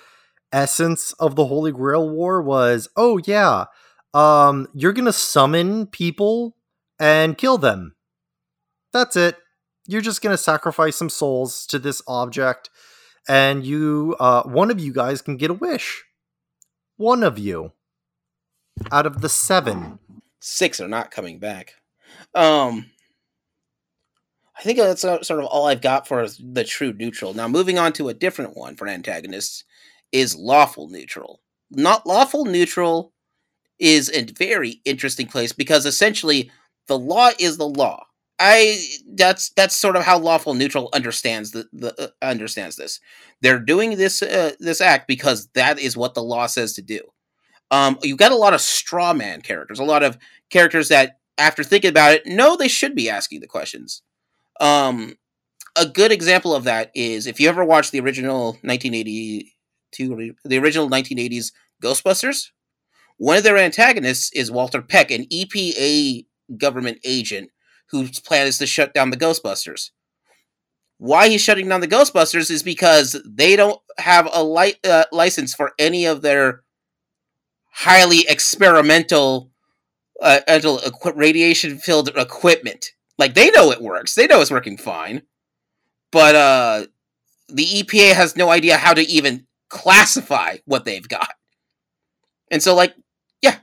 [0.52, 3.66] essence of the holy grail war was oh yeah
[4.14, 6.56] um you're gonna summon people
[7.00, 7.96] and kill them.
[8.92, 9.38] That's it.
[9.88, 12.70] You're just gonna sacrifice some souls to this object
[13.28, 16.04] and you uh one of you guys can get a wish.
[16.98, 17.72] One of you
[18.92, 20.00] out of the seven
[20.46, 21.76] Six are not coming back.
[22.36, 22.88] Um,
[24.58, 27.34] I think that's sort of all I've got for the true neutral.
[27.34, 29.64] Now, moving on to a different one for antagonists
[30.12, 31.40] is lawful neutral.
[31.72, 33.14] Not lawful neutral
[33.80, 36.52] is a very interesting place because essentially
[36.88, 38.06] the law is the law.
[38.38, 43.00] I that's that's sort of how lawful neutral understands the, the uh, understands this.
[43.40, 47.00] They're doing this uh, this act because that is what the law says to do.
[47.74, 50.20] Um, you've got a lot of straw man characters, a lot of
[50.52, 54.04] characters that, after thinking about it, know they should be asking the questions.
[54.62, 55.16] Um,
[55.76, 60.88] a good example of that is if you ever watched the original 1982, the original
[60.88, 61.52] 1980s
[61.84, 62.50] Ghostbusters,
[63.18, 67.50] one of their antagonists is Walter Peck, an EPA government agent
[67.90, 69.90] whose plan is to shut down the Ghostbusters.
[71.00, 75.56] Why he's shutting down the Ghostbusters is because they don't have a li- uh, license
[75.56, 76.63] for any of their
[77.74, 79.52] highly experimental
[80.22, 82.88] uh, equi- radiation filled equipment.
[83.18, 84.16] Like they know it works.
[84.16, 85.24] They know it's working fine.
[86.12, 86.86] But uh
[87.50, 91.34] the EPA has no idea how to even classify what they've got.
[92.52, 92.94] And so like
[93.42, 93.58] yeah,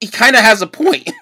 [0.00, 1.10] he kind of has a point.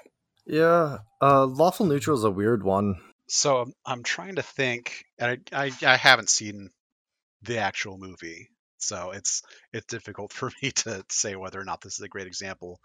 [0.50, 2.94] Yeah, uh, lawful neutral is a weird one.
[3.28, 6.70] So I'm, I'm trying to think, and I, I, I haven't seen
[7.42, 8.48] the actual movie,
[8.78, 9.42] so it's
[9.72, 12.80] it's difficult for me to say whether or not this is a great example.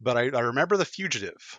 [0.00, 1.58] But I, I remember The Fugitive,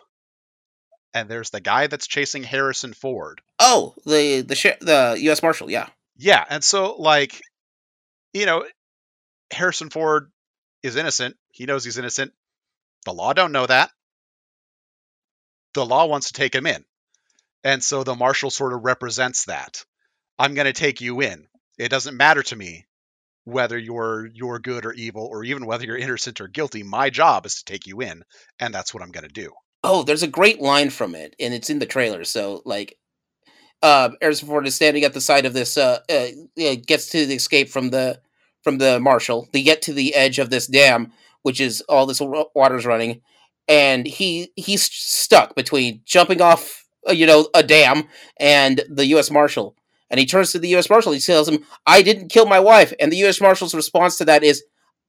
[1.12, 3.40] and there's the guy that's chasing Harrison Ford.
[3.58, 5.88] oh, the the sh- the US Marshal, yeah.
[6.16, 7.40] Yeah, and so like,
[8.32, 8.64] you know,
[9.50, 10.30] Harrison Ford
[10.82, 11.36] is innocent.
[11.50, 12.32] He knows he's innocent.
[13.04, 13.90] The law don't know that.
[15.74, 16.84] The law wants to take him in.
[17.64, 19.84] And so the marshal sort of represents that.
[20.38, 21.46] I'm going to take you in.
[21.78, 22.86] It doesn't matter to me
[23.48, 26.82] whether you're you're good or evil or even whether you're innocent or guilty.
[26.82, 28.24] My job is to take you in,
[28.60, 29.52] and that's what I'm going to do.
[29.82, 32.24] Oh, there's a great line from it, and it's in the trailer.
[32.24, 32.98] So, like,
[33.82, 35.76] uh, Harrison Ford is standing at the side of this.
[35.76, 36.28] Uh, uh,
[36.86, 38.20] gets to the escape from the
[38.62, 39.48] from the marshal.
[39.52, 41.12] They get to the edge of this dam,
[41.42, 43.22] which is all this water's running,
[43.68, 48.04] and he he's stuck between jumping off, uh, you know, a dam
[48.38, 49.30] and the U.S.
[49.30, 49.76] Marshal.
[50.10, 50.88] And he turns to the U.S.
[50.88, 51.12] Marshal.
[51.12, 53.40] He tells him, "I didn't kill my wife." And the U.S.
[53.40, 54.62] Marshal's response to that is,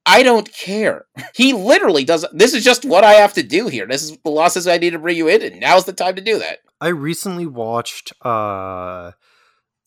[0.05, 1.05] I don't care.
[1.35, 2.25] He literally does.
[2.33, 3.85] This is just what I have to do here.
[3.85, 6.21] This is the says I need to bring you in, and now's the time to
[6.21, 6.59] do that.
[6.81, 9.11] I recently watched uh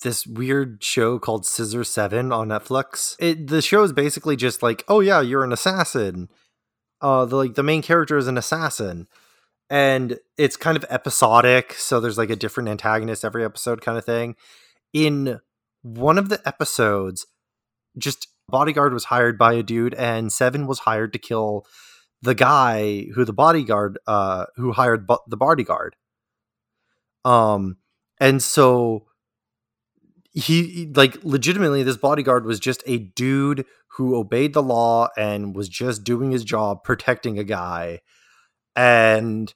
[0.02, 3.16] this weird show called Scissor Seven on Netflix.
[3.18, 6.28] It the show is basically just like, oh yeah, you're an assassin.
[7.00, 9.08] Uh, the like the main character is an assassin,
[9.68, 11.74] and it's kind of episodic.
[11.74, 14.36] So there's like a different antagonist every episode, kind of thing.
[14.92, 15.40] In
[15.82, 17.26] one of the episodes,
[17.98, 21.66] just bodyguard was hired by a dude, and Seven was hired to kill
[22.20, 25.96] the guy who the bodyguard uh who hired bu- the bodyguard.
[27.24, 27.78] Um,
[28.20, 29.06] and so
[30.32, 33.66] he like legitimately this bodyguard was just a dude
[33.96, 38.00] who obeyed the law and was just doing his job protecting a guy
[38.74, 39.52] and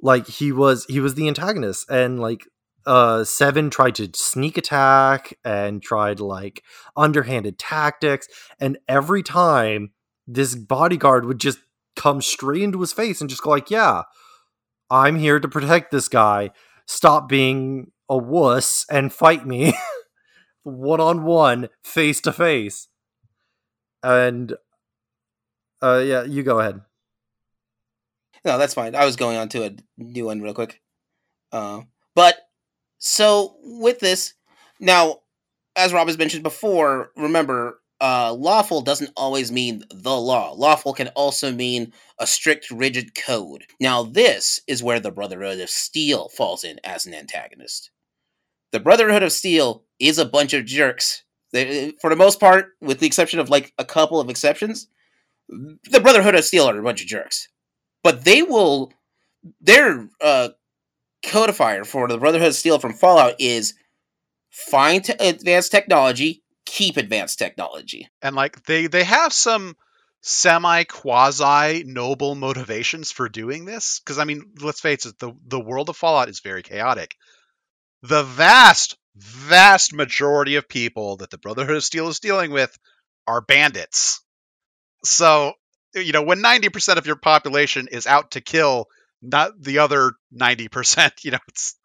[0.00, 2.46] like he was he was the antagonist and like
[2.88, 6.64] uh seven tried to sneak attack and tried like
[6.96, 8.28] underhanded tactics
[8.58, 9.92] and every time
[10.26, 11.60] this bodyguard would just
[11.96, 14.02] come straight into his face and just go like yeah
[14.90, 16.50] i'm here to protect this guy
[16.86, 19.74] stop being a wuss and fight me
[20.64, 22.88] one on one face to face
[24.02, 24.54] and
[25.82, 26.80] uh yeah you go ahead
[28.44, 28.94] No, that's fine.
[28.94, 30.80] I was going on to a new one real quick.
[31.52, 31.82] Uh,
[32.14, 32.36] but
[32.98, 34.34] so with this,
[34.80, 35.20] now,
[35.76, 40.52] as Rob has mentioned before, remember, uh, lawful doesn't always mean the law.
[40.52, 43.64] Lawful can also mean a strict, rigid code.
[43.80, 47.90] Now, this is where the Brotherhood of Steel falls in as an antagonist.
[48.70, 51.24] The Brotherhood of Steel is a bunch of jerks.
[51.52, 54.86] They, for the most part, with the exception of like a couple of exceptions,
[55.48, 57.48] the Brotherhood of Steel are a bunch of jerks
[58.02, 58.92] but they will
[59.60, 60.48] their uh
[61.22, 63.74] codifier for the Brotherhood of Steel from Fallout is
[64.50, 68.08] find advanced technology, keep advanced technology.
[68.22, 69.76] and like they they have some
[70.20, 75.60] semi quasi noble motivations for doing this because i mean let's face it the the
[75.60, 77.14] world of fallout is very chaotic
[78.02, 82.76] the vast vast majority of people that the brotherhood of steel is dealing with
[83.28, 84.20] are bandits
[85.04, 85.52] so
[85.94, 88.86] you know when 90% of your population is out to kill
[89.22, 91.76] not the other 90% you know it's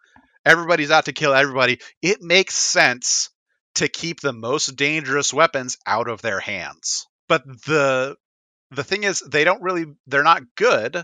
[0.46, 1.80] everybody's out to kill everybody.
[2.02, 3.30] It makes sense
[3.76, 7.08] to keep the most dangerous weapons out of their hands.
[7.28, 8.16] But the
[8.72, 11.04] the thing is they don't really they're not good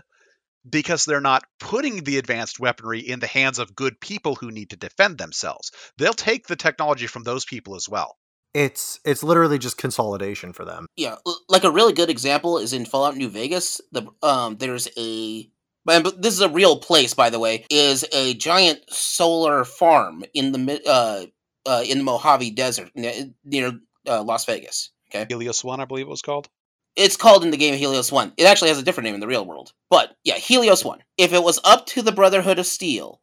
[0.68, 4.70] because they're not putting the advanced weaponry in the hands of good people who need
[4.70, 5.72] to defend themselves.
[5.96, 8.16] They'll take the technology from those people as well.
[8.52, 10.86] It's it's literally just consolidation for them.
[10.96, 11.16] Yeah,
[11.48, 13.80] like a really good example is in Fallout New Vegas.
[13.92, 15.48] The um, there's a
[15.84, 17.64] but this is a real place, by the way.
[17.70, 21.26] Is a giant solar farm in the uh,
[21.68, 23.72] uh in the Mojave Desert near
[24.06, 24.90] uh, Las Vegas.
[25.12, 26.48] Okay, helios 1 i believe it was called
[26.96, 28.32] it's called in the game Helios One.
[28.36, 31.02] It actually has a different name in the real world, but yeah, Helios One.
[31.16, 33.20] If it was up to the Brotherhood of Steel,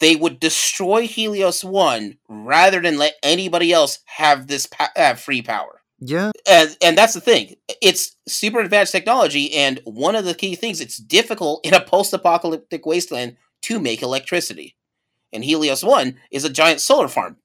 [0.00, 5.42] they would destroy Helios One rather than let anybody else have this pa- have free
[5.42, 5.77] power.
[6.00, 6.30] Yeah.
[6.48, 7.56] And and that's the thing.
[7.82, 12.86] It's super advanced technology and one of the key things it's difficult in a post-apocalyptic
[12.86, 14.76] wasteland to make electricity.
[15.32, 17.36] And helios 1 is a giant solar farm.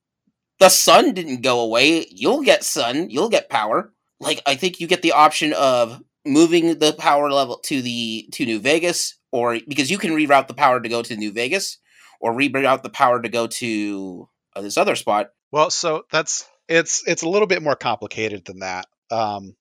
[0.59, 2.07] The sun didn't go away.
[2.09, 3.09] You'll get sun.
[3.09, 3.91] You'll get power.
[4.19, 8.45] Like i think you get the option of moving the power level to the to
[8.45, 11.79] new vegas or because you can reroute the power to go to new vegas
[12.21, 15.31] or reroute the power to go to uh, this other spot.
[15.51, 18.87] Well, so that's it's it's a little bit more complicated than that.
[19.11, 19.55] Um,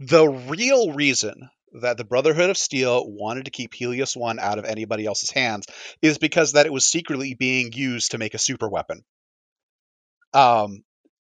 [0.00, 1.50] the real reason
[1.80, 5.66] that the Brotherhood of Steel wanted to keep Helios One out of anybody else's hands
[6.00, 9.04] is because that it was secretly being used to make a super weapon.
[10.32, 10.82] Um,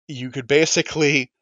[0.06, 1.32] you could basically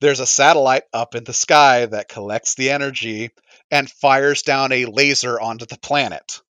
[0.00, 3.30] there's a satellite up in the sky that collects the energy
[3.72, 6.42] and fires down a laser onto the planet.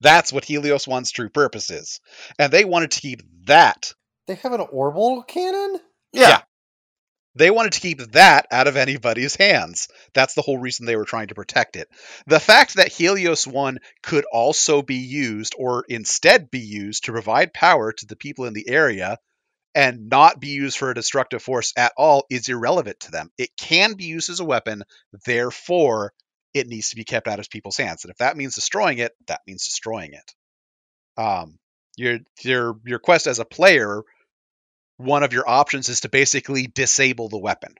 [0.00, 2.00] That's what Helios One's true purpose is,
[2.36, 3.94] and they wanted to keep that
[4.26, 5.80] they have an orbital cannon
[6.12, 6.42] Yeah.
[7.34, 9.88] They wanted to keep that out of anybody's hands.
[10.12, 11.88] That's the whole reason they were trying to protect it.
[12.26, 17.54] The fact that Helios 1 could also be used, or instead be used, to provide
[17.54, 19.18] power to the people in the area
[19.74, 23.30] and not be used for a destructive force at all is irrelevant to them.
[23.38, 24.82] It can be used as a weapon,
[25.24, 26.12] therefore,
[26.52, 28.04] it needs to be kept out of people's hands.
[28.04, 30.34] And if that means destroying it, that means destroying it.
[31.16, 31.58] Um,
[31.96, 34.02] your your your quest as a player
[35.02, 37.74] one of your options is to basically disable the weapon.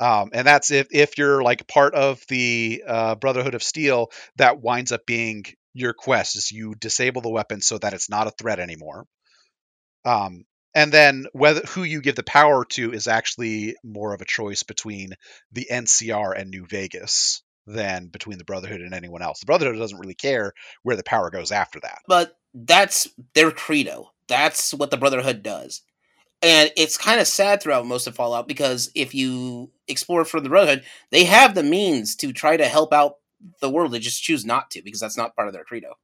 [0.00, 4.60] Um, and that's if, if you're like part of the uh, Brotherhood of Steel, that
[4.60, 8.32] winds up being your quest is you disable the weapon so that it's not a
[8.32, 9.06] threat anymore.
[10.04, 10.44] Um,
[10.74, 14.64] and then whether who you give the power to is actually more of a choice
[14.64, 15.14] between
[15.52, 19.40] the NCR and New Vegas than between the Brotherhood and anyone else.
[19.40, 22.00] The Brotherhood doesn't really care where the power goes after that.
[22.06, 24.12] but that's their credo.
[24.28, 25.82] That's what the Brotherhood does.
[26.42, 30.48] And it's kind of sad throughout most of Fallout because if you explore for the
[30.48, 33.16] Brotherhood, they have the means to try to help out
[33.60, 33.92] the world.
[33.92, 35.94] They just choose not to because that's not part of their credo.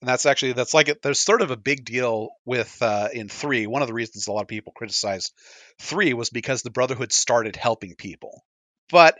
[0.00, 3.28] and that's actually that's like it there's sort of a big deal with uh, in
[3.28, 5.32] three one of the reasons a lot of people criticized
[5.80, 8.44] three was because the brotherhood started helping people
[8.90, 9.16] but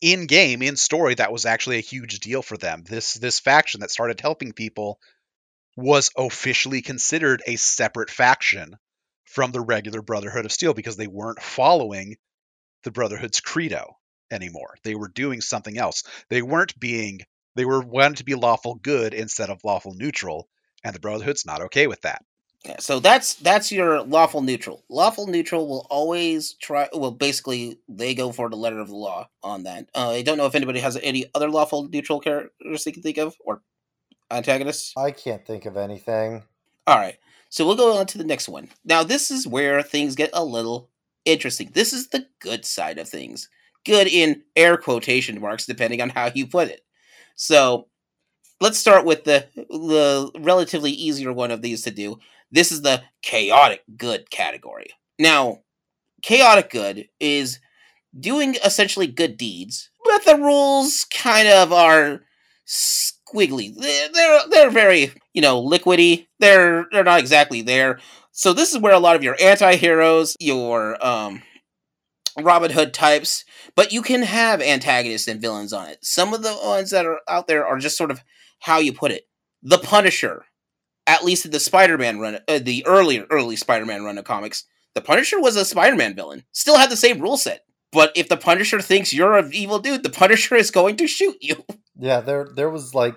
[0.00, 3.80] in game in story that was actually a huge deal for them this this faction
[3.80, 4.98] that started helping people
[5.76, 8.76] was officially considered a separate faction
[9.24, 12.16] from the regular brotherhood of steel because they weren't following
[12.84, 13.96] the brotherhood's credo
[14.30, 14.76] anymore.
[14.82, 16.04] They were doing something else.
[16.28, 17.20] They weren't being
[17.54, 20.46] they were wanted to be lawful good instead of lawful neutral,
[20.84, 22.22] and the Brotherhood's not okay with that.
[22.66, 24.82] Yeah, so that's that's your lawful neutral.
[24.88, 26.88] Lawful neutral will always try.
[26.92, 29.88] Well, basically, they go for the letter of the law on that.
[29.94, 33.18] Uh, I don't know if anybody has any other lawful neutral characters they can think
[33.18, 33.62] of or
[34.32, 34.92] antagonists.
[34.96, 36.42] I can't think of anything.
[36.88, 37.16] All right,
[37.50, 38.68] so we'll go on to the next one.
[38.84, 40.90] Now, this is where things get a little
[41.24, 41.70] interesting.
[41.72, 43.48] This is the good side of things.
[43.84, 46.80] Good in air quotation marks, depending on how you put it.
[47.36, 47.86] So,
[48.60, 52.18] let's start with the the relatively easier one of these to do
[52.50, 54.88] this is the chaotic good category.
[55.18, 55.60] Now,
[56.22, 57.60] chaotic good is
[58.18, 62.22] doing essentially good deeds, but the rules kind of are
[62.66, 63.74] squiggly.
[63.76, 66.26] They're they're, very, you know, liquidy.
[66.40, 67.98] They're they're not exactly there.
[68.32, 71.42] So this is where a lot of your anti-heroes, your um
[72.38, 73.44] Robin Hood types,
[73.74, 76.04] but you can have antagonists and villains on it.
[76.04, 78.22] Some of the ones that are out there are just sort of
[78.60, 79.26] how you put it.
[79.62, 80.44] The Punisher,
[81.06, 84.64] at least in the Spider-Man run, uh, the earlier early Spider-Man run of comics,
[84.94, 86.44] the Punisher was a Spider-Man villain.
[86.52, 87.64] Still had the same rule set.
[87.92, 91.36] But if the Punisher thinks you're an evil dude, the Punisher is going to shoot
[91.40, 91.64] you.
[91.98, 93.16] Yeah, there there was like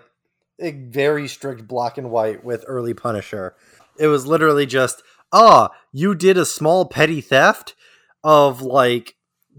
[0.58, 3.54] a very strict black and white with early Punisher.
[3.98, 5.04] It was literally just,
[5.34, 7.76] ah, you did a small petty theft
[8.24, 9.16] of like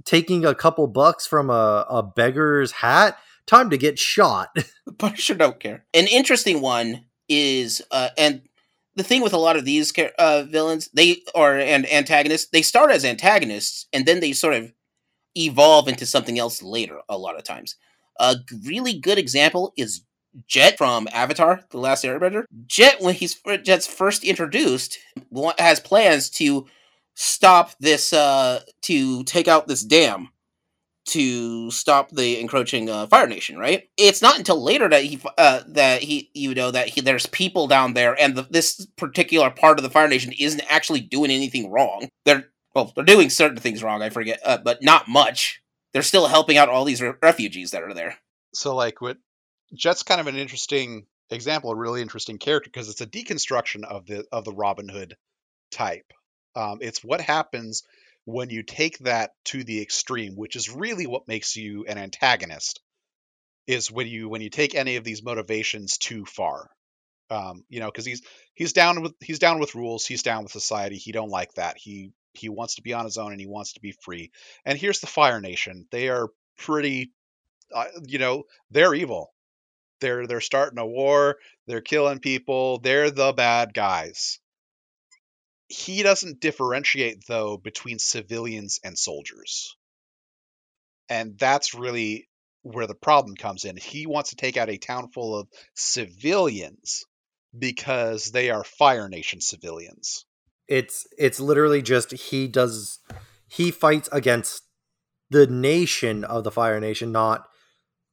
[0.07, 3.19] taking a couple bucks from a, a beggar's hat.
[3.47, 4.57] Time to get shot.
[4.87, 5.85] The Punisher don't care.
[5.93, 8.43] An interesting one is uh, and
[8.97, 12.91] the thing with a lot of these uh, villains, they are and antagonists, they start
[12.91, 14.73] as antagonists and then they sort of
[15.35, 17.01] evolve into something else later.
[17.09, 17.77] A lot of times,
[18.19, 18.37] a
[18.67, 20.03] really good example is
[20.47, 22.45] Jet from Avatar: The Last Airbender.
[22.67, 24.99] Jet, when he's Jet's first introduced,
[25.59, 26.67] has plans to
[27.15, 30.31] stop this, uh, to take out this dam
[31.11, 33.89] to stop the encroaching uh, Fire Nation, right?
[33.97, 37.67] It's not until later that he uh, that he you know that he, there's people
[37.67, 41.71] down there, and the, this particular part of the Fire Nation isn't actually doing anything
[41.71, 42.09] wrong.
[42.25, 44.03] They're well, they're doing certain things wrong.
[44.03, 45.63] I forget, uh, but not much.
[45.93, 48.17] They're still helping out all these re- refugees that are there.
[48.55, 49.19] So, like, what
[49.75, 54.07] Jet's kind of an interesting example, a really interesting character because it's a deconstruction of
[54.07, 55.17] the of the Robin Hood
[55.71, 56.13] type.
[56.55, 57.85] Um, it's what happens
[58.31, 62.81] when you take that to the extreme, which is really what makes you an antagonist,
[63.67, 66.69] is when you when you take any of these motivations too far.
[67.31, 68.23] Um, you know, because he's
[68.55, 70.97] he's down with he's down with rules, he's down with society.
[70.97, 71.77] He don't like that.
[71.79, 74.31] He he wants to be on his own and he wants to be free.
[74.65, 75.87] And here's the Fire Nation.
[75.91, 76.29] They are
[76.59, 77.13] pretty,
[77.75, 79.33] uh, you know, they're evil.
[80.01, 81.37] They're they're starting a war.
[81.67, 82.79] They're killing people.
[82.79, 84.41] They're the bad guys
[85.71, 89.77] he doesn't differentiate though between civilians and soldiers.
[91.09, 92.29] And that's really
[92.63, 93.77] where the problem comes in.
[93.77, 97.05] He wants to take out a town full of civilians
[97.57, 100.27] because they are fire nation civilians.
[100.69, 102.99] It's it's literally just he does
[103.49, 104.63] he fights against
[105.31, 107.47] the nation of the fire nation not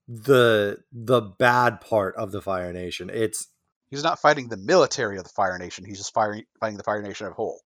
[0.07, 3.09] the the bad part of the fire nation.
[3.11, 3.47] It's
[3.89, 5.85] He's not fighting the military of the Fire Nation.
[5.85, 7.61] He's just firing, fighting the Fire Nation as a whole.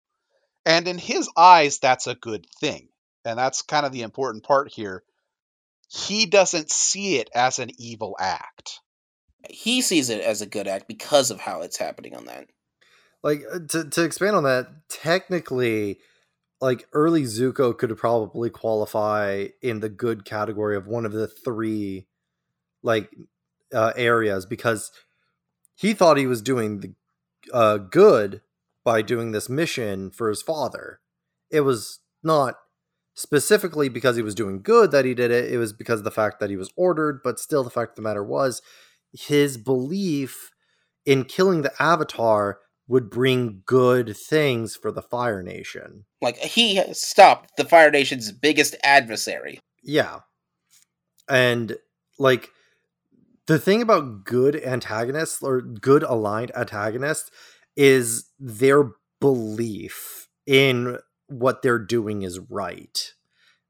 [0.65, 2.89] And in his eyes, that's a good thing.
[3.25, 5.03] And that's kind of the important part here.
[5.89, 8.79] He doesn't see it as an evil act.
[9.49, 12.45] He sees it as a good act because of how it's happening on that.
[13.23, 15.99] Like uh, to to expand on that, technically,
[16.59, 22.07] like early Zuko could probably qualify in the good category of one of the three
[22.83, 23.11] like
[23.73, 24.91] uh, areas because
[25.81, 26.93] he thought he was doing the
[27.51, 28.41] uh, good
[28.85, 30.99] by doing this mission for his father.
[31.49, 32.55] It was not
[33.15, 36.11] specifically because he was doing good that he did it, it was because of the
[36.11, 38.61] fact that he was ordered, but still, the fact of the matter was
[39.11, 40.51] his belief
[41.03, 46.05] in killing the Avatar would bring good things for the Fire Nation.
[46.21, 49.59] Like, he stopped the Fire Nation's biggest adversary.
[49.81, 50.19] Yeah.
[51.27, 51.77] And,
[52.19, 52.49] like,
[53.47, 57.31] the thing about good antagonists or good aligned antagonists
[57.75, 60.97] is their belief in
[61.27, 63.13] what they're doing is right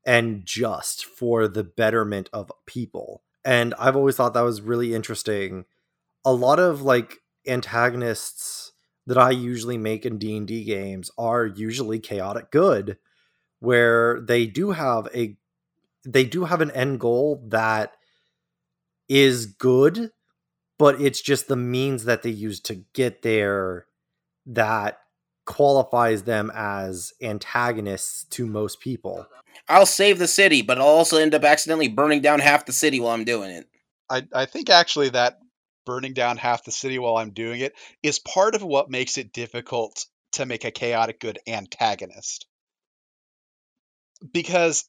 [0.06, 3.24] and just for the betterment of people.
[3.46, 5.66] And I've always thought that was really interesting.
[6.26, 8.72] A lot of like antagonists
[9.08, 12.98] that I usually make in D&D games are usually chaotic good
[13.60, 15.38] where they do have a
[16.04, 17.94] they do have an end goal that
[19.12, 20.10] is good,
[20.80, 23.86] but it's just the means that they use to get there
[24.46, 25.00] that
[25.46, 29.28] qualifies them as antagonists to most people.
[29.68, 33.02] I'll save the city, but I'll also end up accidentally burning down half the city
[33.02, 33.68] while I'm doing it.
[34.10, 35.40] I, I think actually that
[35.86, 39.34] burning down half the city while I'm doing it is part of what makes it
[39.34, 42.46] difficult to make a chaotic good antagonist.
[44.32, 44.86] Because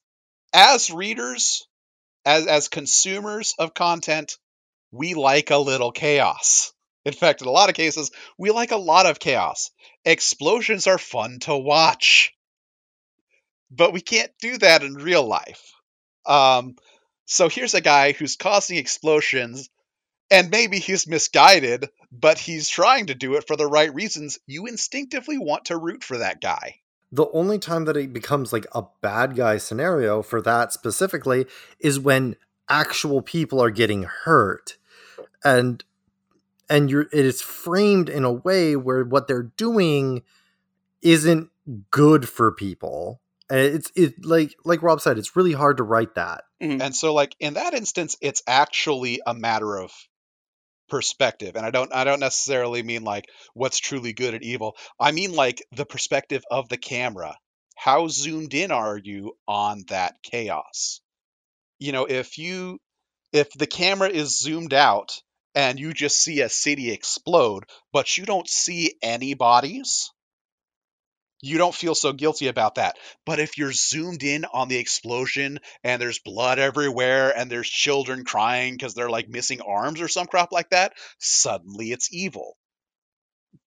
[0.55, 1.66] as readers,
[2.24, 4.36] as as consumers of content,
[4.90, 6.73] we like a little chaos.
[7.05, 9.70] In fact, in a lot of cases, we like a lot of chaos.
[10.05, 12.32] Explosions are fun to watch.
[13.70, 15.73] But we can't do that in real life.
[16.27, 16.77] Um,
[17.24, 19.69] so here's a guy who's causing explosions,
[20.31, 24.39] and maybe he's misguided, but he's trying to do it for the right reasons.
[24.47, 26.81] You instinctively want to root for that guy.
[27.14, 31.44] The only time that it becomes like a bad guy scenario for that specifically
[31.78, 32.36] is when
[32.70, 34.78] actual people are getting hurt.
[35.44, 35.84] And
[36.70, 40.22] and you're it is framed in a way where what they're doing
[41.02, 41.51] isn't
[41.90, 43.20] good for people.
[43.51, 46.44] And it's it like like Rob said, it's really hard to write that.
[46.62, 46.80] Mhm.
[46.80, 49.93] And so like in that instance it's actually a matter of
[50.93, 51.56] perspective.
[51.56, 53.24] And I don't I don't necessarily mean like
[53.55, 54.77] what's truly good and evil.
[55.01, 57.35] I mean like the perspective of the camera.
[57.77, 61.01] How zoomed in are you on that chaos?
[61.78, 62.78] You know, if you
[63.32, 65.19] if the camera is zoomed out
[65.55, 70.11] and you just see a city explode, but you don't see any bodies,
[71.43, 72.97] you don't feel so guilty about that.
[73.27, 78.24] But if you're zoomed in on the explosion and there's blood everywhere and there's children
[78.24, 82.56] crying because they're like missing arms or some crap like that, suddenly it's evil.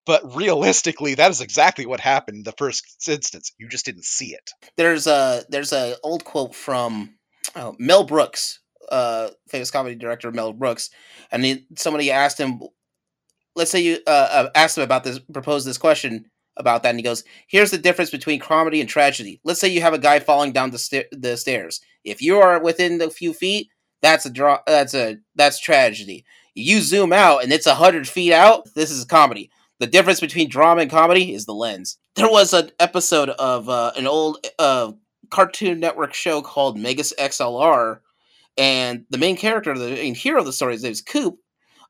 [0.05, 3.53] But realistically, that is exactly what happened in the first instance.
[3.59, 4.51] You just didn't see it.
[4.77, 7.15] There's a there's a old quote from
[7.57, 10.90] oh, Mel Brooks, uh, famous comedy director Mel Brooks,
[11.31, 12.61] and he, somebody asked him,
[13.55, 16.27] let's say you uh, uh, asked him about this, proposed this question
[16.57, 19.41] about that, and he goes, "Here's the difference between comedy and tragedy.
[19.45, 21.81] Let's say you have a guy falling down the sta- the stairs.
[22.05, 23.69] If you are within a few feet,
[24.03, 24.59] that's a draw.
[24.66, 26.24] That's a that's tragedy.
[26.55, 28.69] You zoom out and it's a hundred feet out.
[28.74, 29.51] This is comedy.
[29.79, 31.99] The difference between drama and comedy is the lens.
[32.15, 34.93] There was an episode of uh, an old uh,
[35.31, 38.01] Cartoon Network show called Megas XLR,
[38.59, 41.39] and the main character, the main hero of the story, his name is Coop,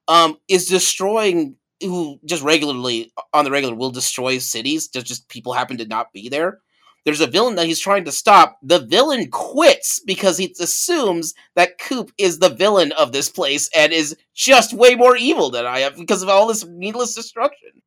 [0.06, 4.88] um, is destroying who just regularly on the regular will destroy cities.
[4.88, 6.60] Just just people happen to not be there.
[7.04, 8.59] There's a villain that he's trying to stop.
[8.62, 13.92] The villain quits because he assumes that Coop is the villain of this place and
[13.92, 17.82] is just way more evil than I am because of all this needless destruction.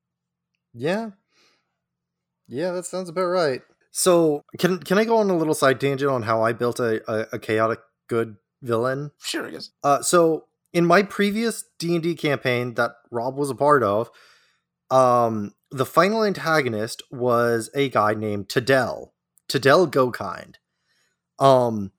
[0.73, 1.11] Yeah.
[2.47, 3.61] Yeah, that sounds about right.
[3.91, 7.01] So can can I go on a little side tangent on how I built a,
[7.09, 9.11] a, a chaotic good villain?
[9.23, 9.71] Sure, I guess.
[9.81, 10.43] Uh, so
[10.75, 14.11] in my previous D and D campaign that Rob was a part of,
[14.91, 19.11] um, the final antagonist was a guy named Tadel,
[19.49, 20.57] Tadel Gokind.
[21.39, 21.93] Um,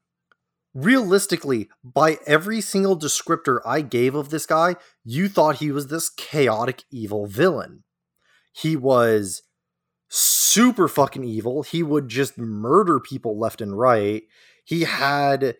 [0.74, 6.11] realistically, by every single descriptor I gave of this guy, you thought he was this
[6.11, 7.82] chaotic evil villain.
[8.53, 9.43] He was
[10.11, 11.62] super fucking evil.
[11.62, 14.24] He would just murder people left and right.
[14.66, 15.57] He had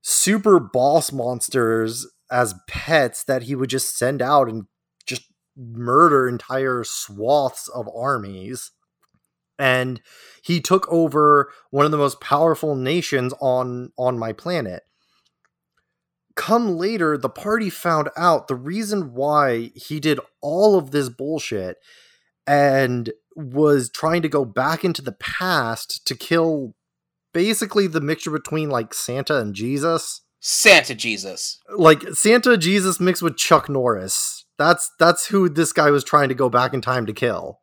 [0.00, 4.64] super boss monsters as pets that he would just send out and
[5.06, 5.22] just
[5.56, 8.72] murder entire swaths of armies.
[9.58, 10.00] And
[10.42, 14.82] he took over one of the most powerful nations on on my planet.
[16.34, 21.78] Come later, the party found out the reason why he did all of this bullshit
[22.46, 26.74] and was trying to go back into the past to kill
[27.32, 31.58] basically the mixture between like Santa and Jesus Santa Jesus.
[31.76, 34.44] like Santa Jesus mixed with Chuck Norris.
[34.56, 37.62] That's that's who this guy was trying to go back in time to kill.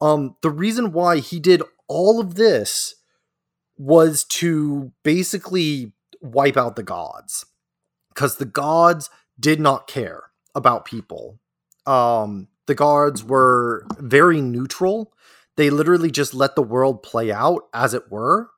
[0.00, 2.94] Um the reason why he did all of this
[3.76, 5.92] was to basically
[6.22, 7.44] wipe out the gods
[8.14, 11.38] cuz the gods did not care about people.
[11.84, 15.12] Um the gods were very neutral.
[15.56, 18.52] They literally just let the world play out as it were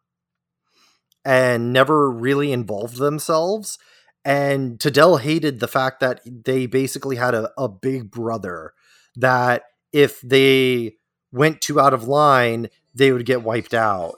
[1.25, 3.79] and never really involved themselves.
[4.25, 8.75] And Tadell hated the fact that they basically had a, a big brother
[9.17, 10.97] that if they
[11.33, 14.17] went too out of line, they would get wiped out.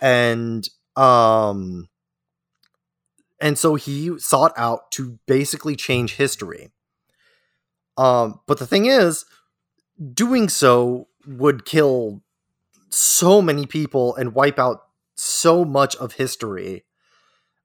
[0.00, 1.88] And um
[3.40, 6.70] and so he sought out to basically change history.
[7.96, 9.24] Um, but the thing is,
[10.12, 12.22] doing so would kill
[12.90, 14.87] so many people and wipe out
[15.18, 16.84] so much of history.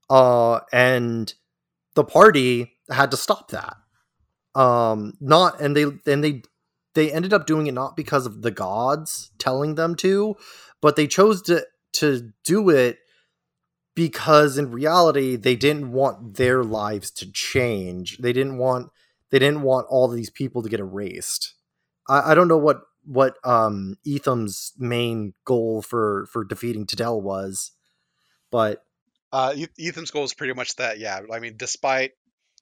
[0.09, 1.33] Uh, and
[1.95, 3.77] the party had to stop that.
[4.55, 6.43] Um, not and they and they
[6.93, 10.35] they ended up doing it not because of the gods telling them to,
[10.81, 12.99] but they chose to to do it
[13.95, 18.17] because in reality they didn't want their lives to change.
[18.19, 18.91] They didn't want
[19.31, 21.55] they didn't want all these people to get erased.
[22.07, 27.71] I, I don't know what what um Ethan's main goal for for defeating Tadel was,
[28.51, 28.83] but
[29.31, 30.99] Uh, E- Ethan's goal is pretty much that.
[30.99, 32.11] Yeah, I mean, despite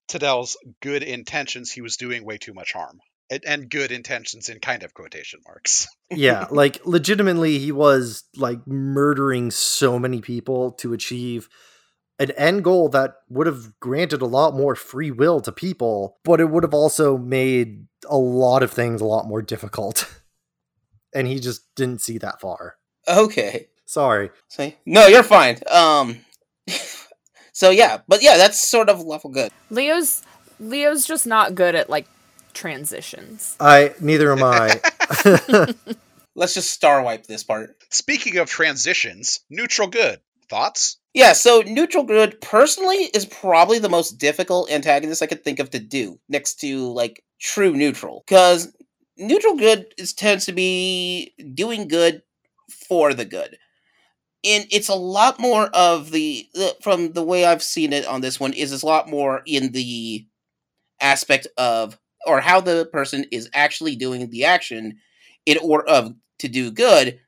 [0.10, 3.00] Tadell's good intentions, he was doing way too much harm,
[3.30, 5.88] and, and good intentions in kind of quotation marks.
[6.12, 11.50] yeah, like legitimately he was like murdering so many people to achieve
[12.20, 16.40] an end goal that would have granted a lot more free will to people, but
[16.40, 20.08] it would have also made a lot of things a lot more difficult.
[21.14, 22.76] And he just didn't see that far.
[23.08, 23.68] Okay.
[23.86, 24.30] Sorry.
[24.48, 24.78] See?
[24.86, 25.58] No, you're fine.
[25.70, 26.20] Um.
[27.52, 29.52] so yeah, but yeah, that's sort of level good.
[29.70, 30.24] Leo's
[30.60, 32.08] Leo's just not good at like
[32.54, 33.56] transitions.
[33.60, 34.80] I neither am I.
[36.36, 37.76] Let's just star wipe this part.
[37.90, 40.98] Speaking of transitions, neutral good thoughts.
[41.14, 45.72] Yeah, so neutral good personally is probably the most difficult antagonist I could think of
[45.72, 48.74] to do next to like true neutral because
[49.18, 52.24] neutral good is tends to be doing good
[52.90, 53.58] for the good.
[54.44, 58.22] And it's a lot more of the, the from the way I've seen it on
[58.22, 60.26] this one is it's a lot more in the
[61.02, 61.98] aspect of
[62.28, 65.00] or how the person is actually doing the action
[65.46, 67.20] in order of to do good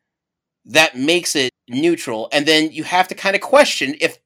[0.65, 4.17] that makes it neutral and then you have to kind of question if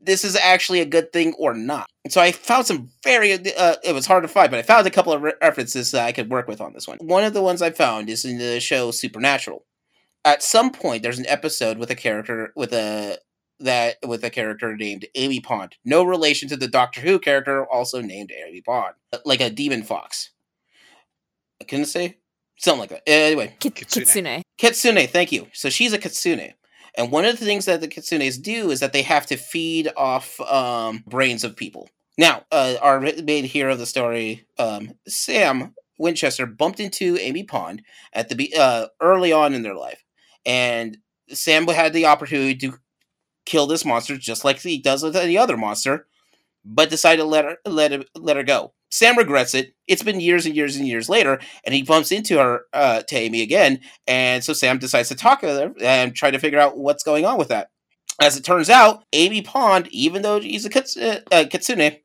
[0.00, 1.88] this is actually a good thing or not.
[2.08, 4.90] So i found some very uh, it was hard to find but i found a
[4.90, 6.98] couple of re- references that i could work with on this one.
[7.00, 9.64] One of the ones i found is in the show supernatural.
[10.24, 13.18] At some point there's an episode with a character with a
[13.60, 15.76] that with a character named amy pond.
[15.84, 18.94] No relation to the doctor who character also named amy pond.
[19.24, 20.30] Like a demon fox.
[21.60, 22.18] I couldn't say?
[22.56, 23.02] Something like that.
[23.06, 23.54] Anyway.
[23.60, 24.04] Ki- Kitsune.
[24.04, 24.42] Kitsune.
[24.58, 25.48] Kitsune, thank you.
[25.52, 26.54] So she's a kitsune.
[26.98, 29.88] And one of the things that the kitsunes do is that they have to feed
[29.96, 31.88] off um, brains of people.
[32.18, 37.82] Now, uh, our main hero of the story, um, Sam Winchester, bumped into Amy Pond
[38.12, 40.02] at the uh, early on in their life,
[40.44, 40.98] and
[41.28, 42.78] Sam had the opportunity to
[43.46, 46.08] kill this monster just like he does with any other monster,
[46.64, 48.72] but decided to let her let her, let her go.
[48.90, 49.74] Sam regrets it.
[49.86, 53.16] It's been years and years and years later, and he bumps into her uh, to
[53.16, 56.78] Amy again, and so Sam decides to talk to her and try to figure out
[56.78, 57.70] what's going on with that.
[58.20, 61.98] As it turns out, Amy Pond, even though she's a kits- uh, kitsune,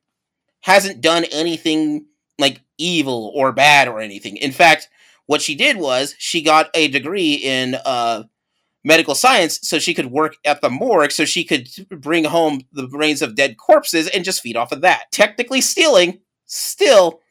[0.61, 2.05] hasn't done anything
[2.37, 4.37] like evil or bad or anything.
[4.37, 4.89] In fact,
[5.25, 8.23] what she did was she got a degree in uh,
[8.83, 12.87] medical science so she could work at the morgue so she could bring home the
[12.87, 15.05] brains of dead corpses and just feed off of that.
[15.11, 16.19] Technically stealing,
[16.53, 17.21] still,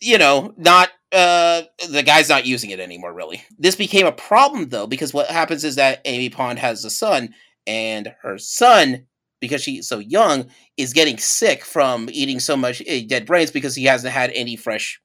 [0.00, 3.42] you know, not uh the guy's not using it anymore really.
[3.58, 7.34] This became a problem though because what happens is that Amy Pond has a son
[7.66, 9.06] and her son
[9.40, 13.74] because she's so young is getting sick from eating so much uh, dead brains because
[13.74, 15.00] he hasn't had any fresh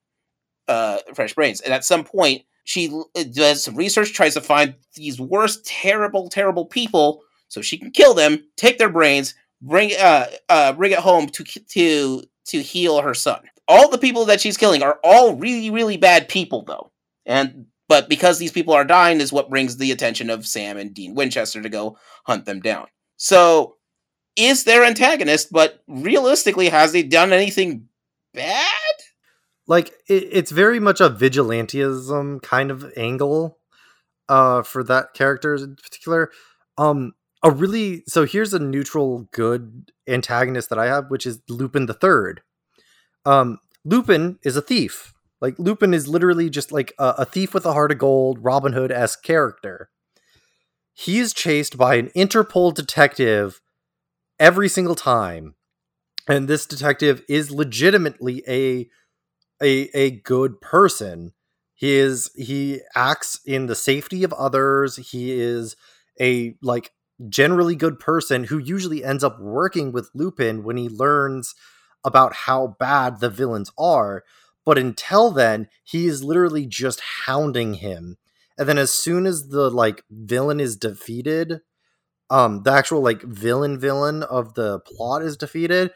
[0.68, 1.62] uh fresh brains.
[1.62, 6.30] And at some point she uh, does some research tries to find these worst terrible
[6.30, 11.00] terrible people so she can kill them, take their brains, bring uh uh bring it
[11.00, 13.42] home to to to heal her son.
[13.68, 16.92] All the people that she's killing are all really really bad people though.
[17.26, 20.94] And but because these people are dying is what brings the attention of Sam and
[20.94, 22.88] Dean Winchester to go hunt them down.
[23.18, 23.76] So
[24.36, 27.88] is their antagonist, but realistically has he done anything
[28.34, 28.66] bad?
[29.68, 33.58] like it, it's very much a vigilantism kind of angle
[34.30, 36.32] uh for that character in particular
[36.78, 37.14] um
[37.46, 41.94] a really so here's a neutral good antagonist that i have which is lupin the
[41.94, 42.42] third
[43.26, 47.66] um lupin is a thief like lupin is literally just like a, a thief with
[47.66, 49.90] a heart of gold robin hood-esque character
[50.94, 53.62] he is chased by an interpol detective
[54.40, 55.56] every single time
[56.28, 58.90] and this detective is legitimately a
[59.62, 61.34] a a good person.
[61.74, 64.96] He is he acts in the safety of others.
[64.98, 65.76] He is
[66.20, 66.92] a like
[67.30, 71.56] generally good person who usually ends up working with Lupin when he learns
[72.04, 74.24] about how bad the villains are.
[74.66, 78.18] But until then, he is literally just hounding him.
[78.58, 81.62] And then as soon as the like villain is defeated,
[82.30, 85.92] um the actual like villain villain of the plot is defeated,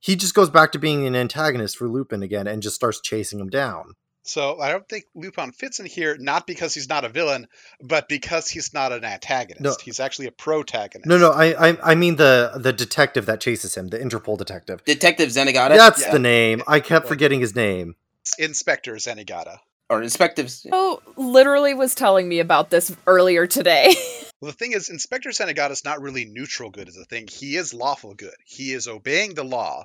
[0.00, 3.38] he just goes back to being an antagonist for Lupin again and just starts chasing
[3.40, 3.94] him down.
[4.30, 7.48] So I don't think Lupin fits in here, not because he's not a villain,
[7.82, 9.60] but because he's not an antagonist.
[9.60, 9.74] No.
[9.84, 11.08] He's actually a protagonist.
[11.08, 14.84] No, no, I, I, I mean the the detective that chases him, the Interpol detective.
[14.84, 15.76] Detective Zenigata?
[15.76, 16.12] That's Yeah.
[16.12, 16.62] the name.
[16.68, 17.96] I kept forgetting his name.
[18.38, 19.58] Inspector Zenigata.
[19.88, 20.48] or inspective.
[20.70, 23.94] Oh, literally was telling me about this earlier today.
[24.40, 27.26] Well, the thing is, Inspector Zenigata is not really neutral good as a thing.
[27.30, 28.32] He is lawful good.
[28.46, 29.84] He is obeying the law,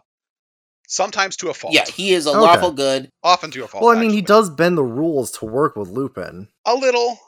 [0.88, 1.74] sometimes to a fault.
[1.74, 2.40] Yeah, he is a Okay.
[2.40, 3.10] lawful good.
[3.24, 3.84] often to a fault.
[3.84, 6.48] well, I mean, he does bend the rules to work with Lupin.
[6.66, 7.20] a little,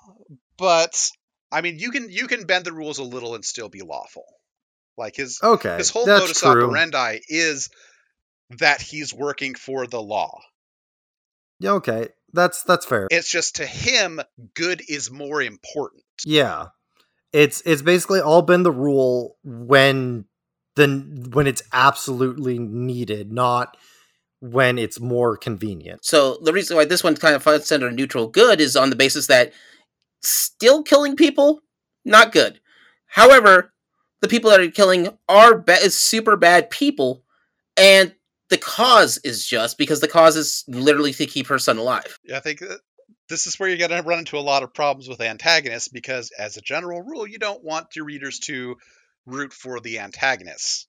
[0.58, 1.10] but
[1.52, 4.26] I mean, you can you can bend the rules a little and still be lawful.
[4.98, 6.66] Like his Okay, his whole that's modus true.
[6.66, 7.70] operandi is
[8.60, 10.40] that he's working for the law.
[11.60, 13.08] Yeah, okay, that's that's fair.
[13.12, 14.22] It's just to him,
[14.54, 16.04] good is more important.
[16.26, 16.68] Yeah.
[17.34, 20.26] It's it's basically all been the rule when
[20.78, 23.76] the when it's absolutely needed, not
[24.40, 26.06] when it's more convenient.
[26.06, 28.96] So the reason why this one kind of falls under neutral good is on the
[28.96, 29.52] basis that
[30.22, 31.62] still killing people,
[32.06, 32.62] not good.
[33.08, 33.74] However,
[34.22, 37.24] the people that are killing are ba- is super bad people,
[37.76, 38.14] and
[38.50, 42.18] the cause is just because the cause is literally to keep her son alive.
[42.24, 42.80] Yeah, I think that
[43.30, 46.32] this is where you're going to run into a lot of problems with antagonists because,
[46.38, 48.78] as a general rule, you don't want your readers to
[49.28, 50.88] root for the antagonists.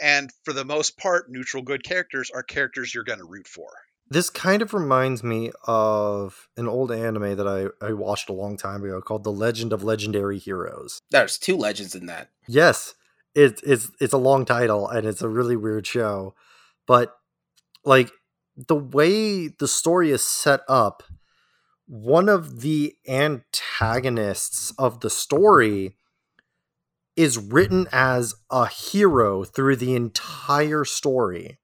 [0.00, 3.70] And for the most part, neutral good characters are characters you're going to root for.
[4.10, 8.56] This kind of reminds me of an old anime that I, I watched a long
[8.56, 11.00] time ago called The Legend of Legendary Heroes.
[11.10, 12.30] There's two legends in that.
[12.46, 12.94] Yes,
[13.34, 16.34] it, it's it's a long title and it's a really weird show,
[16.86, 17.18] but
[17.84, 18.10] like
[18.56, 21.02] the way the story is set up,
[21.86, 25.96] one of the antagonists of the story
[27.18, 31.58] is written as a hero through the entire story.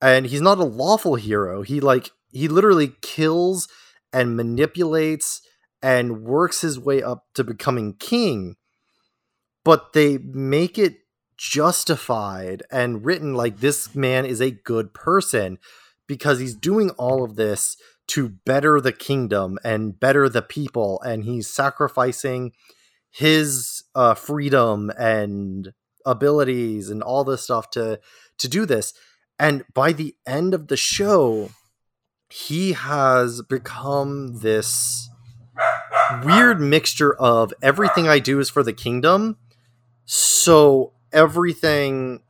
[0.00, 1.62] And he's not a lawful hero.
[1.62, 3.68] He like he literally kills
[4.12, 5.42] and manipulates
[5.82, 8.56] and works his way up to becoming king
[9.64, 10.98] but they make it
[11.36, 15.58] justified and written like this man is a good person
[16.06, 17.76] because he's doing all of this
[18.06, 22.52] to better the kingdom and better the people and he's sacrificing
[23.10, 25.72] his uh, freedom and
[26.06, 28.00] abilities and all this stuff to
[28.38, 28.94] to do this
[29.38, 31.50] and by the end of the show
[32.30, 35.10] he has become this
[36.24, 39.36] weird mixture of everything I do is for the kingdom.
[40.04, 42.22] So everything,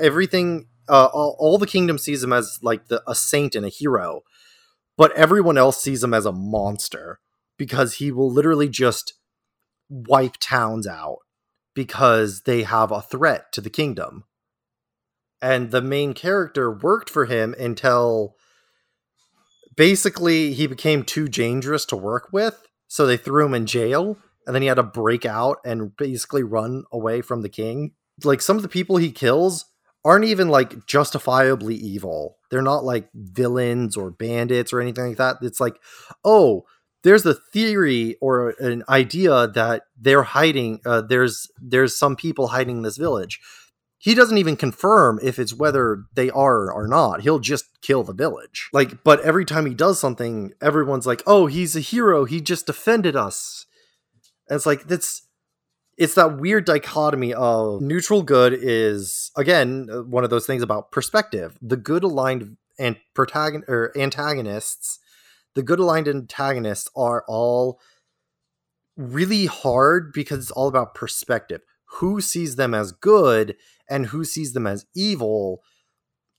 [0.00, 3.70] everything, uh, all, all the kingdom sees him as like the, a saint and a
[3.70, 4.22] hero,
[4.96, 7.20] but everyone else sees him as a monster
[7.56, 9.14] because he will literally just
[9.88, 11.18] wipe towns out
[11.74, 14.24] because they have a threat to the kingdom.
[15.40, 18.34] And the main character worked for him until
[19.76, 24.54] basically he became too dangerous to work with so they threw him in jail and
[24.54, 27.92] then he had to break out and basically run away from the king.
[28.24, 29.66] Like some of the people he kills
[30.04, 32.38] aren't even like justifiably evil.
[32.50, 35.36] They're not like villains or bandits or anything like that.
[35.42, 35.76] It's like
[36.24, 36.64] oh
[37.04, 42.78] there's a theory or an idea that they're hiding uh, there's there's some people hiding
[42.78, 43.40] in this village
[44.00, 47.22] he doesn't even confirm if it's whether they are or not.
[47.22, 48.70] He'll just kill the village.
[48.72, 52.24] Like, but every time he does something, everyone's like, "Oh, he's a hero.
[52.24, 53.66] He just defended us."
[54.48, 55.22] And it's like that's
[55.96, 61.58] it's that weird dichotomy of neutral good is again one of those things about perspective.
[61.60, 65.00] The good aligned and protagon or antagonists,
[65.58, 67.80] the good aligned antagonists are all
[68.96, 71.62] really hard because it's all about perspective.
[71.94, 73.56] Who sees them as good
[73.90, 75.64] and who sees them as evil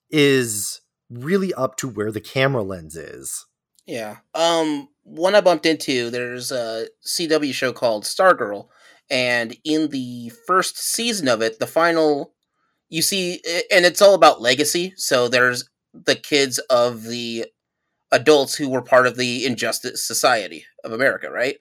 [0.10, 0.80] is
[1.10, 3.46] really up to where the camera lens is.
[3.86, 4.20] Yeah.
[4.34, 8.70] Um one I bumped into, there's a CW show called Stargirl,
[9.10, 12.36] and in the first season of it, the final
[12.88, 14.94] you see and it's all about legacy.
[14.96, 17.48] So there's the kids of the
[18.12, 21.58] adults who were part of the Injustice Society of America, right?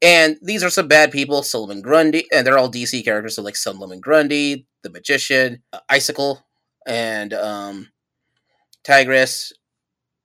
[0.00, 3.56] And these are some bad people, Solomon Grundy, and they're all DC characters, so like
[3.56, 6.46] Solomon Grundy, the Magician, uh, Icicle,
[6.86, 7.88] and um,
[8.84, 9.52] Tigress,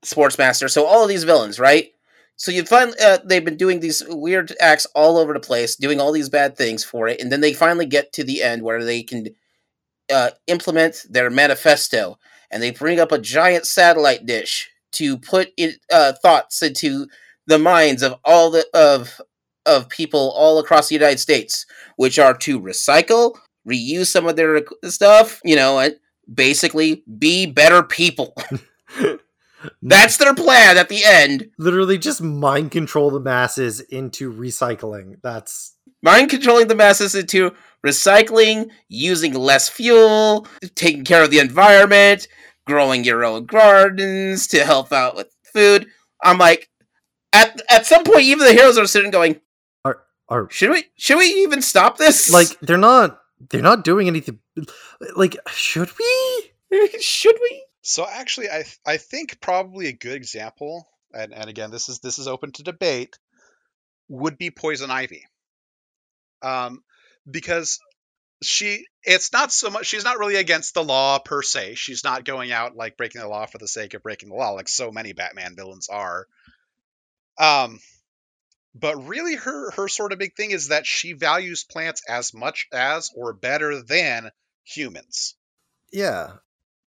[0.05, 0.69] Sportsmaster.
[0.69, 1.89] So all of these villains, right?
[2.35, 5.99] So you find uh, they've been doing these weird acts all over the place, doing
[5.99, 8.83] all these bad things for it, and then they finally get to the end where
[8.83, 9.27] they can
[10.13, 12.17] uh, implement their manifesto,
[12.51, 17.07] and they bring up a giant satellite dish to put it, uh, thoughts into
[17.47, 19.19] the minds of all the of
[19.65, 21.65] of people all across the United States,
[21.95, 23.37] which are to recycle,
[23.67, 25.95] reuse some of their stuff, you know, and
[26.33, 28.35] basically be better people.
[29.81, 31.49] That's their plan at the end.
[31.57, 35.21] Literally just mind control the masses into recycling.
[35.23, 37.53] That's Mind controlling the masses into
[37.85, 40.45] recycling, using less fuel,
[40.75, 42.27] taking care of the environment,
[42.65, 45.87] growing your own gardens to help out with food.
[46.23, 46.69] I'm like,
[47.33, 49.41] at at some point, even the heroes are sitting going,
[49.85, 50.85] Are are "Should we?
[50.97, 52.31] Should we even stop this?
[52.31, 53.19] like they're not
[53.49, 54.39] they're not doing anything
[55.15, 56.89] like should we?
[56.99, 61.71] should we?" So actually, I th- I think probably a good example, and, and again,
[61.71, 63.17] this is this is open to debate,
[64.07, 65.25] would be Poison Ivy.
[66.41, 66.83] Um,
[67.29, 67.79] because
[68.45, 71.75] she it's not so much she's not really against the law per se.
[71.75, 74.51] She's not going out like breaking the law for the sake of breaking the law,
[74.51, 76.27] like so many Batman villains are.
[77.39, 77.79] Um,
[78.75, 82.67] but really, her her sort of big thing is that she values plants as much
[82.71, 84.31] as or better than
[84.63, 85.35] humans.
[85.91, 86.33] Yeah.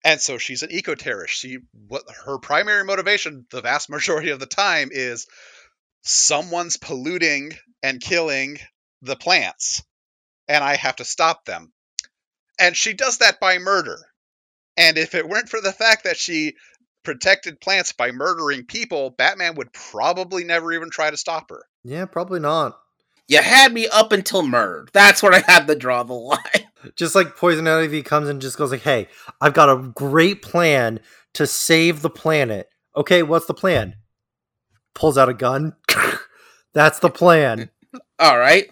[0.05, 1.35] and so she's an eco-terrorist.
[1.35, 1.59] She
[1.89, 5.27] what her primary motivation, the vast majority of the time, is
[6.03, 7.53] someone's polluting
[7.83, 8.59] and killing
[9.03, 9.83] the plants,
[10.49, 11.73] and I have to stop them.
[12.59, 13.99] And she does that by murder.
[14.77, 16.55] And if it weren't for the fact that she
[17.03, 21.63] protected plants by murdering people, Batman would probably never even try to stop her.
[21.85, 22.79] Yeah, probably not.
[23.29, 24.87] You had me up until murder.
[24.93, 26.39] That's where I had to draw the line.
[26.97, 29.09] Just like Poison Ivy comes and just goes like, "Hey,
[29.41, 31.01] I've got a great plan
[31.35, 33.97] to save the planet." Okay, what's the plan?
[34.95, 35.75] Pulls out a gun.
[36.75, 37.71] That's the plan.
[38.21, 38.71] All right.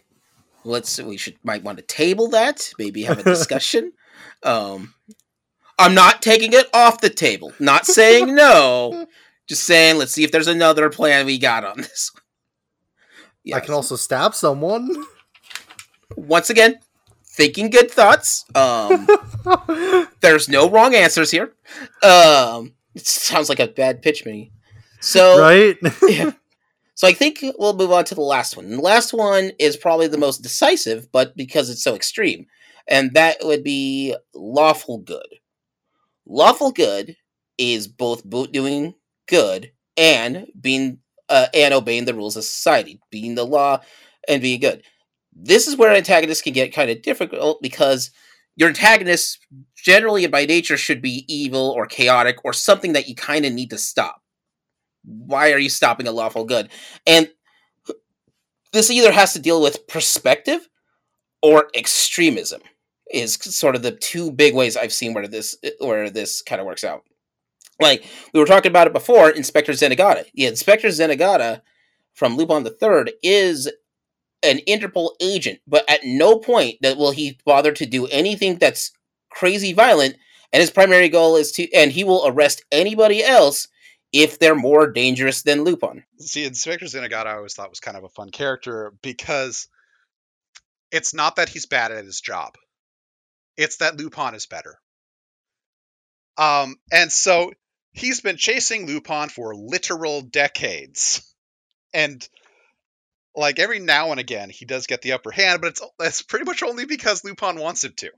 [0.65, 1.01] Let's.
[1.01, 2.73] We should might want to table that.
[2.79, 3.93] Maybe have a discussion.
[4.43, 4.95] um,
[5.79, 7.53] I'm not taking it off the table.
[7.59, 9.07] Not saying no.
[9.47, 9.99] Just saying.
[9.99, 12.11] Let's see if there's another plan we got on this.
[12.15, 13.55] one.
[13.55, 15.05] I can also stab someone.
[16.17, 16.79] once again
[17.35, 18.45] thinking good thoughts.
[18.55, 19.09] Um,
[20.21, 21.53] there's no wrong answers here.
[22.03, 24.53] Um, it sounds like a bad pitch me.
[25.01, 25.77] So right?
[26.09, 26.33] yeah.
[26.95, 28.67] So I think we'll move on to the last one.
[28.67, 32.47] And the last one is probably the most decisive, but because it's so extreme,
[32.89, 35.27] and that would be lawful good.
[36.27, 37.17] Lawful good
[37.59, 38.95] is both doing
[39.29, 40.99] good and being
[41.29, 43.81] uh, and obeying the rules of society, being the law
[44.29, 44.83] and being good.
[45.33, 48.11] This is where antagonists can get kind of difficult because
[48.57, 49.39] your antagonists
[49.77, 53.71] generally by nature should be evil or chaotic or something that you kind of need
[53.71, 54.23] to stop
[55.05, 56.71] why are you stopping a lawful good?
[57.07, 57.29] And
[58.73, 60.69] this either has to deal with perspective
[61.43, 62.61] or extremism
[63.11, 66.67] is sort of the two big ways I've seen where this where this kind of
[66.67, 67.05] works out.
[67.81, 70.25] Like we were talking about it before, Inspector Zenigata.
[70.33, 71.63] Yeah, Inspector Zenigata
[72.15, 73.71] from Lupin the Third is
[74.43, 78.93] an Interpol agent, but at no point that will he bother to do anything that's
[79.31, 80.17] crazy violent.
[80.53, 83.67] And his primary goal is to, and he will arrest anybody else
[84.17, 86.05] if they're more dangerous than Lupin.
[86.21, 89.67] See, Inspector Zenigata I always thought was kind of a fun character because
[90.93, 92.55] it's not that he's bad at his job.
[93.57, 94.79] It's that Lupin is better.
[96.39, 97.53] Um, and so
[97.93, 101.35] he's been chasing Lupin for literal decades.
[101.93, 102.27] And
[103.35, 106.45] like every now and again he does get the upper hand, but it's it's pretty
[106.45, 108.11] much only because Lupin wants him to.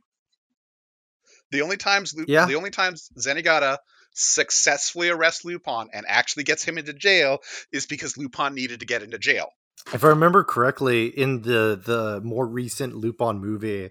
[1.52, 2.44] The only times Lu- Yeah.
[2.46, 3.78] the only times Zenigata
[4.16, 7.38] successfully arrests Lupin and actually gets him into jail
[7.72, 9.50] is because Lupin needed to get into jail.
[9.92, 13.90] If I remember correctly, in the the more recent Lupin movie,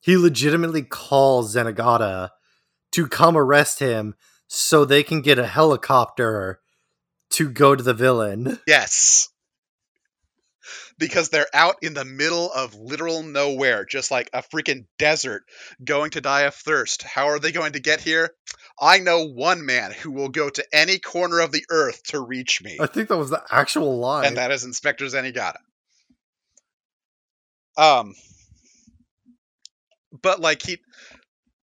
[0.00, 2.30] he legitimately calls Zenigata
[2.92, 4.14] to come arrest him
[4.46, 6.60] so they can get a helicopter
[7.30, 8.58] to go to the villain.
[8.66, 9.28] Yes.
[10.98, 15.44] Because they're out in the middle of literal nowhere, just like a freaking desert,
[15.84, 17.02] going to die of thirst.
[17.04, 18.30] How are they going to get here?
[18.80, 22.62] I know one man who will go to any corner of the earth to reach
[22.62, 24.26] me, I think that was the actual line.
[24.26, 25.58] and that is Inspector Zenigata.
[27.76, 28.14] Um,
[30.20, 30.78] but like he,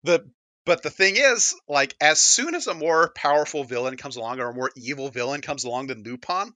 [0.03, 0.29] the
[0.65, 4.49] but the thing is, like as soon as a more powerful villain comes along or
[4.49, 6.53] a more evil villain comes along than Lupin,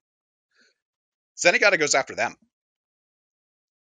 [1.37, 2.35] Zenigata goes after them.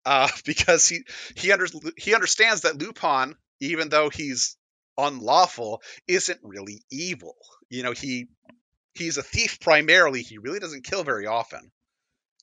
[0.06, 1.04] Uh, because he
[1.34, 1.66] he under,
[1.98, 4.56] he understands that Lupin, even though he's
[4.96, 7.36] unlawful, isn't really evil.
[7.68, 8.28] You know, he
[8.94, 10.22] he's a thief primarily.
[10.22, 11.72] He really doesn't kill very often,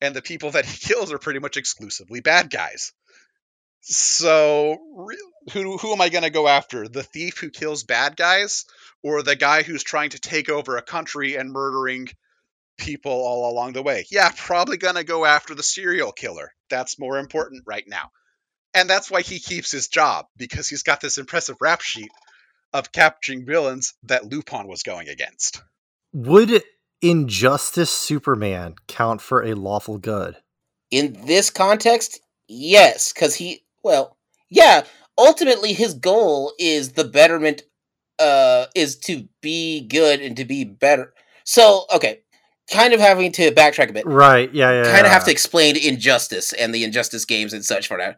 [0.01, 2.91] and the people that he kills are pretty much exclusively bad guys.
[3.85, 4.77] So,
[5.51, 6.87] who who am I going to go after?
[6.87, 8.65] The thief who kills bad guys,
[9.01, 12.09] or the guy who's trying to take over a country and murdering
[12.77, 14.05] people all along the way?
[14.09, 16.51] Yeah, probably going to go after the serial killer.
[16.69, 18.11] That's more important right now.
[18.73, 22.09] And that's why he keeps his job because he's got this impressive rap sheet
[22.73, 25.61] of capturing villains that Lupin was going against.
[26.11, 26.63] Would
[27.01, 30.37] Injustice Superman count for a lawful good?
[30.89, 34.17] In this context, yes, because he, well,
[34.49, 34.83] yeah,
[35.17, 37.63] ultimately his goal is the betterment,
[38.19, 41.13] uh, is to be good and to be better.
[41.43, 42.22] So, okay,
[42.71, 44.05] kind of having to backtrack a bit.
[44.05, 44.53] Right.
[44.53, 44.71] Yeah.
[44.71, 44.83] Yeah.
[44.83, 45.13] kind of yeah.
[45.13, 48.17] have to explain Injustice and the Injustice games and such for that,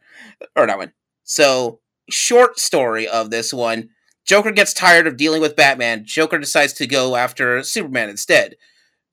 [0.55, 0.93] or that one.
[1.23, 3.89] So, short story of this one:
[4.26, 6.05] Joker gets tired of dealing with Batman.
[6.05, 8.55] Joker decides to go after Superman instead.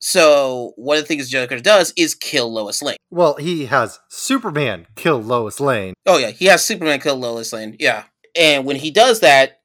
[0.05, 2.97] So, one of the things Joker does is kill Lois Lane.
[3.11, 5.95] Well, he has Superman kill Lois Lane.
[6.07, 7.77] Oh yeah, he has Superman kill Lois Lane.
[7.79, 8.05] Yeah,
[8.35, 9.61] and when he does that,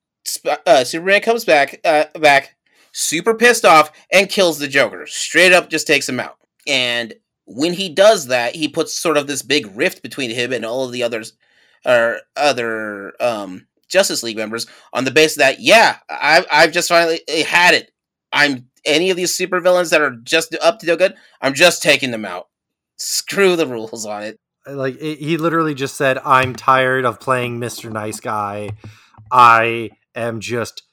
[0.66, 2.57] uh, Superman comes back, uh, back,
[2.98, 5.06] super pissed off, and kills the Joker.
[5.06, 6.38] Straight up, just takes him out.
[6.66, 7.14] And
[7.46, 10.84] when he does that, he puts sort of this big rift between him and all
[10.84, 11.34] of the others,
[11.86, 17.22] or other um, Justice League members, on the basis that yeah, I've I've just finally
[17.48, 17.92] had it.
[18.34, 21.16] I'm any of these supervillains that are just up to no good.
[21.42, 22.48] I'm just taking them out.
[22.98, 24.40] Screw the rules on it.
[24.66, 27.92] Like it, he literally just said, "I'm tired of playing Mr.
[27.92, 28.72] Nice Guy.
[29.32, 30.84] I am just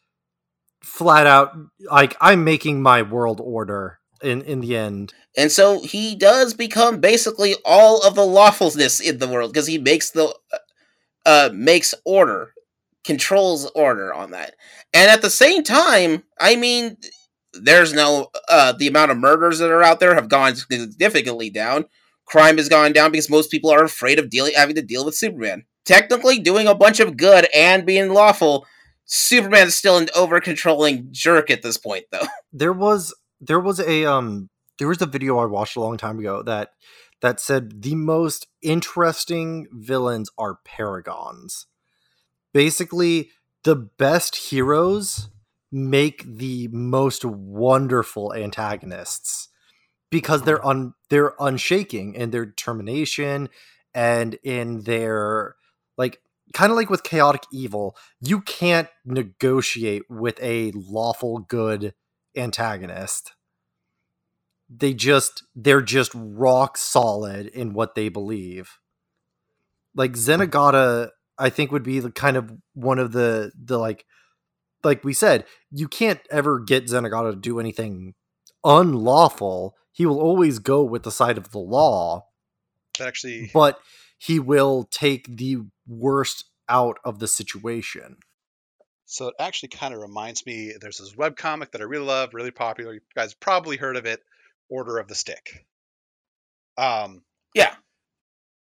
[0.84, 1.56] flat out
[1.90, 6.98] like I'm making my world order." In in the end, And so he does become
[6.98, 10.34] basically all of the lawfulness in the world because he makes the
[11.26, 12.52] uh makes order,
[13.04, 14.54] controls order on that.
[14.94, 16.96] And at the same time, I mean,
[17.52, 21.84] there's no uh the amount of murders that are out there have gone significantly down.
[22.26, 25.14] Crime has gone down because most people are afraid of dealing having to deal with
[25.16, 25.64] Superman.
[25.84, 28.66] Technically doing a bunch of good and being lawful,
[29.06, 32.26] Superman's still an over controlling jerk at this point though.
[32.52, 34.48] there was there was a um
[34.78, 36.70] there was a video I watched a long time ago that
[37.20, 41.66] that said the most interesting villains are paragons.
[42.52, 43.30] Basically,
[43.64, 45.28] the best heroes
[45.72, 49.48] make the most wonderful antagonists
[50.10, 53.48] because they're un they're unshaking in their determination
[53.94, 55.56] and in their
[55.96, 56.20] like
[56.52, 61.94] kind of like with chaotic evil you can't negotiate with a lawful good
[62.36, 63.32] antagonist.
[64.68, 68.78] They just they're just rock solid in what they believe.
[69.94, 74.04] Like zenigata i think would be the kind of one of the the like
[74.84, 78.14] like we said you can't ever get zenigata to do anything
[78.64, 79.76] unlawful.
[79.92, 82.26] He will always go with the side of the law.
[82.98, 83.78] That actually, but
[84.24, 88.16] he will take the worst out of the situation
[89.06, 90.72] so it actually kind of reminds me.
[90.80, 92.94] There's this web comic that I really love, really popular.
[92.94, 94.20] You guys probably heard of it,
[94.68, 95.66] Order of the Stick.
[96.76, 97.22] Um,
[97.54, 97.74] Yeah.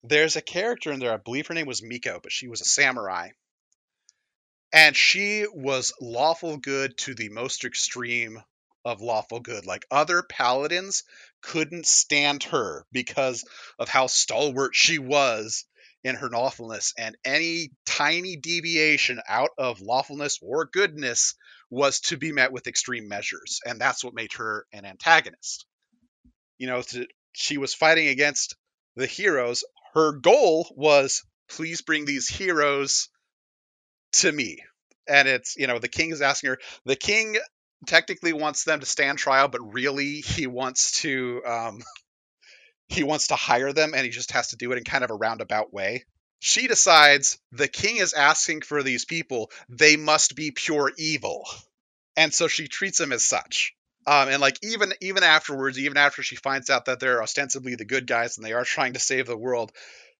[0.04, 1.14] there's a character in there.
[1.14, 3.30] I believe her name was Miko, but she was a samurai,
[4.74, 8.44] and she was lawful good to the most extreme
[8.86, 9.66] of lawful good.
[9.66, 11.04] Like other paladins
[11.42, 13.44] couldn't stand her because
[13.80, 15.66] of how stalwart she was
[16.04, 21.36] in her lawfulness, and any tiny deviation out of lawfulness or goodness
[21.70, 25.66] was to be met with extreme measures, and that's what made her an antagonist.
[26.58, 28.56] You know, to, she was fighting against
[28.98, 29.64] the heroes.
[29.94, 33.10] Her goal was please bring these heroes
[34.14, 34.60] to me.
[35.08, 37.38] And it's, you know, the king is asking her, the king
[37.86, 41.80] technically wants them to stand trial, but really he wants to um
[42.88, 45.10] he wants to hire them and he just has to do it in kind of
[45.12, 46.04] a roundabout way.
[46.40, 51.48] She decides the king is asking for these people, they must be pure evil.
[52.18, 53.74] And so she treats them as such.
[54.06, 57.86] Um, and like even even afterwards, even after she finds out that they're ostensibly the
[57.86, 59.72] good guys and they are trying to save the world,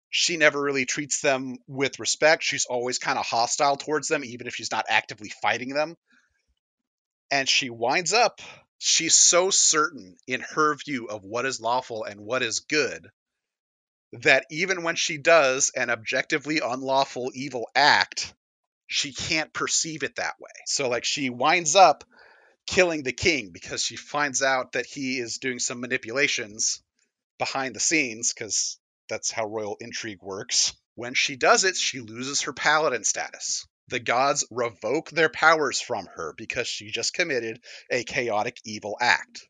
[0.08, 2.42] she never really treats them with respect.
[2.42, 5.96] She's always kind of hostile towards them, even if she's not actively fighting them.
[7.34, 8.40] And she winds up,
[8.78, 13.10] she's so certain in her view of what is lawful and what is good
[14.12, 18.32] that even when she does an objectively unlawful evil act,
[18.86, 20.52] she can't perceive it that way.
[20.66, 22.04] So, like, she winds up
[22.68, 26.84] killing the king because she finds out that he is doing some manipulations
[27.40, 28.78] behind the scenes because
[29.08, 30.72] that's how royal intrigue works.
[30.94, 33.66] When she does it, she loses her paladin status.
[33.88, 39.46] The gods revoke their powers from her because she just committed a chaotic evil act.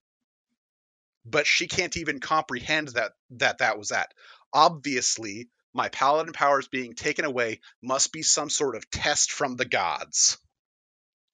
[1.25, 4.13] But she can't even comprehend that that, that was that.
[4.53, 9.65] Obviously, my paladin powers being taken away must be some sort of test from the
[9.65, 10.39] gods.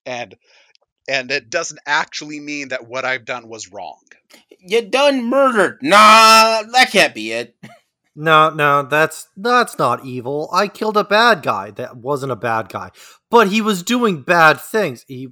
[0.05, 0.35] And
[1.09, 4.01] and it doesn't actually mean that what I've done was wrong.
[4.59, 5.79] You done murdered.
[5.81, 7.55] Nah, that can't be it.
[8.15, 10.49] No, no, that's that's not evil.
[10.51, 11.71] I killed a bad guy.
[11.71, 12.91] That wasn't a bad guy,
[13.29, 15.05] but he was doing bad things.
[15.07, 15.29] He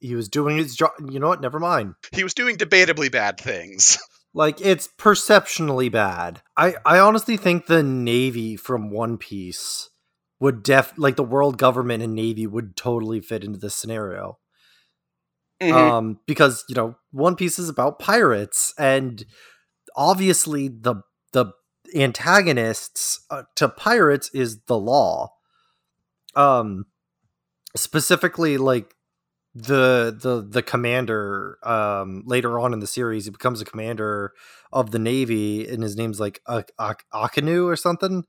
[0.00, 0.90] he was doing his job.
[1.08, 1.40] You know what?
[1.40, 1.94] Never mind.
[2.12, 3.98] He was doing debatably bad things.
[4.32, 6.40] Like it's perceptionally bad.
[6.56, 9.90] I I honestly think the Navy from One Piece
[10.38, 14.38] would def like the world government and Navy would totally fit into this scenario.
[15.60, 15.72] Mhm.
[15.74, 19.24] um because you know one piece is about pirates and
[19.96, 21.02] obviously the
[21.32, 21.46] the
[21.94, 25.32] antagonists uh, to pirates is the law.
[26.34, 26.86] Um
[27.76, 28.94] specifically like
[29.54, 34.32] the the the commander um later on in the series he becomes a commander
[34.72, 38.24] of the navy and his name's like Ak- Ak- akainu or something.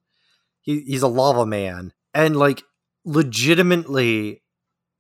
[0.62, 1.94] He he's a lava man.
[2.14, 2.64] And like
[3.06, 4.42] legitimately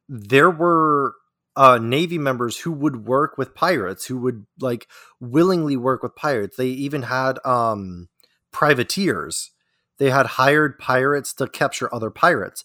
[0.07, 1.15] there were
[1.55, 4.87] uh navy members who would work with pirates who would like
[5.19, 6.57] willingly work with pirates.
[6.57, 8.09] They even had um
[8.51, 9.51] privateers
[9.97, 12.63] they had hired pirates to capture other pirates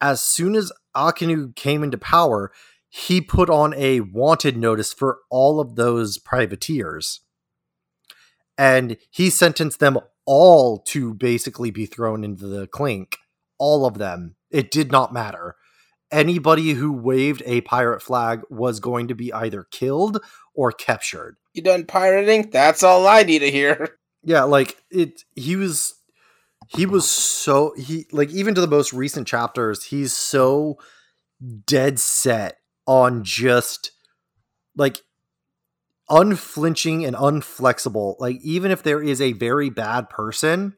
[0.00, 2.52] as soon as akainu came into power
[2.88, 7.20] he put on a wanted notice for all of those privateers
[8.58, 13.16] and he sentenced them all to basically be thrown into the clink
[13.58, 15.56] all of them it did not matter
[16.12, 20.22] anybody who waved a pirate flag was going to be either killed
[20.54, 21.36] or captured.
[21.54, 22.50] You done pirating?
[22.50, 23.96] That's all I need to hear.
[24.22, 25.94] Yeah, like it he was
[26.68, 30.78] he was so he like even to the most recent chapters, he's so
[31.66, 33.92] dead set on just
[34.76, 35.02] like
[36.08, 38.16] unflinching and unflexible.
[38.18, 40.76] Like even if there is a very bad person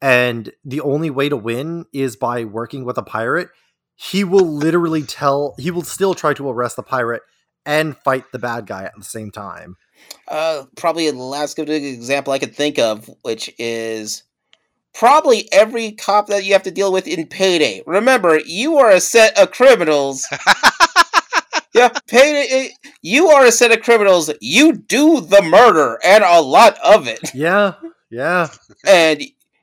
[0.00, 3.48] and the only way to win is by working with a pirate,
[3.96, 7.22] he will literally tell he will still try to arrest the pirate
[7.66, 9.76] and fight the bad guy at the same time.
[10.26, 14.24] Uh, probably the last good example I could think of, which is
[14.94, 17.82] probably every cop that you have to deal with in Payday.
[17.86, 20.26] Remember, you are a set of criminals.
[21.74, 22.70] yeah, Payday.
[23.02, 24.30] You are a set of criminals.
[24.40, 27.74] You do the murder and a lot of it, Yeah,
[28.10, 28.48] yeah.
[28.86, 29.22] and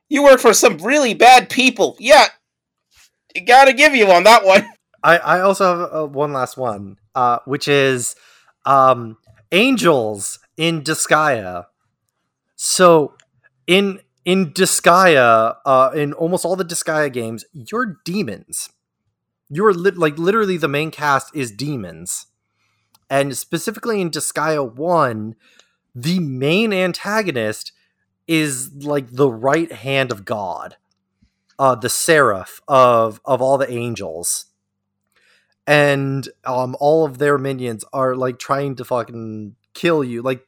[0.10, 1.95] you work for some really bad people.
[1.99, 2.28] Yeah,
[3.45, 4.68] gotta give you on that one.
[5.03, 8.16] I, I also have uh, one last one, uh, which is
[8.66, 9.18] um,
[9.52, 11.66] angels in Disgaea.
[12.56, 13.16] So
[13.68, 18.70] in in Disgaea, uh, in almost all the Disgaea games, you're demons.
[19.50, 22.28] You're lit like literally the main cast is demons,
[23.10, 25.36] and specifically in Disgaea One,
[25.94, 27.72] the main antagonist
[28.28, 30.78] is like the right hand of God,
[31.60, 34.48] uh, the seraph of of all the angels
[35.68, 40.22] and um all of their minions are like trying to fucking kill you.
[40.22, 40.42] Like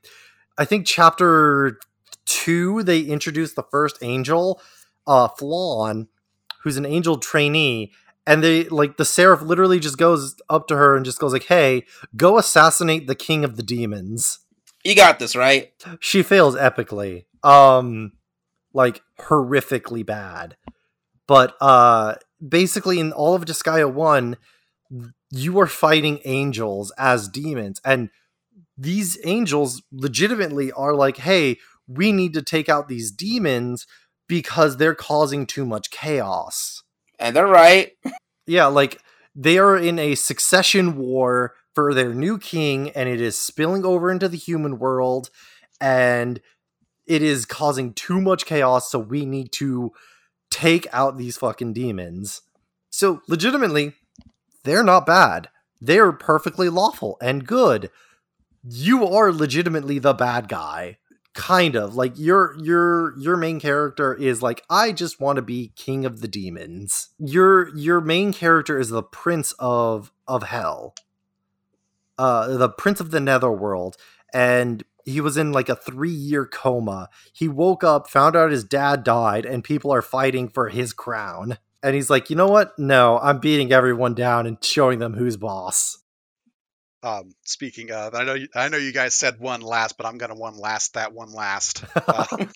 [0.57, 1.79] i think chapter
[2.25, 4.61] 2 they introduced the first angel
[5.05, 6.07] uh Flonne
[6.63, 7.91] who's an angel trainee
[8.25, 11.45] and they like the seraph literally just goes up to her and just goes like
[11.45, 11.83] hey
[12.15, 14.39] go assassinate the king of the demons.
[14.83, 15.71] You got this, right?
[15.99, 18.11] she fails epically um
[18.73, 20.57] like horrifically bad.
[21.27, 22.15] But uh
[22.45, 24.37] basically in all of Disgaea 1
[25.31, 28.09] you are fighting angels as demons and
[28.77, 31.57] these angels legitimately are like hey
[31.87, 33.85] we need to take out these demons
[34.27, 36.83] because they're causing too much chaos
[37.19, 37.91] And they're right.
[38.45, 39.01] yeah like
[39.35, 44.09] they are in a succession war for their new king and it is spilling over
[44.11, 45.29] into the human world
[45.79, 46.41] and
[47.05, 49.91] it is causing too much chaos so we need to
[50.49, 52.41] take out these fucking demons
[52.89, 53.93] so legitimately
[54.67, 55.49] they're not bad.
[55.79, 57.89] They're perfectly lawful and good.
[58.63, 60.97] You are legitimately the bad guy.
[61.33, 61.95] Kind of.
[61.95, 66.21] Like your your your main character is like i just want to be king of
[66.21, 67.09] the demons.
[67.19, 70.95] Your your main character is the prince of of hell.
[72.17, 73.97] Uh the prince of the netherworld.
[74.33, 77.09] And he was in like a three year coma.
[77.31, 81.59] He woke up found out his dad died and people are fighting for his crown
[81.83, 82.77] and he's like you know what?
[82.77, 85.97] No i'm beating everyone down and showing them who's boss.
[87.03, 90.17] Um, speaking of, I know you, I know you guys said one last, but I'm
[90.17, 91.83] gonna one last that one last.
[91.95, 92.25] Uh,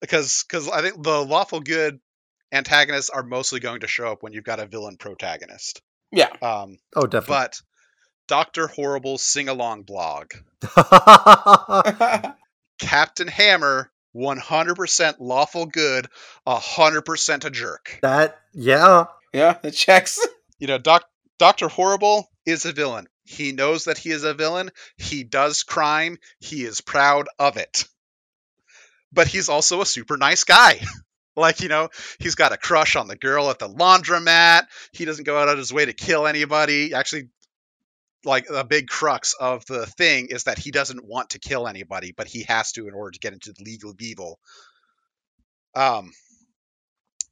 [0.00, 2.00] because because I think the lawful good
[2.52, 5.82] antagonists are mostly going to show up when you've got a villain protagonist.
[6.10, 6.30] Yeah.
[6.42, 7.34] Um, oh definitely.
[7.34, 7.60] but
[8.28, 10.32] Doctor Horrible's sing along blog,
[12.80, 16.06] Captain Hammer, 100% lawful good,
[16.46, 17.98] 100% a jerk.
[18.02, 20.26] that yeah yeah, the checks.
[20.58, 21.04] you know, Doc,
[21.38, 21.68] Dr.
[21.68, 23.06] Horrible is a villain.
[23.24, 24.70] He knows that he is a villain.
[24.96, 26.18] He does crime.
[26.40, 27.84] He is proud of it.
[29.12, 30.80] But he's also a super nice guy.
[31.36, 34.66] like, you know, he's got a crush on the girl at the laundromat.
[34.92, 36.94] He doesn't go out of his way to kill anybody.
[36.94, 37.28] Actually,
[38.24, 42.12] like a big crux of the thing is that he doesn't want to kill anybody,
[42.12, 44.38] but he has to in order to get into the League of Evil.
[45.74, 46.12] Um,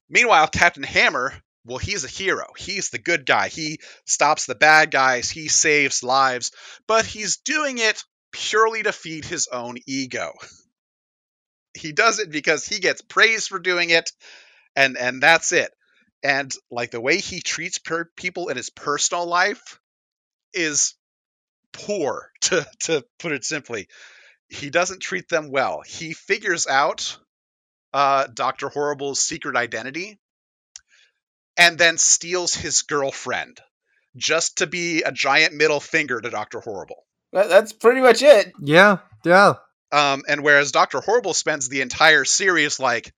[0.09, 1.33] meanwhile, Captain Hammer
[1.69, 2.47] well, he's a hero.
[2.57, 3.49] He's the good guy.
[3.49, 5.31] He stops the bad guys.
[5.31, 6.51] He saves lives,
[6.87, 8.03] but he's doing it
[8.33, 10.33] purely to feed his own ego.
[11.75, 14.11] He does it because he gets praise for doing it,
[14.75, 15.71] and and that's it.
[16.23, 19.79] And like the way he treats per- people in his personal life
[20.53, 20.95] is
[21.73, 23.89] poor, to to put it simply.
[24.49, 25.83] He doesn't treat them well.
[25.87, 27.19] He figures out
[27.93, 30.19] uh, Doctor Horrible's secret identity
[31.59, 33.61] and then steals his girlfriend
[34.17, 37.05] just to be a giant middle finger to Doctor Horrible.
[37.33, 38.53] That's pretty much it.
[38.61, 39.55] Yeah, yeah.
[39.93, 43.13] Um, and whereas Doctor Horrible spends the entire series like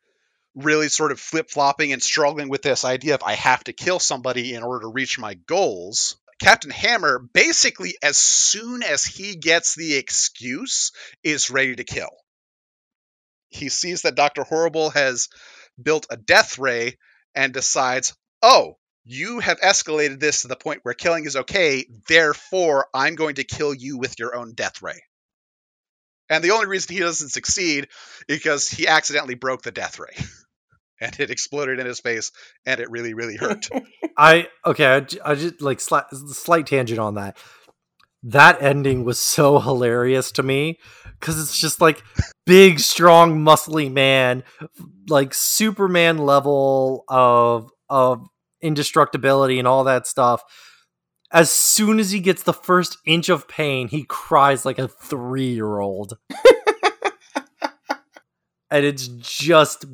[0.54, 3.98] really sort of flip flopping and struggling with this idea of I have to kill
[3.98, 9.74] somebody in order to reach my goals, Captain Hammer basically, as soon as he gets
[9.74, 10.92] the excuse,
[11.22, 12.10] is ready to kill.
[13.50, 15.28] He sees that Doctor Horrible has
[15.80, 16.96] built a death ray
[17.34, 22.86] and decides, oh, you have escalated this to the point where killing is okay, therefore
[22.94, 25.02] I'm going to kill you with your own death ray.
[26.28, 27.88] And the only reason he doesn't succeed
[28.28, 30.16] is because he accidentally broke the death ray.
[31.00, 32.30] And it exploded in his face,
[32.66, 33.68] and it really, really hurt.
[34.16, 35.06] I okay.
[35.24, 37.38] I just like slight, slight tangent on that.
[38.22, 40.78] That ending was so hilarious to me
[41.18, 42.02] because it's just like
[42.44, 44.44] big, strong, muscly man,
[45.08, 48.26] like Superman level of of
[48.60, 50.42] indestructibility and all that stuff.
[51.32, 55.52] As soon as he gets the first inch of pain, he cries like a three
[55.52, 56.18] year old,
[58.70, 59.84] and it's just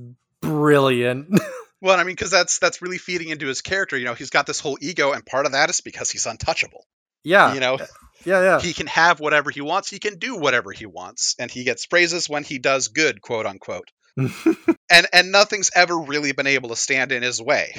[0.42, 1.28] brilliant.
[1.80, 3.96] well, I mean, because that's that's really feeding into his character.
[3.96, 6.86] You know, he's got this whole ego, and part of that is because he's untouchable.
[7.24, 7.86] yeah, You know, eh,
[8.24, 8.60] yeah, yeah.
[8.60, 11.86] he can have whatever he wants, he can do whatever he wants, and he gets
[11.86, 13.90] praises when he does good, quote unquote.
[14.16, 17.74] and and nothing's ever really been able to stand in his way.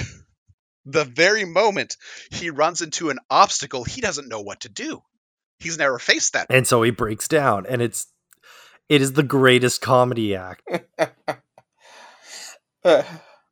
[0.85, 1.97] The very moment
[2.31, 5.01] he runs into an obstacle, he doesn't know what to do.
[5.59, 6.47] He's never faced that.
[6.51, 8.05] and so he breaks down and it's
[8.87, 10.61] it is the greatest comedy act
[12.87, 13.03] Uh,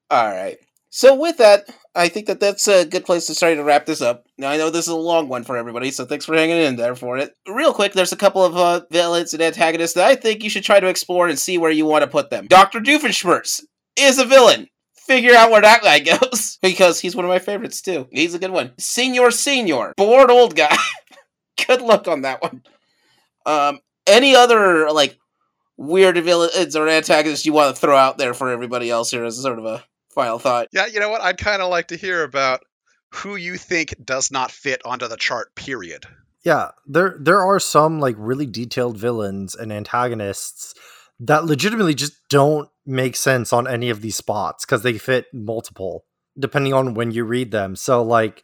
[0.10, 0.57] all right.
[0.91, 4.02] So with that, I think that that's a good place to start to wrap this
[4.02, 4.26] up.
[4.38, 6.78] Now I know this is a long one for everybody, so thanks for hanging in
[6.78, 7.34] there for it.
[7.45, 10.64] Real quick, there's a couple of uh, villains and antagonists that I think you should
[10.64, 12.48] try to explore and see where you want to put them.
[12.48, 13.64] Doctor Doofenshmirtz
[13.98, 14.70] is a villain.
[14.94, 18.07] Figure out where that guy goes because he's one of my favorites too.
[18.12, 18.72] He's a good one.
[18.80, 20.78] Senior, senior, bored old guy.
[21.68, 22.64] good luck on that one.
[23.45, 25.20] Um, any other like
[25.77, 29.41] weird villains or antagonists you want to throw out there for everybody else here as
[29.41, 29.84] sort of a
[30.14, 30.68] final thought?
[30.72, 31.22] Yeah, you know what?
[31.22, 32.61] I'd kind of like to hear about
[33.14, 36.06] who you think does not fit onto the chart, period.
[36.43, 40.73] yeah there there are some like really detailed villains and antagonists
[41.19, 46.03] that legitimately just don't make sense on any of these spots because they fit multiple
[46.38, 48.43] depending on when you read them so like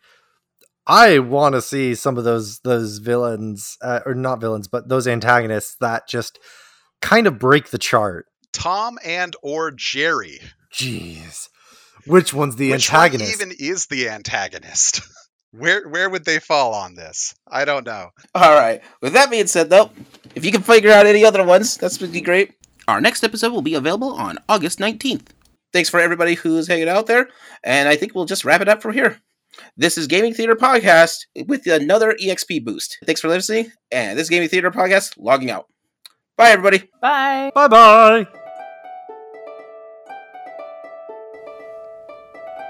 [0.87, 5.07] i want to see some of those those villains uh, or not villains but those
[5.07, 6.39] antagonists that just
[7.01, 10.39] kind of break the chart Tom and or Jerry.
[10.73, 11.47] jeez
[12.05, 15.01] which one's the Which one antagonist even is the antagonist?
[15.51, 17.35] where where would they fall on this?
[17.47, 18.09] I don't know.
[18.33, 18.81] All right.
[19.01, 19.91] With that being said, though,
[20.35, 22.53] if you can figure out any other ones, that's would be great.
[22.87, 25.27] Our next episode will be available on August 19th.
[25.71, 27.29] Thanks for everybody who's hanging out there,
[27.63, 29.21] and I think we'll just wrap it up from here.
[29.77, 32.97] This is Gaming Theater Podcast with another EXP boost.
[33.05, 35.67] Thanks for listening, and this is Gaming Theater Podcast logging out.
[36.41, 36.89] Bye, everybody.
[36.99, 37.51] Bye.
[37.53, 38.27] bye bye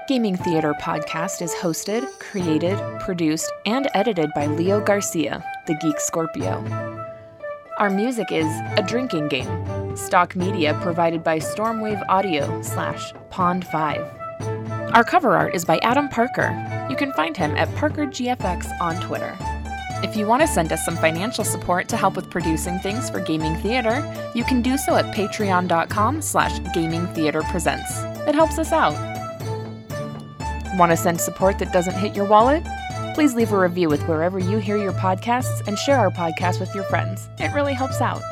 [0.06, 6.62] Gaming Theater Podcast is hosted, created, produced, and edited by Leo Garcia, the Geek Scorpio.
[7.78, 8.44] Our music is
[8.76, 14.00] A Drinking Game, stock media provided by Stormwave Audio slash Pond 5.
[14.92, 16.50] Our cover art is by Adam Parker.
[16.90, 19.34] You can find him at ParkerGFX on Twitter.
[20.02, 23.20] If you want to send us some financial support to help with producing things for
[23.20, 24.02] Gaming Theater,
[24.34, 28.00] you can do so at patreon.com slash gaming theater presents.
[28.26, 28.94] It helps us out.
[30.76, 32.64] Want to send support that doesn't hit your wallet?
[33.14, 36.74] Please leave a review with wherever you hear your podcasts and share our podcast with
[36.74, 37.28] your friends.
[37.38, 38.22] It really helps out.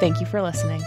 [0.00, 0.82] Thank you for listening.